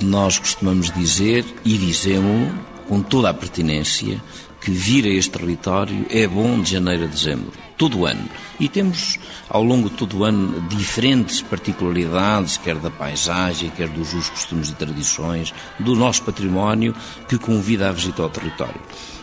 Nós 0.00 0.38
costumamos 0.38 0.92
dizer 0.92 1.44
e 1.64 1.76
dizemos 1.76 2.54
com 2.86 3.02
toda 3.02 3.30
a 3.30 3.34
pertinência 3.34 4.22
que 4.60 4.70
vir 4.70 5.06
a 5.06 5.08
este 5.08 5.32
território 5.32 6.06
é 6.08 6.24
bom 6.28 6.60
de 6.62 6.70
janeiro 6.70 7.02
a 7.02 7.08
dezembro, 7.08 7.52
todo 7.76 7.98
o 7.98 8.06
ano. 8.06 8.28
E 8.60 8.68
temos, 8.68 9.18
ao 9.48 9.62
longo 9.62 9.88
de 9.88 9.96
todo 9.96 10.18
o 10.18 10.24
ano, 10.24 10.60
diferentes 10.68 11.40
particularidades, 11.42 12.56
quer 12.56 12.76
da 12.76 12.90
paisagem, 12.90 13.70
quer 13.70 13.88
dos 13.88 14.12
usos, 14.14 14.30
costumes 14.30 14.70
e 14.70 14.74
tradições, 14.74 15.54
do 15.78 15.94
nosso 15.94 16.22
património, 16.22 16.94
que 17.28 17.38
convida 17.38 17.88
à 17.88 17.92
visita 17.92 18.22
ao 18.22 18.30
território. 18.30 18.80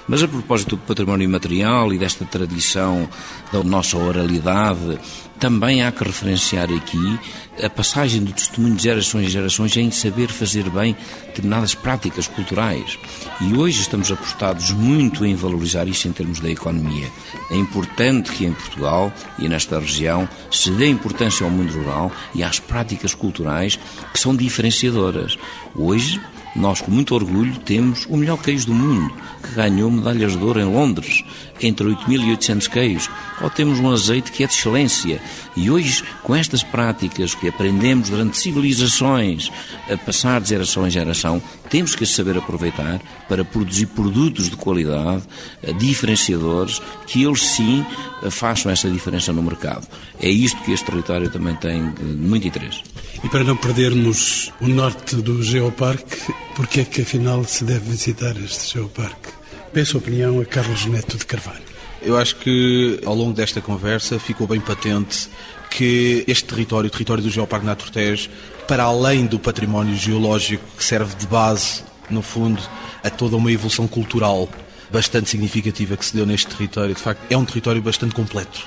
Mas 0.07 0.21
a 0.21 0.27
propósito 0.27 0.75
do 0.75 0.81
património 0.83 1.25
imaterial 1.25 1.91
e 1.91 1.97
desta 1.97 2.25
tradição 2.25 3.09
da 3.51 3.63
nossa 3.63 3.97
oralidade, 3.97 4.99
também 5.39 5.83
há 5.83 5.91
que 5.91 6.03
referenciar 6.03 6.71
aqui 6.71 7.19
a 7.61 7.69
passagem 7.69 8.23
do 8.23 8.31
testemunho 8.31 8.75
de 8.75 8.83
gerações 8.83 9.25
em 9.25 9.29
gerações 9.29 9.75
em 9.77 9.89
saber 9.89 10.29
fazer 10.29 10.69
bem 10.69 10.95
determinadas 11.25 11.73
práticas 11.73 12.27
culturais. 12.27 12.99
E 13.41 13.55
hoje 13.55 13.81
estamos 13.81 14.11
apostados 14.11 14.71
muito 14.71 15.25
em 15.25 15.35
valorizar 15.35 15.87
isso 15.87 16.07
em 16.07 16.11
termos 16.11 16.39
da 16.39 16.51
economia. 16.51 17.09
É 17.49 17.55
importante 17.55 18.31
que 18.31 18.45
em 18.45 18.53
Portugal 18.53 19.11
e 19.37 19.47
nesta 19.47 19.79
região 19.79 20.27
se 20.51 20.71
dê 20.71 20.87
importância 20.87 21.45
ao 21.45 21.51
mundo 21.51 21.73
rural 21.73 22.11
e 22.33 22.43
às 22.43 22.59
práticas 22.59 23.13
culturais 23.13 23.79
que 24.13 24.19
são 24.19 24.35
diferenciadoras. 24.35 25.37
Hoje, 25.75 26.21
nós, 26.55 26.79
com 26.79 26.89
muito 26.89 27.13
orgulho, 27.13 27.57
temos 27.59 28.05
o 28.09 28.15
melhor 28.15 28.41
queijo 28.41 28.67
do 28.67 28.73
mundo, 28.73 29.13
que 29.45 29.55
ganhou 29.55 29.89
medalhas 29.91 30.37
de 30.37 30.43
ouro 30.43 30.59
em 30.59 30.65
Londres, 30.65 31.23
entre 31.61 31.87
8.800 31.87 32.67
queijos. 32.67 33.09
Ou 33.41 33.49
temos 33.49 33.79
um 33.79 33.91
azeite 33.91 34.31
que 34.31 34.43
é 34.43 34.47
de 34.47 34.53
excelência. 34.53 35.21
E 35.55 35.69
hoje, 35.69 36.03
com 36.23 36.35
estas 36.35 36.63
práticas 36.63 37.35
que 37.35 37.47
aprendemos 37.47 38.09
durante 38.09 38.37
civilizações 38.37 39.51
a 39.89 39.97
passar 39.97 40.41
de 40.41 40.49
geração 40.49 40.85
em 40.87 40.89
geração, 40.89 41.41
temos 41.69 41.95
que 41.95 42.05
saber 42.05 42.37
aproveitar 42.37 43.01
para 43.27 43.43
produzir 43.43 43.87
produtos 43.87 44.49
de 44.49 44.55
qualidade, 44.55 45.23
eh, 45.63 45.73
diferenciadores, 45.73 46.81
que 47.07 47.23
eles 47.23 47.41
sim 47.41 47.85
eh, 48.23 48.29
façam 48.29 48.71
essa 48.71 48.89
diferença 48.89 49.33
no 49.33 49.41
mercado. 49.41 49.87
É 50.19 50.29
isto 50.29 50.61
que 50.63 50.71
este 50.71 50.85
território 50.85 51.29
também 51.29 51.55
tem 51.55 51.91
de 51.91 52.03
muito 52.03 52.47
interesse. 52.47 52.81
E 53.23 53.29
para 53.29 53.43
não 53.43 53.55
perdermos 53.55 54.51
o 54.61 54.67
norte 54.67 55.15
do 55.17 55.41
Geoparque, 55.41 56.33
porque 56.55 56.81
é 56.81 56.85
que 56.85 57.01
afinal 57.01 57.43
se 57.43 57.63
deve 57.63 57.91
visitar 57.91 58.35
este 58.37 58.73
Geoparque? 58.73 59.34
Peço 59.75 59.97
opinião 59.97 60.39
a 60.39 60.45
Carlos 60.45 60.85
Neto 60.85 61.17
de 61.17 61.25
Carvalho. 61.25 61.61
Eu 62.01 62.15
acho 62.15 62.37
que 62.37 62.97
ao 63.05 63.13
longo 63.13 63.33
desta 63.33 63.59
conversa 63.59 64.17
ficou 64.17 64.47
bem 64.47 64.61
patente 64.61 65.27
que 65.69 66.23
este 66.29 66.45
território, 66.45 66.87
o 66.87 66.89
território 66.89 67.21
do 67.21 67.29
Geoparque 67.29 67.91
Tejo, 67.91 68.29
para 68.69 68.85
além 68.85 69.25
do 69.25 69.37
património 69.37 69.93
geológico 69.93 70.63
que 70.77 70.81
serve 70.81 71.13
de 71.15 71.27
base, 71.27 71.83
no 72.09 72.21
fundo, 72.21 72.61
a 73.03 73.09
toda 73.09 73.35
uma 73.35 73.51
evolução 73.51 73.85
cultural 73.85 74.47
bastante 74.89 75.29
significativa 75.29 75.97
que 75.97 76.05
se 76.05 76.15
deu 76.15 76.25
neste 76.25 76.47
território, 76.47 76.95
de 76.95 77.01
facto, 77.01 77.19
é 77.29 77.35
um 77.35 77.43
território 77.43 77.81
bastante 77.81 78.15
completo 78.15 78.65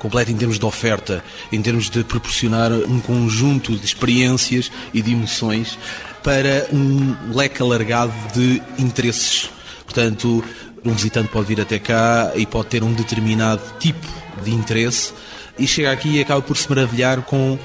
completa 0.00 0.30
em 0.32 0.36
termos 0.36 0.58
de 0.58 0.64
oferta, 0.64 1.24
em 1.52 1.62
termos 1.62 1.88
de 1.88 2.02
proporcionar 2.02 2.72
um 2.72 3.00
conjunto 3.00 3.76
de 3.76 3.84
experiências 3.84 4.72
e 4.94 5.02
de 5.02 5.12
emoções 5.12 5.78
para 6.22 6.68
um 6.72 7.16
leque 7.32 7.62
alargado 7.62 8.12
de 8.32 8.62
interesses. 8.78 9.50
Portanto, 9.88 10.44
um 10.84 10.92
visitante 10.92 11.30
pode 11.30 11.46
vir 11.46 11.62
até 11.62 11.78
cá 11.78 12.32
e 12.36 12.44
pode 12.44 12.68
ter 12.68 12.82
um 12.82 12.92
determinado 12.92 13.62
tipo 13.80 14.06
de 14.44 14.52
interesse 14.52 15.14
e 15.58 15.66
chega 15.66 15.90
aqui 15.90 16.10
e 16.10 16.20
acaba 16.20 16.42
por 16.42 16.58
se 16.58 16.68
maravilhar 16.68 17.22
com 17.22 17.58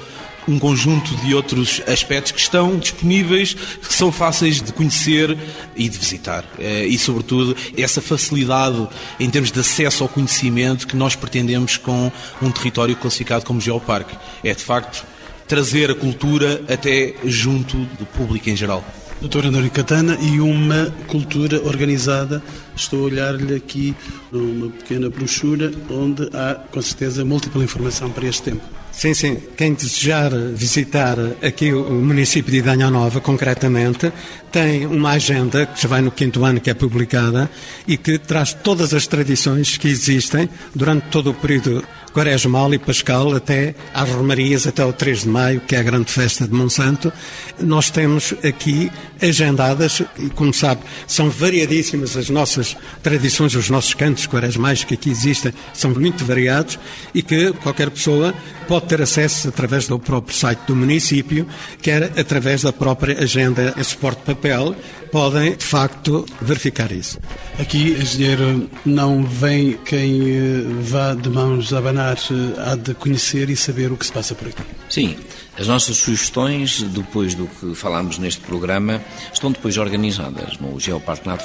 um 0.48 0.58
conjunto 0.58 1.14
de 1.16 1.34
outros 1.34 1.82
aspectos 1.86 2.32
que 2.32 2.40
estão 2.40 2.78
disponíveis, 2.78 3.54
que 3.54 3.92
são 3.92 4.10
fáceis 4.10 4.60
de 4.60 4.72
conhecer 4.72 5.36
e 5.76 5.86
de 5.86 5.98
visitar. 5.98 6.44
Eh, 6.58 6.86
e, 6.86 6.98
sobretudo, 6.98 7.54
essa 7.76 8.00
facilidade 8.00 8.88
em 9.20 9.28
termos 9.30 9.52
de 9.52 9.60
acesso 9.60 10.02
ao 10.02 10.08
conhecimento 10.08 10.86
que 10.86 10.96
nós 10.96 11.14
pretendemos 11.14 11.76
com 11.76 12.10
um 12.42 12.50
território 12.50 12.96
classificado 12.96 13.44
como 13.44 13.60
geoparque. 13.60 14.16
É, 14.42 14.54
de 14.54 14.62
facto, 14.62 15.04
trazer 15.46 15.90
a 15.90 15.94
cultura 15.94 16.62
até 16.68 17.14
junto 17.24 17.76
do 17.98 18.06
público 18.06 18.48
em 18.48 18.56
geral. 18.56 18.84
Doutor 19.20 19.46
António 19.46 19.70
Catana, 19.70 20.18
e 20.20 20.40
uma 20.40 20.92
cultura 21.06 21.62
organizada. 21.64 22.42
Estou 22.76 23.00
a 23.00 23.02
olhar-lhe 23.04 23.54
aqui 23.54 23.94
numa 24.30 24.68
pequena 24.70 25.08
brochura 25.08 25.72
onde 25.90 26.28
há, 26.34 26.54
com 26.70 26.82
certeza, 26.82 27.24
múltipla 27.24 27.64
informação 27.64 28.10
para 28.10 28.26
este 28.26 28.42
tempo. 28.42 28.62
Sim, 28.92 29.12
sim. 29.12 29.36
Quem 29.56 29.74
desejar 29.74 30.30
visitar 30.54 31.16
aqui 31.42 31.72
o 31.72 31.90
município 31.90 32.50
de 32.50 32.58
Idanha 32.58 32.90
Nova, 32.90 33.20
concretamente, 33.20 34.12
tem 34.52 34.86
uma 34.86 35.10
agenda 35.10 35.66
que 35.66 35.82
já 35.82 35.88
vai 35.88 36.00
no 36.00 36.12
quinto 36.12 36.44
ano 36.44 36.60
que 36.60 36.70
é 36.70 36.74
publicada 36.74 37.50
e 37.88 37.96
que 37.96 38.18
traz 38.18 38.54
todas 38.54 38.94
as 38.94 39.06
tradições 39.06 39.76
que 39.76 39.88
existem 39.88 40.48
durante 40.74 41.08
todo 41.08 41.30
o 41.30 41.34
período 41.34 41.82
quaresmal 42.14 42.72
e 42.72 42.78
pascal 42.78 43.34
até 43.34 43.74
às 43.92 44.08
romarias, 44.08 44.66
até 44.68 44.84
o 44.84 44.92
3 44.92 45.22
de 45.22 45.28
maio, 45.28 45.60
que 45.60 45.74
é 45.74 45.80
a 45.80 45.82
grande 45.82 46.10
festa 46.10 46.46
de 46.46 46.54
Monsanto. 46.54 47.12
Nós 47.60 47.90
temos 47.90 48.32
aqui 48.44 48.90
agendadas, 49.20 50.00
e 50.18 50.30
como 50.30 50.54
sabe, 50.54 50.82
são 51.08 51.28
variadíssimas 51.28 52.16
as 52.16 52.30
nossas 52.30 52.76
tradições, 53.02 53.54
os 53.56 53.68
nossos 53.68 53.94
cantos 53.94 54.26
quaresmais 54.26 54.84
que 54.84 54.94
aqui 54.94 55.10
existem, 55.10 55.52
são 55.72 55.90
muito 55.90 56.24
variados 56.24 56.78
e 57.12 57.20
que 57.20 57.52
qualquer 57.54 57.90
pessoa 57.90 58.32
pode 58.68 58.86
ter 58.86 59.02
acesso 59.02 59.48
através 59.48 59.88
do 59.88 59.98
próprio 59.98 60.36
site 60.36 60.60
do 60.66 60.76
município, 60.76 61.46
quer 61.82 62.04
através 62.18 62.62
da 62.62 62.72
própria 62.72 63.18
agenda 63.18 63.74
em 63.76 63.82
suporte 63.82 64.22
papel, 64.22 64.76
podem, 65.14 65.54
de 65.54 65.64
facto, 65.64 66.26
verificar 66.42 66.90
isso. 66.90 67.20
Aqui, 67.56 67.92
engenheiro, 67.92 68.68
não 68.84 69.22
vem 69.22 69.74
quem 69.84 70.22
eh, 70.22 70.62
vá 70.80 71.14
de 71.14 71.30
mãos 71.30 71.72
a 71.72 71.78
abanar, 71.78 72.16
eh, 72.16 72.60
há 72.60 72.74
de 72.74 72.94
conhecer 72.94 73.48
e 73.48 73.54
saber 73.54 73.92
o 73.92 73.96
que 73.96 74.04
se 74.04 74.10
passa 74.10 74.34
por 74.34 74.48
aqui. 74.48 74.64
Sim, 74.90 75.16
as 75.56 75.68
nossas 75.68 75.98
sugestões, 75.98 76.82
depois 76.82 77.36
do 77.36 77.46
que 77.46 77.76
falámos 77.76 78.18
neste 78.18 78.40
programa, 78.40 79.00
estão 79.32 79.52
depois 79.52 79.78
organizadas 79.78 80.58
no 80.58 80.80
Geoparque 80.80 81.28
Nato 81.28 81.44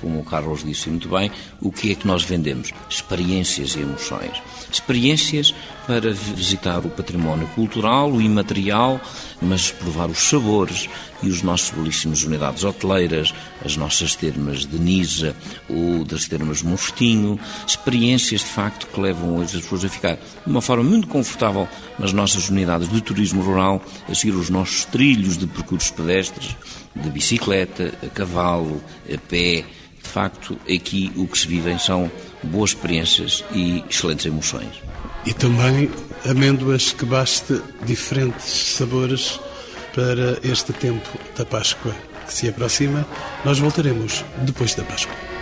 como 0.00 0.20
o 0.20 0.24
Carlos 0.24 0.64
disse 0.64 0.88
muito 0.88 1.10
bem, 1.10 1.30
o 1.60 1.70
que 1.70 1.92
é 1.92 1.94
que 1.94 2.06
nós 2.06 2.24
vendemos? 2.24 2.72
Experiências 2.88 3.76
e 3.76 3.80
emoções. 3.80 4.32
Experiências 4.72 5.54
para 5.86 6.12
visitar 6.12 6.78
o 6.86 6.90
património 6.90 7.48
cultural, 7.48 8.12
o 8.12 8.22
imaterial, 8.22 9.00
mas 9.42 9.72
provar 9.72 10.08
os 10.08 10.18
sabores 10.18 10.88
e 11.22 11.28
os 11.28 11.42
nossos 11.42 11.70
belíssimos 11.70 12.22
unidades 12.22 12.62
hoteleiras, 12.62 13.34
as 13.64 13.76
nossas 13.76 14.14
termas 14.14 14.64
de 14.64 14.78
Nisa 14.78 15.34
ou 15.68 16.04
das 16.04 16.26
termas 16.28 16.62
Mofetinho, 16.62 17.38
experiências 17.66 18.42
de 18.42 18.46
facto 18.46 18.86
que 18.86 19.00
levam 19.00 19.40
as 19.40 19.52
pessoas 19.52 19.84
a 19.84 19.88
ficar 19.88 20.14
de 20.14 20.50
uma 20.50 20.62
forma 20.62 20.84
muito 20.84 21.08
confortável 21.08 21.68
nas 21.98 22.12
nossas 22.12 22.48
unidades 22.48 22.88
de 22.88 23.00
turismo 23.00 23.42
rural, 23.42 23.82
a 24.08 24.14
seguir 24.14 24.36
os 24.36 24.50
nossos 24.50 24.84
trilhos 24.84 25.36
de 25.36 25.46
percursos 25.46 25.90
pedestres, 25.90 26.56
de 26.94 27.10
bicicleta, 27.10 27.92
a 28.02 28.06
cavalo, 28.08 28.82
a 29.12 29.18
pé. 29.18 29.64
De 30.02 30.08
facto, 30.08 30.58
aqui 30.62 31.12
o 31.14 31.26
que 31.26 31.38
se 31.38 31.46
vivem 31.46 31.78
são 31.78 32.10
boas 32.42 32.70
experiências 32.70 33.44
e 33.52 33.84
excelentes 33.88 34.26
emoções. 34.26 34.82
E 35.26 35.34
também 35.34 35.90
amêndoas 36.28 36.92
que 36.92 37.04
baste 37.04 37.60
diferentes 37.84 38.46
sabores 38.76 39.40
para 39.94 40.38
este 40.42 40.72
tempo 40.72 41.08
da 41.36 41.44
Páscoa 41.44 41.94
que 42.26 42.32
se 42.32 42.48
aproxima. 42.48 43.06
Nós 43.44 43.58
voltaremos 43.58 44.24
depois 44.42 44.74
da 44.74 44.84
Páscoa. 44.84 45.39